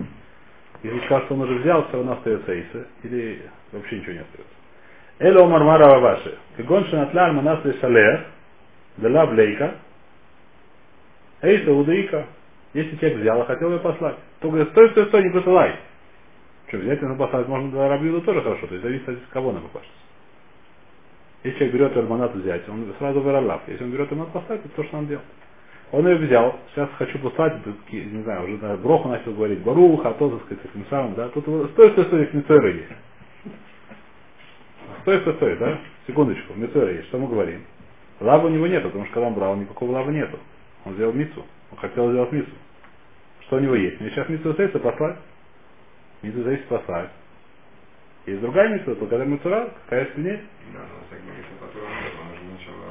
Если 0.83 0.99
скажет, 1.07 1.27
что 1.27 1.35
он 1.35 1.43
уже 1.43 1.55
взял, 1.57 1.87
все 1.89 1.97
равно 1.99 2.13
остается 2.13 2.53
Эйса, 2.53 2.87
или 3.03 3.43
вообще 3.73 3.99
ничего 3.99 4.13
не 4.13 4.21
остается. 4.21 4.55
Эло 5.19 5.47
Мармара 5.47 5.85
Ваваши. 5.85 6.39
Кагон 6.57 6.87
Шанатлар 6.87 7.33
Манас 7.33 7.61
Шалех, 7.81 8.21
Дала 8.97 9.27
Блейка, 9.27 9.75
Эйса 11.43 11.73
Удаика. 11.73 12.27
Если 12.73 12.97
человек 12.97 13.19
взял, 13.19 13.41
а 13.43 13.45
хотел 13.45 13.73
ее 13.73 13.81
послать, 13.81 14.17
то 14.41 14.49
говорит, 14.49 14.71
стой, 14.71 14.91
стой, 14.91 15.07
стой, 15.07 15.25
не 15.25 15.31
посылай. 15.31 15.75
Что, 16.69 16.79
взять 16.79 17.03
и 17.03 17.17
послать 17.19 17.49
можно 17.49 17.71
до 17.73 17.89
Рабиуда 17.89 18.21
тоже 18.21 18.43
хорошо, 18.43 18.67
то 18.69 18.75
есть 18.75 18.85
зависит 18.85 19.09
от 19.09 19.19
кого 19.33 19.51
нам 19.51 19.63
попашется. 19.63 19.93
Если 21.43 21.59
человек 21.59 21.75
берет 21.75 21.97
Арманат 21.97 22.35
взять, 22.35 22.69
он 22.69 22.95
сразу 22.99 23.21
в 23.21 23.61
Если 23.67 23.83
он 23.83 23.91
берет 23.91 24.11
Арманат 24.13 24.33
послать, 24.33 24.61
то, 24.75 24.85
что 24.85 24.97
он 24.97 25.09
делал. 25.09 25.23
Он 25.93 26.07
ее 26.07 26.17
взял, 26.17 26.57
сейчас 26.73 26.89
хочу 26.99 27.19
послать, 27.19 27.55
не 27.91 28.23
знаю, 28.23 28.45
уже 28.45 28.59
на 28.65 28.77
Броху 28.77 29.09
начал 29.09 29.33
говорить, 29.33 29.61
Баруха, 29.61 30.11
а 30.11 30.15
то, 30.15 30.31
так 30.31 30.45
сказать, 30.45 30.65
этим 30.65 30.87
самым, 30.89 31.15
да, 31.15 31.29
тут 31.31 31.45
стой, 31.45 31.91
стой, 31.91 32.05
стой, 32.05 32.29
Мицойра 32.33 32.73
есть. 32.73 32.93
Стой, 35.03 35.21
стой, 35.21 35.35
стой, 35.35 35.57
да, 35.57 35.79
секундочку, 36.07 36.55
Мицойра 36.55 36.93
есть, 36.93 37.09
что 37.09 37.19
мы 37.19 37.27
говорим? 37.27 37.65
Лава 38.21 38.47
у 38.47 38.51
него 38.51 38.67
нету, 38.67 38.89
потому 38.89 39.05
что 39.07 39.15
когда 39.15 39.29
он 39.29 39.35
брал, 39.35 39.57
никакого 39.57 39.93
лава 39.93 40.11
нету. 40.11 40.39
Он 40.85 40.95
сделал 40.95 41.13
мицу, 41.13 41.45
он 41.73 41.79
хотел 41.79 42.11
сделать 42.11 42.33
мицу. 42.33 42.51
Что 43.47 43.57
у 43.57 43.61
него 43.61 43.75
есть? 43.75 44.01
Мне 44.01 44.11
сейчас 44.11 44.29
мицу 44.29 44.55
сейса 44.55 44.79
послать. 44.79 45.17
Мицу 46.23 46.45
сейса 46.45 46.63
послать. 46.69 47.11
Есть 48.27 48.43
другая 48.43 48.69
мицу, 48.69 48.95
когда 48.95 49.25
мицура, 49.25 49.71
какая 49.85 50.07
сильнее? 50.15 50.43
Да, 50.73 50.81
но 50.81 52.40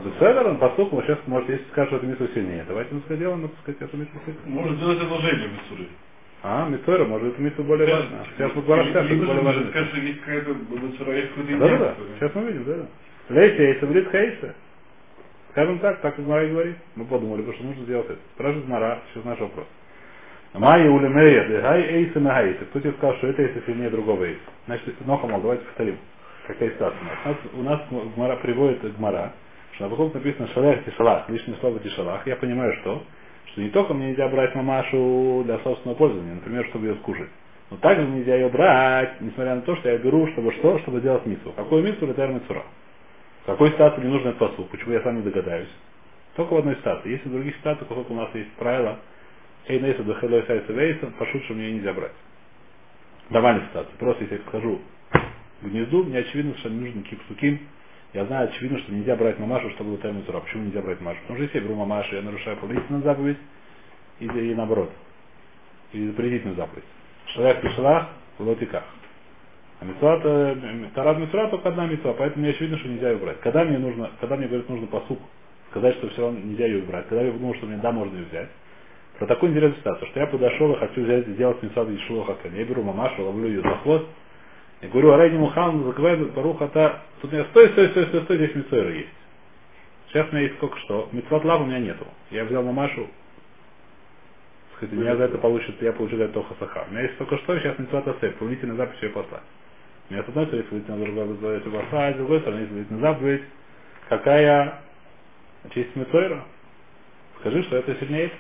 Беседер, 0.04 0.48
он 0.48 0.58
послушал, 0.58 1.02
сейчас, 1.04 1.20
может, 1.28 1.50
если 1.50 1.66
скажет, 1.72 1.90
что 1.90 1.98
это 1.98 2.06
митсу 2.08 2.28
сильнее. 2.34 2.66
Давайте 2.68 2.94
мы 2.96 3.02
сделаем, 3.10 3.42
так 3.42 3.52
сказать, 3.62 3.82
эту 3.82 3.98
митсу 3.98 4.14
сильнее. 4.26 4.42
Может 4.46 4.78
сделать 4.78 5.02
одолжение 5.02 5.50
Мицуры. 5.50 5.88
А, 6.42 6.70
Мицора, 6.70 7.06
может, 7.06 7.34
это 7.34 7.42
митсу 7.42 7.64
более 7.64 7.94
важно. 7.94 8.26
Сейчас 8.38 8.56
мы 8.56 8.62
два 8.62 8.78
рассказа 8.78 9.08
более 9.10 9.42
важно. 9.42 9.70
Скажешь, 9.70 9.94
есть 9.96 10.20
какая-то 10.22 10.52
Мицура, 10.54 11.16
есть 11.16 11.30
какой-то 11.30 11.58
Да, 11.58 11.78
да. 11.78 11.96
Сейчас 12.18 12.36
мы 12.36 12.44
видим, 12.44 12.64
да, 12.66 12.76
да. 12.76 13.36
Лейся, 13.36 13.62
если 13.62 13.86
говорит 13.86 14.12
Хейса. 14.12 14.56
Скажем 15.52 15.80
так, 15.80 16.00
так 16.02 16.16
Гмара 16.18 16.46
и 16.46 16.52
говорит. 16.52 16.76
Мы 16.96 17.06
подумали, 17.06 17.42
потому 17.42 17.58
что 17.58 17.66
нужно 17.66 17.84
сделать 17.84 18.06
это. 18.06 18.20
Спрашивает 18.36 18.66
Гмара, 18.66 19.00
сейчас 19.14 19.26
наш 19.26 19.40
вопрос. 19.40 19.66
Майя 20.54 20.90
улемея, 20.90 21.48
дегай 21.48 21.82
эйса 21.84 22.20
на 22.20 22.32
гайса. 22.34 22.66
Кто 22.66 22.80
тебе 22.80 22.94
сказал, 22.94 23.16
что 23.18 23.28
это 23.28 23.44
эйса 23.44 23.62
сильнее 23.66 23.90
другого 23.90 24.24
эйса? 24.24 24.40
Значит, 24.66 25.06
Нохамал, 25.06 25.42
давайте 25.42 25.64
повторим. 25.66 25.98
Какая 26.48 26.72
ситуация 26.72 27.00
у 27.02 27.04
нас? 27.28 27.38
У 27.54 27.64
нас 27.98 28.14
Гмара 28.16 28.36
приводит 28.38 28.82
Гмара, 28.98 29.34
что 29.80 29.86
на 29.86 29.92
потом 29.92 30.12
написано 30.14 30.50
шалях 30.50 30.84
тишалах, 30.84 31.30
лишнее 31.30 31.58
слово 31.62 31.80
тишалах, 31.80 32.28
я 32.28 32.36
понимаю, 32.36 32.74
что? 32.82 33.02
Что 33.46 33.62
не 33.62 33.70
только 33.70 33.94
мне 33.94 34.10
нельзя 34.10 34.28
брать 34.28 34.54
мамашу 34.54 35.44
для 35.46 35.58
собственного 35.60 35.98
пользования, 35.98 36.34
например, 36.34 36.66
чтобы 36.68 36.88
ее 36.88 36.96
скушать, 36.96 37.30
но 37.72 37.78
также 37.78 38.06
нельзя 38.06 38.36
ее 38.36 38.50
брать, 38.50 39.22
несмотря 39.22 39.56
на 39.56 39.62
то, 39.62 39.78
что 39.78 39.90
я 39.90 39.98
беру, 39.98 40.28
чтобы 40.34 40.52
что? 40.56 40.80
Чтобы 40.80 41.00
делать 41.00 41.26
митсу. 41.26 41.54
Какой 41.54 41.82
митсу? 41.82 42.06
Это 42.08 42.28
митсура. 42.28 42.64
В 43.44 43.46
какой 43.46 43.70
ситуации 43.70 44.02
мне 44.02 44.10
нужен 44.10 44.28
этот 44.28 44.40
посуд? 44.40 44.70
Почему 44.70 44.92
я 44.92 45.02
сам 45.02 45.16
не 45.16 45.22
догадаюсь? 45.22 45.70
Только 46.36 46.56
в 46.56 46.58
одной 46.58 46.76
ситуации. 46.76 47.12
Если 47.12 47.30
в 47.30 47.32
других 47.32 47.56
ситуациях, 47.56 47.88
поскольку 47.88 48.14
у 48.14 48.18
нас 48.18 48.30
есть 48.36 48.52
правило, 48.56 49.00
Эй, 49.70 49.80
Нейса, 49.80 50.04
Дахелой, 50.04 50.44
Сайса, 50.46 50.74
Вейса, 50.74 51.08
пошут, 51.18 51.42
что 51.46 51.54
мне 51.54 51.72
нельзя 51.72 51.94
брать. 51.94 52.12
Нормальная 53.30 53.66
ситуация. 53.70 53.96
Просто 53.98 54.24
если 54.24 54.36
я 54.36 54.42
схожу 54.42 54.82
к 55.62 55.66
гнезду, 55.66 56.04
мне 56.04 56.20
очевидно, 56.20 56.58
что 56.58 56.68
мне 56.70 56.88
нужен 56.88 57.04
кипсуким, 57.04 57.60
я 58.14 58.26
знаю, 58.26 58.50
очевидно, 58.50 58.80
что 58.80 58.92
нельзя 58.92 59.16
брать 59.16 59.38
мамашу, 59.40 59.70
чтобы 59.72 59.92
вот 59.92 60.02
тайну 60.02 60.24
тура. 60.24 60.40
Почему 60.40 60.64
нельзя 60.64 60.82
брать 60.82 61.00
мамашу? 61.00 61.22
Потому 61.22 61.38
что 61.38 61.44
если 61.44 61.58
я 61.60 61.64
беру 61.64 61.76
мамашу, 61.76 62.16
я 62.16 62.22
нарушаю 62.22 62.58
повелительную 62.58 63.04
заповедь, 63.04 63.38
или 64.20 64.52
и 64.52 64.56
наоборот, 64.56 64.92
или 65.94 66.08
запретительную 66.08 66.56
заповедь. 66.56 66.84
Шалях 67.28 67.62
пишалах, 67.62 68.08
в 68.40 68.44
лотиках. 68.44 68.84
А 69.80 69.86
митцва, 69.86 70.20
тарат 70.94 71.20
митцва 71.20 71.48
только 71.48 71.70
одна 71.70 71.86
митцва, 71.86 72.14
поэтому 72.14 72.42
мне 72.42 72.52
очевидно, 72.52 72.80
что 72.80 72.90
нельзя 72.90 73.12
ее 73.12 73.18
брать. 73.18 73.40
Когда 73.42 73.64
мне 73.64 73.78
нужно, 73.78 74.10
когда 74.20 74.36
мне 74.36 74.48
говорят, 74.48 74.68
нужно 74.68 74.88
посук, 74.88 75.20
сказать, 75.70 75.96
что 75.96 76.10
все 76.10 76.22
равно 76.24 76.40
нельзя 76.40 76.66
ее 76.66 76.82
брать, 76.82 77.08
когда 77.08 77.24
я 77.24 77.32
думал, 77.32 77.54
что 77.56 77.68
мне 77.68 77.78
да, 77.78 77.92
можно 77.92 78.18
ее 78.18 78.26
взять, 78.26 78.50
про 79.20 79.28
такую 79.28 79.52
интересную 79.52 79.80
ситуацию, 79.80 80.08
что 80.10 80.20
я 80.20 80.28
подошел 80.28 80.74
и 80.74 80.80
хочу 80.80 81.04
взять, 81.04 81.28
сделать 81.28 81.62
митцва 81.62 81.84
Ишулаха 81.84 82.36
Я 82.52 82.66
беру 82.66 82.84
мамашу, 82.84 83.24
ловлю 83.24 83.48
ее 83.48 83.62
за 83.62 83.76
хвост, 83.78 84.06
я 84.82 84.90
говорю, 84.90 85.12
Арайни 85.12 85.38
Мухан, 85.38 85.84
закрывай 85.84 86.16
Барухата. 86.16 87.02
Тут 87.22 87.32
у 87.32 87.36
меня 87.36 87.46
стой, 87.46 87.70
стой, 87.70 87.90
стой, 87.90 88.06
стой, 88.06 88.22
стой, 88.24 88.38
здесь 88.38 88.56
Мицойра 88.56 88.92
есть. 88.92 89.10
Сейчас 90.08 90.28
у 90.30 90.32
меня 90.32 90.44
есть 90.44 90.56
сколько 90.56 90.78
что. 90.80 91.10
Митцват 91.12 91.44
лав 91.44 91.62
у 91.62 91.66
меня 91.66 91.80
нету. 91.80 92.06
Я 92.32 92.46
взял 92.46 92.64
мамашу, 92.64 93.08
сказать, 94.76 94.96
меня 94.96 95.16
за 95.16 95.26
это 95.26 95.38
получит, 95.38 95.82
я 95.82 95.94
получу 95.94 96.18
за 96.18 96.24
это 96.24 96.34
только 96.34 96.56
саха. 96.60 96.86
У 96.88 96.92
меня 96.92 97.02
есть 97.02 97.18
только 97.18 97.38
что, 97.40 97.60
сейчас 97.60 97.78
митцват 97.78 98.08
асеп, 98.08 98.38
повелительная 98.38 98.78
заповедь 98.78 99.02
ее 99.04 99.10
послать. 99.10 99.44
У 100.10 100.14
меня 100.14 100.24
с 100.24 100.28
одной 100.30 100.46
стороны 100.46 100.62
есть 100.62 100.70
повелительная 100.70 101.28
заповедь 101.28 101.64
послать, 101.64 102.16
с 102.16 102.18
другой 102.18 102.40
стороны 102.40 102.60
есть 102.60 102.70
повелительная 102.70 103.02
заповедь, 103.02 103.44
какая 104.08 104.82
честь 105.74 105.96
Митойра. 105.96 106.44
Скажи, 107.42 107.64
что 107.64 107.78
это 107.78 107.96
сильнее. 107.96 108.32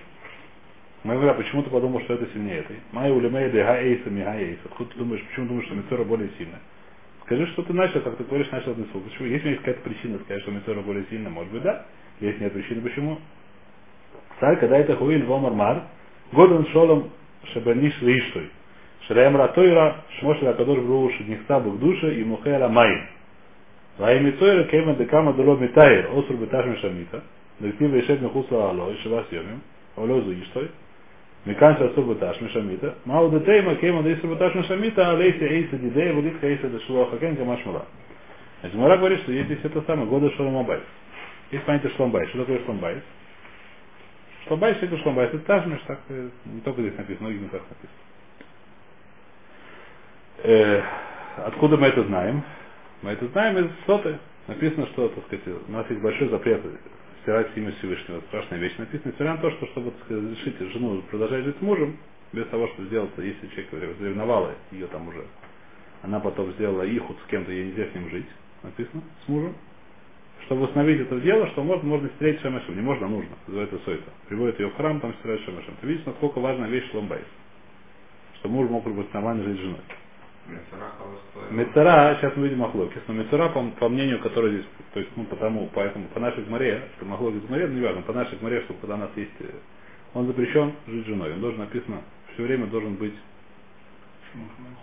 Мы 1.03 1.13
Майвра 1.15 1.33
почему 1.33 1.63
ты 1.63 1.69
подумал, 1.69 2.01
что 2.01 2.15
это 2.15 2.27
сильнее 2.33 2.57
этой. 2.57 2.75
Май 2.91 3.09
улемейды 3.09 3.63
га 3.63 3.77
эйса 3.79 4.09
ми 4.09 4.21
га 4.21 4.35
эйса. 4.35 4.59
Откуда 4.65 4.91
ты 4.91 4.99
думаешь, 4.99 5.23
почему 5.29 5.47
думаешь, 5.47 5.65
что 5.67 5.75
Мицора 5.75 6.03
более 6.03 6.29
сильная? 6.37 6.59
Скажи, 7.23 7.47
что 7.47 7.63
ты 7.63 7.73
начал, 7.73 8.01
как 8.01 8.17
ты 8.17 8.23
говоришь, 8.25 8.51
начал 8.51 8.71
одну 8.71 8.85
слух. 8.91 9.03
Почему? 9.05 9.27
Если 9.27 9.49
есть 9.49 9.59
какая-то 9.61 9.81
причина 9.81 10.19
сказать, 10.19 10.41
что 10.41 10.51
Мицора 10.51 10.81
более 10.81 11.05
сильная, 11.09 11.29
может 11.29 11.53
быть, 11.53 11.61
да. 11.61 11.85
Если 12.19 12.43
нет 12.43 12.51
причины, 12.51 12.81
почему? 12.81 13.17
Царь, 14.41 14.57
когда 14.59 14.77
это 14.77 14.97
хуиль 14.97 15.23
в 15.23 15.55
мар, 15.55 15.83
годен 16.33 16.67
шолом 16.67 17.11
шабаниш 17.53 17.93
лиштой. 18.01 18.49
Шраем 19.07 19.37
ратойра, 19.37 20.03
шмош 20.19 20.41
лакадош 20.41 20.79
бру 20.79 21.11
шеднихта 21.17 21.61
душа 21.61 22.11
и 22.11 22.23
мухера 22.25 22.67
майм. 22.67 23.07
Ваими 23.97 24.31
тойра 24.31 24.65
кема 24.65 24.95
декама 24.95 25.33
дало 25.33 25.57
митайр, 25.57 26.09
осур 26.13 26.35
беташми 26.35 26.75
шамита, 26.75 27.23
дектива 27.59 27.95
ешет 27.95 28.21
мехусла 28.21 28.69
алло, 28.69 28.91
и 28.91 28.97
шевас 28.97 29.25
йомим, 29.31 29.61
олезу 29.95 30.33
иштой. 30.33 30.69
Миканша 31.45 31.93
Субаташ 31.93 32.39
Мишамита. 32.41 32.95
Мау 33.05 33.29
Детейма 33.29 33.75
Кейма 33.75 34.03
Дейс 34.03 34.19
Субаташ 34.21 34.55
Мишамита, 34.55 35.11
Алейси 35.11 35.43
Эйса 35.43 35.77
Дидея, 35.77 36.13
Валитха 36.13 36.47
Эйса 36.47 36.69
Дешлуаха 36.69 37.17
Кенка 37.17 37.45
Машмула. 37.45 37.85
Значит, 38.61 38.77
Мара 38.77 38.97
говорит, 38.97 39.21
что 39.21 39.31
есть 39.31 39.63
это 39.63 39.81
самое, 39.83 40.07
годы 40.07 40.29
Шаламабайс. 40.31 40.83
Есть 41.51 41.65
понятие 41.65 41.91
Шламбайс. 41.95 42.29
Что 42.29 42.39
такое 42.39 42.63
Шламбайс? 42.65 42.99
שלום 44.47 44.64
בית, 44.64 44.77
это 44.81 44.97
שלום 44.97 45.15
בית, 45.15 45.29
это 45.29 45.45
תשמיש, 45.45 45.79
так, 45.87 45.99
э, 46.09 46.29
не 46.45 46.61
только 46.61 46.81
здесь 46.81 46.97
написано, 46.97 47.27
многих 47.27 47.41
местах 47.43 47.61
написано. 47.69 47.99
Э, 50.43 50.81
откуда 51.45 51.77
мы 51.77 51.87
это 51.87 52.03
знаем? 52.03 52.43
Мы 53.01 53.11
это 53.11 53.27
знаем 53.27 53.65
из 53.65 53.71
סוטה. 53.85 54.17
Написано, 54.47 54.87
что, 54.87 55.09
так 55.09 55.25
сказать, 55.25 55.47
у 55.67 55.71
нас 55.71 55.89
есть 55.89 56.01
большой 56.01 56.27
запрет 56.29 56.61
стирать 57.21 57.49
имя 57.55 57.71
Всевышнего. 57.73 58.21
Страшная 58.27 58.59
вещь. 58.59 58.77
Написано, 58.77 59.11
несмотря 59.11 59.35
на 59.35 59.41
то, 59.41 59.51
что, 59.51 59.67
чтобы 59.67 59.93
сказать, 60.05 60.23
разрешить 60.23 60.59
жену 60.73 61.01
продолжать 61.09 61.45
жить 61.45 61.57
с 61.57 61.61
мужем, 61.61 61.97
без 62.33 62.45
того, 62.47 62.67
чтобы 62.67 62.87
сделать, 62.87 63.11
если 63.17 63.47
человек 63.47 63.99
ревновала 63.99 64.53
ее 64.71 64.87
там 64.87 65.07
уже, 65.07 65.25
она 66.03 66.19
потом 66.19 66.51
сделала 66.53 66.83
ייחוד 66.83 67.17
с 67.25 67.29
кем-то, 67.29 67.51
ей 67.51 67.65
нельзя 67.65 67.87
с 67.91 67.95
ним 67.95 68.09
жить, 68.09 68.27
написано, 68.63 69.01
с 69.25 69.27
мужем, 69.27 69.55
чтобы 70.45 70.63
установить 70.63 71.01
это 71.01 71.19
дело, 71.19 71.47
что 71.49 71.63
можно, 71.63 71.87
можно 71.87 72.09
стереть 72.15 72.41
шамашем. 72.41 72.75
Не 72.75 72.81
можно, 72.81 73.05
а 73.05 73.09
нужно. 73.09 73.35
Называется 73.47 73.77
сойта. 73.85 74.11
Приводит 74.27 74.59
ее 74.59 74.69
в 74.69 74.75
храм, 74.75 74.99
там 74.99 75.13
стирать 75.19 75.41
шамашем. 75.41 75.75
Ты 75.81 75.87
видишь, 75.87 76.05
насколько 76.05 76.39
важная 76.39 76.69
вещь 76.69 76.89
шломбайс. 76.91 77.25
Что 78.39 78.49
муж 78.49 78.69
мог 78.69 78.83
быть 78.83 79.13
нормально 79.13 79.43
жить 79.43 79.57
с 79.57 79.61
женой. 79.61 79.81
Мецара, 81.51 82.15
сейчас 82.15 82.35
мы 82.35 82.47
видим 82.47 82.63
Ахлокис, 82.63 83.01
но 83.07 83.13
Мецара, 83.13 83.49
по, 83.49 83.63
по 83.79 83.89
мнению, 83.89 84.19
который 84.19 84.51
здесь, 84.51 84.65
то 84.93 84.99
есть, 84.99 85.11
ну, 85.15 85.25
потому, 85.25 85.69
поэтому, 85.73 86.07
по 86.09 86.19
нашей 86.19 86.43
гмаре, 86.43 86.83
что 86.97 87.05
Махлокис 87.05 87.41
гмаре, 87.41 87.67
ну, 87.67 87.73
не 87.75 87.81
важно, 87.81 88.01
по 88.03 88.13
нашей 88.13 88.37
гмаре, 88.37 88.61
что 88.61 88.73
когда 88.75 88.95
у 88.95 88.99
нас 88.99 89.11
есть, 89.15 89.31
э, 89.39 89.45
он 90.13 90.27
запрещен 90.27 90.73
жить 90.87 91.05
женой, 91.07 91.33
он 91.33 91.41
должен 91.41 91.59
написано, 91.59 92.01
все 92.33 92.43
время 92.43 92.67
должен 92.67 92.95
быть 92.95 93.15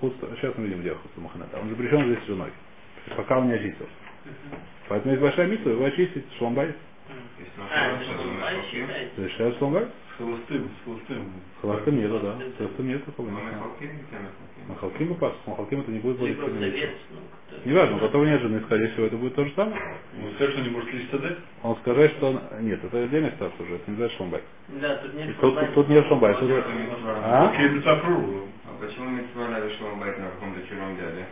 худство, 0.00 0.28
сейчас 0.36 0.54
мы 0.56 0.66
видим, 0.66 0.80
где 0.80 0.94
худство 0.94 1.20
Маханета, 1.20 1.58
он 1.60 1.70
запрещен 1.70 2.04
жить 2.06 2.22
с 2.24 2.26
женой, 2.26 2.50
пока 3.16 3.38
он 3.38 3.48
не 3.48 3.54
очистился. 3.54 3.92
Поэтому 4.88 5.12
есть 5.12 5.22
большая 5.22 5.46
митва, 5.46 5.70
его 5.70 5.84
очистить, 5.84 6.24
шломбай. 6.38 6.74
А, 7.58 8.02
Шломбай 8.04 8.56
считается. 8.70 9.16
Завершает 9.16 9.58
шломбай? 9.58 9.84
С 9.84 10.18
холостым, 10.18 10.70
с 10.80 10.84
холостым. 10.84 11.32
Холостым 11.60 11.96
нету, 11.98 12.20
да. 12.20 12.36
С 12.54 12.58
холостым 12.58 12.88
нету 12.88 13.04
такого. 13.06 13.30
Махалким 14.68 15.10
упас. 15.12 15.32
Махалким 15.46 15.80
это 15.80 15.90
не 15.90 15.98
будет 16.00 16.18
более 16.18 16.34
вдовец, 16.34 16.90
ну, 17.10 17.18
Неважно, 17.64 17.96
у 17.96 18.00
которого 18.00 18.26
нет 18.26 18.40
жены, 18.40 18.60
скорее 18.66 18.88
всего, 18.88 19.06
это 19.06 19.16
будет 19.16 19.34
то 19.34 19.44
же 19.44 19.52
самое. 19.54 19.80
Ну, 20.20 20.30
скажешь, 20.34 20.54
что 20.54 20.62
не 20.64 20.70
может 20.70 20.92
лезть 20.92 21.10
сады? 21.10 21.36
Он 21.62 21.76
скажет, 21.76 22.12
что 22.12 22.30
он... 22.30 22.40
Нет, 22.62 22.82
это 22.82 23.04
отдельная 23.04 23.30
ситуация 23.32 23.62
уже, 23.64 23.74
это 23.76 23.84
не 23.86 23.92
называется 23.92 24.16
шломбай. 24.16 24.42
Да, 24.68 24.96
тут 24.96 25.14
нет 25.14 25.26
Тут, 25.28 25.38
шломбай. 25.40 25.64
тут, 25.66 25.74
тут 25.74 25.88
нет 25.88 26.06
шломбай. 26.06 26.34
Тут... 26.34 26.50
А? 27.22 27.50
Окей, 27.50 27.66
это 27.66 27.80
запру. 27.82 28.48
А 28.64 28.82
почему 28.84 29.10
Митсваля 29.10 29.64
решил 29.64 29.86
байт 29.96 30.18
на 30.18 30.24
каком-то 30.30 30.60
чужом 30.68 30.96
дяде? 30.96 31.26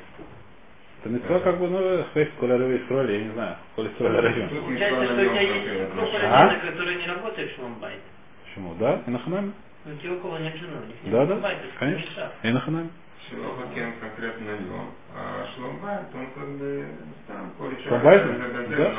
Это 1.05 1.13
митцва 1.13 1.39
как 1.41 1.59
бы, 1.59 1.69
ну, 1.69 2.03
хвест, 2.15 2.31
коля 2.41 2.57
рывей 2.57 2.81
строили, 2.87 3.13
я 3.13 3.25
не 3.25 3.33
знаю, 3.35 3.57
коля 3.77 3.91
строили 3.91 4.17
район. 4.17 4.49
Получается, 4.49 5.05
что 5.05 5.15
у 5.15 5.19
тебя 5.19 5.43
не 5.43 5.49
есть 5.49 6.25
А? 6.25 6.47
на 6.47 6.59
которые 6.61 6.97
не 6.97 7.07
работает 7.07 7.55
шломбайт. 7.55 8.01
Почему? 8.47 8.75
Да? 8.77 9.03
И 9.07 9.11
на 9.11 9.19
ханаме? 9.19 9.53
Ну, 9.85 9.97
те, 10.01 10.09
у 10.09 10.19
кого 10.21 10.39
нет 10.39 10.57
жены, 10.57 10.79
у 10.83 10.87
них 10.87 10.97
нет 11.05 11.13
Да, 11.13 11.27
да, 11.27 11.57
конечно. 11.79 12.33
И 12.43 12.51
на 12.51 12.61
ханаме. 12.61 12.89
Шилоха 13.31 13.63
Кен 13.75 13.93
конкретно 14.01 14.45
него. 14.45 14.85
А 15.17 15.47
Шломбайт, 15.55 16.07
он 16.15 16.27
как 16.35 16.49
бы 16.59 16.85
там 17.27 17.53
колет 17.59 17.81
Шломбайт? 17.87 18.23
человека, 18.23 18.77
Да. 18.77 18.93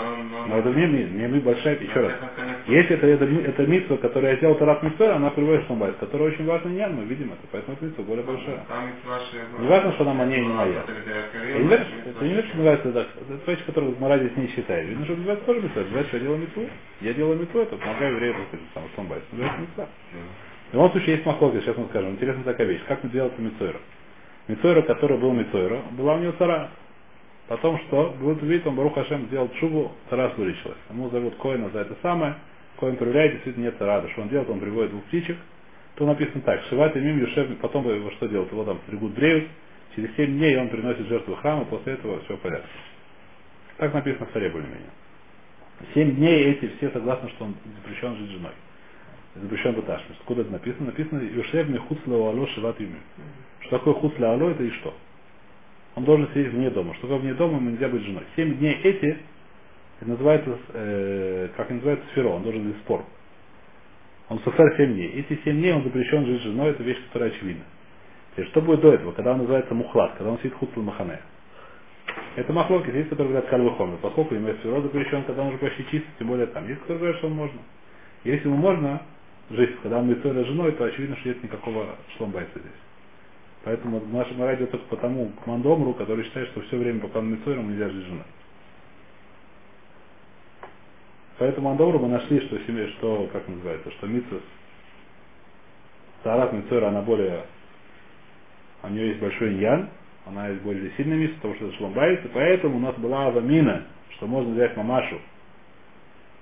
но 0.48 0.58
это 0.58 0.70
не, 0.70 0.86
ми- 0.88 1.10
не 1.12 1.28
ми 1.28 1.40
большая, 1.40 1.78
еще 1.78 2.00
раз. 2.00 2.14
Если 2.68 2.96
это, 2.96 3.08
это, 3.08 3.26
это 3.26 3.68
митцва, 3.68 3.98
которую 3.98 4.32
я 4.32 4.38
сделал 4.38 4.56
Тарат 4.56 4.82
Митцва, 4.82 5.16
она 5.16 5.30
приводит 5.30 5.66
шломбайт, 5.68 5.98
которая 5.98 6.30
очень 6.30 6.46
важна 6.46 6.72
не 6.72 6.88
мы 6.88 7.04
видим 7.04 7.34
это, 7.34 7.42
поэтому 7.52 7.76
это 7.78 7.86
митцва 7.86 8.04
более 8.06 8.24
большая. 8.26 8.64
Не 9.60 9.68
важно, 9.68 9.92
что 9.94 10.10
она 10.10 10.26
не 10.26 10.42
моя. 10.42 10.80
Это 10.80 10.92
Я 11.48 11.60
не 11.60 11.68
верю, 11.68 11.84
что- 11.86 12.10
это 12.10 12.24
не 12.24 12.30
верю, 12.34 12.48
что 12.48 12.58
называется 12.58 12.92
так. 12.94 13.08
Это 13.30 13.52
вещь, 13.52 13.66
которую 13.66 13.96
Мара 14.00 14.18
здесь 14.18 14.36
не 14.38 14.48
считает. 14.48 14.88
Видно, 14.90 15.06
что 15.06 15.16
называется 15.16 15.46
тоже 15.46 15.62
митцва. 15.62 15.82
Называется, 15.84 16.08
что 16.10 16.18
я 16.18 16.24
делаю 16.24 16.40
митцву. 16.42 16.70
Я 17.02 17.14
делаю 17.14 17.40
митцву, 17.40 17.60
это 17.60 17.76
помогаю 17.78 18.18
сказать, 18.18 18.66
там, 18.74 18.84
шломбайт. 18.96 19.24
Называется 19.32 19.62
митцва. 19.62 19.88
В 20.72 20.74
любом 20.74 20.92
случае 20.92 21.16
есть 21.16 21.26
махлокис, 21.26 21.62
сейчас 21.64 21.78
мы 21.78 21.86
скажем. 21.90 22.12
Интересная 22.12 22.44
такая 22.44 22.68
вещь. 22.68 22.82
Как 22.88 23.04
мы 23.04 23.10
делали 23.12 23.32
Мицойра? 23.38 23.78
Мицойра, 24.48 24.84
который 24.84 25.18
был 25.18 25.34
Мицойра, 25.34 25.82
была 25.92 26.16
у 26.16 26.20
него 26.20 26.34
цара. 26.34 26.70
Потом 27.48 27.80
что? 27.88 28.16
Будет 28.20 28.42
видеть, 28.44 28.66
он 28.66 28.76
Барух 28.76 28.96
Хашем 28.96 29.26
сделал 29.28 29.50
чубу, 29.60 29.92
цара 30.10 30.32
вылечилась. 30.36 30.78
Ему 30.90 31.10
зовут 31.10 31.36
Коина 31.36 31.70
за 31.70 31.80
это 31.80 31.96
самое. 32.02 32.36
Коин 32.80 32.96
проверяет, 32.98 33.34
действительно 33.34 33.66
нет 33.66 33.76
царада. 33.78 34.10
Что 34.10 34.22
он 34.22 34.30
делает? 34.30 34.50
Он 34.50 34.60
приводит 34.60 34.92
двух 34.92 35.04
птичек. 35.06 35.38
То 35.96 36.06
написано 36.06 36.42
так. 36.42 36.62
Шиват 36.70 36.96
и 36.96 37.00
мим 37.00 37.20
Юшев, 37.20 37.58
потом 37.60 37.88
его 37.90 38.12
что 38.12 38.28
делают? 38.28 38.52
Его 38.52 38.66
там 38.66 38.80
стригут 38.86 39.14
бреют. 39.14 39.48
Через 39.96 40.14
7 40.16 40.38
дней 40.38 40.58
он 40.58 40.70
приносит 40.70 41.08
жертву 41.08 41.36
храма, 41.36 41.66
после 41.66 41.94
этого 41.94 42.20
все 42.26 42.36
в 42.36 42.40
порядке. 42.42 42.68
Так 43.78 43.94
написано 43.94 44.26
в 44.26 44.32
царе 44.34 44.50
более-менее. 44.50 44.90
Семь 45.94 46.16
дней 46.16 46.52
эти 46.52 46.72
все 46.78 46.90
согласны, 46.92 47.30
что 47.30 47.46
он 47.46 47.56
запрещен 47.82 48.16
жить 48.18 48.32
женой 48.32 48.52
запрещен 49.42 49.74
Баташмис. 49.74 50.18
Откуда 50.20 50.42
это 50.42 50.52
написано? 50.52 50.88
Написано 50.88 51.22
Юшев 51.22 51.68
Мехуцла 51.70 52.16
Уало 52.16 52.48
Шиват 52.48 52.80
Юми. 52.80 53.00
Что 53.62 53.78
такое 53.78 53.94
Хуцла 53.96 54.34
Ало, 54.34 54.52
это 54.52 54.64
и 54.64 54.70
что? 54.72 54.94
Он 55.96 56.04
должен 56.04 56.28
сидеть 56.30 56.52
вне 56.52 56.70
дома. 56.70 56.94
Что 56.96 57.04
такое 57.04 57.20
вне 57.20 57.34
дома, 57.34 57.58
ему 57.58 57.70
нельзя 57.72 57.88
быть 57.88 58.04
женой. 58.04 58.24
Семь 58.36 58.58
дней 58.58 58.76
эти, 58.84 59.18
это 60.00 60.10
называется, 60.10 60.58
э, 60.74 61.50
как 61.56 61.70
называется, 61.70 62.06
сферо, 62.12 62.30
он 62.30 62.44
должен 62.44 62.68
быть 62.68 62.78
спор. 62.80 63.04
Он 64.30 64.40
софер 64.40 64.76
семь 64.78 64.94
дней. 64.94 65.10
Эти 65.10 65.40
семь 65.44 65.60
дней 65.60 65.74
он 65.74 65.84
запрещен 65.84 66.26
жить 66.26 66.42
с 66.42 66.44
женой, 66.44 66.72
это 66.72 66.84
вещь, 66.84 67.02
которая 67.08 67.30
очевидна. 67.32 67.64
Теперь, 68.32 68.48
что 68.48 68.62
будет 68.62 68.82
до 68.82 68.94
этого, 68.94 69.14
когда 69.14 69.32
он 69.32 69.40
называется 69.40 69.74
мухлад, 69.74 70.16
когда 70.18 70.32
он 70.32 70.38
сидит 70.40 70.56
хуцла 70.56 70.84
махане? 70.84 71.20
Это 72.36 72.52
махлоки, 72.52 72.90
есть, 72.90 73.10
которые 73.10 73.30
говорят 73.30 73.50
кальвахомер, 73.50 73.98
поскольку 74.02 74.36
имеет 74.36 74.60
сферо 74.60 74.82
запрещен, 74.82 75.24
когда 75.24 75.44
он 75.44 75.50
уже 75.50 75.58
почти 75.58 75.86
чист, 75.90 76.06
тем 76.20 76.28
более 76.28 76.48
там. 76.48 76.68
Есть, 76.68 76.82
которые 76.82 77.00
говорят, 77.00 77.18
что 77.18 77.28
он 77.28 77.34
можно. 77.34 77.60
Если 78.26 78.48
ему 78.48 78.58
можно 78.58 79.02
жить, 79.50 79.80
когда 79.82 80.00
он 80.00 80.10
митцой 80.10 80.46
женой, 80.46 80.72
то 80.74 80.86
очевидно, 80.86 81.18
что 81.18 81.30
нет 81.30 81.44
никакого 81.44 81.96
шломбайца 82.18 82.60
здесь. 82.60 82.72
Поэтому 83.64 84.00
в 84.00 84.14
нашем 84.14 84.42
радио 84.44 84.68
только 84.68 84.86
потому 84.88 85.30
к 85.30 85.48
Мандомру, 85.48 85.94
который 85.94 86.26
считает, 86.26 86.50
что 86.50 86.62
все 86.62 86.78
время, 86.78 87.00
пока 87.00 87.20
он 87.20 87.32
митцой, 87.32 87.56
нельзя 87.56 87.90
жить 87.90 88.06
женой. 88.06 88.26
Поэтому 91.38 91.70
Мандомру 91.70 92.00
мы 92.00 92.08
нашли, 92.10 92.40
что 92.42 92.58
семья, 92.60 92.88
что, 92.98 93.30
как 93.34 93.48
называется, 93.48 93.92
что 93.92 94.08
митцвас, 94.08 94.42
Сарат 96.24 96.54
Митцойра, 96.54 96.88
она 96.88 97.02
более, 97.02 97.44
у 98.82 98.90
нее 98.90 99.10
есть 99.10 99.20
большой 99.20 99.54
иньян, 99.54 99.90
она 100.26 100.48
есть 100.48 100.64
более 100.64 100.92
сильная 100.98 101.18
миссия, 101.18 101.36
потому 101.36 101.56
что 101.56 101.68
это 101.68 101.78
шломбайц, 101.78 102.26
и 102.26 102.28
поэтому 102.30 102.78
у 102.78 102.80
нас 102.80 102.96
была 102.96 103.28
авамина, 103.28 103.84
что 104.16 104.26
можно 104.26 104.54
взять 104.54 104.76
мамашу, 104.76 105.20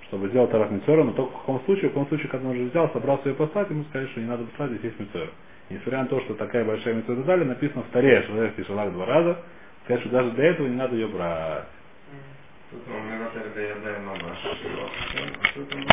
чтобы 0.08 0.30
сделать 0.30 0.52
Тарат 0.52 0.72
Мицора, 0.72 1.04
но 1.04 1.12
только 1.12 1.32
в 1.34 1.40
каком 1.40 1.62
случае, 1.66 1.90
в 1.90 1.94
каком 1.94 2.08
случае, 2.08 2.30
когда 2.30 2.48
он 2.48 2.56
уже 2.56 2.70
взял, 2.70 2.90
собрался 2.92 3.30
ее 3.30 3.36
послать, 3.36 3.70
ему 3.70 3.84
сказали, 3.86 4.10
что 4.10 4.20
не 4.22 4.28
надо 4.28 4.44
послать, 4.46 4.72
здесь 4.72 4.84
есть 4.84 5.00
Мицора. 5.00 5.30
Несмотря 5.70 6.00
на 6.00 6.06
то, 6.08 6.20
что 6.22 6.34
такая 6.36 6.66
большая 6.66 6.94
Мицора 6.96 7.24
дали, 7.24 7.44
написано 7.44 7.84
в 7.84 7.92
Таре, 7.92 8.22
что 8.24 8.34
Лев 8.34 8.54
пишет 8.54 8.76
два 8.76 9.06
раза, 9.06 9.38
сказать, 9.86 10.02
что 10.02 10.12
даже 10.12 10.32
для 10.32 10.46
этого 10.46 10.68
не 10.68 10.76
надо 10.76 10.96
ее 10.96 11.08
брать. 11.08 11.66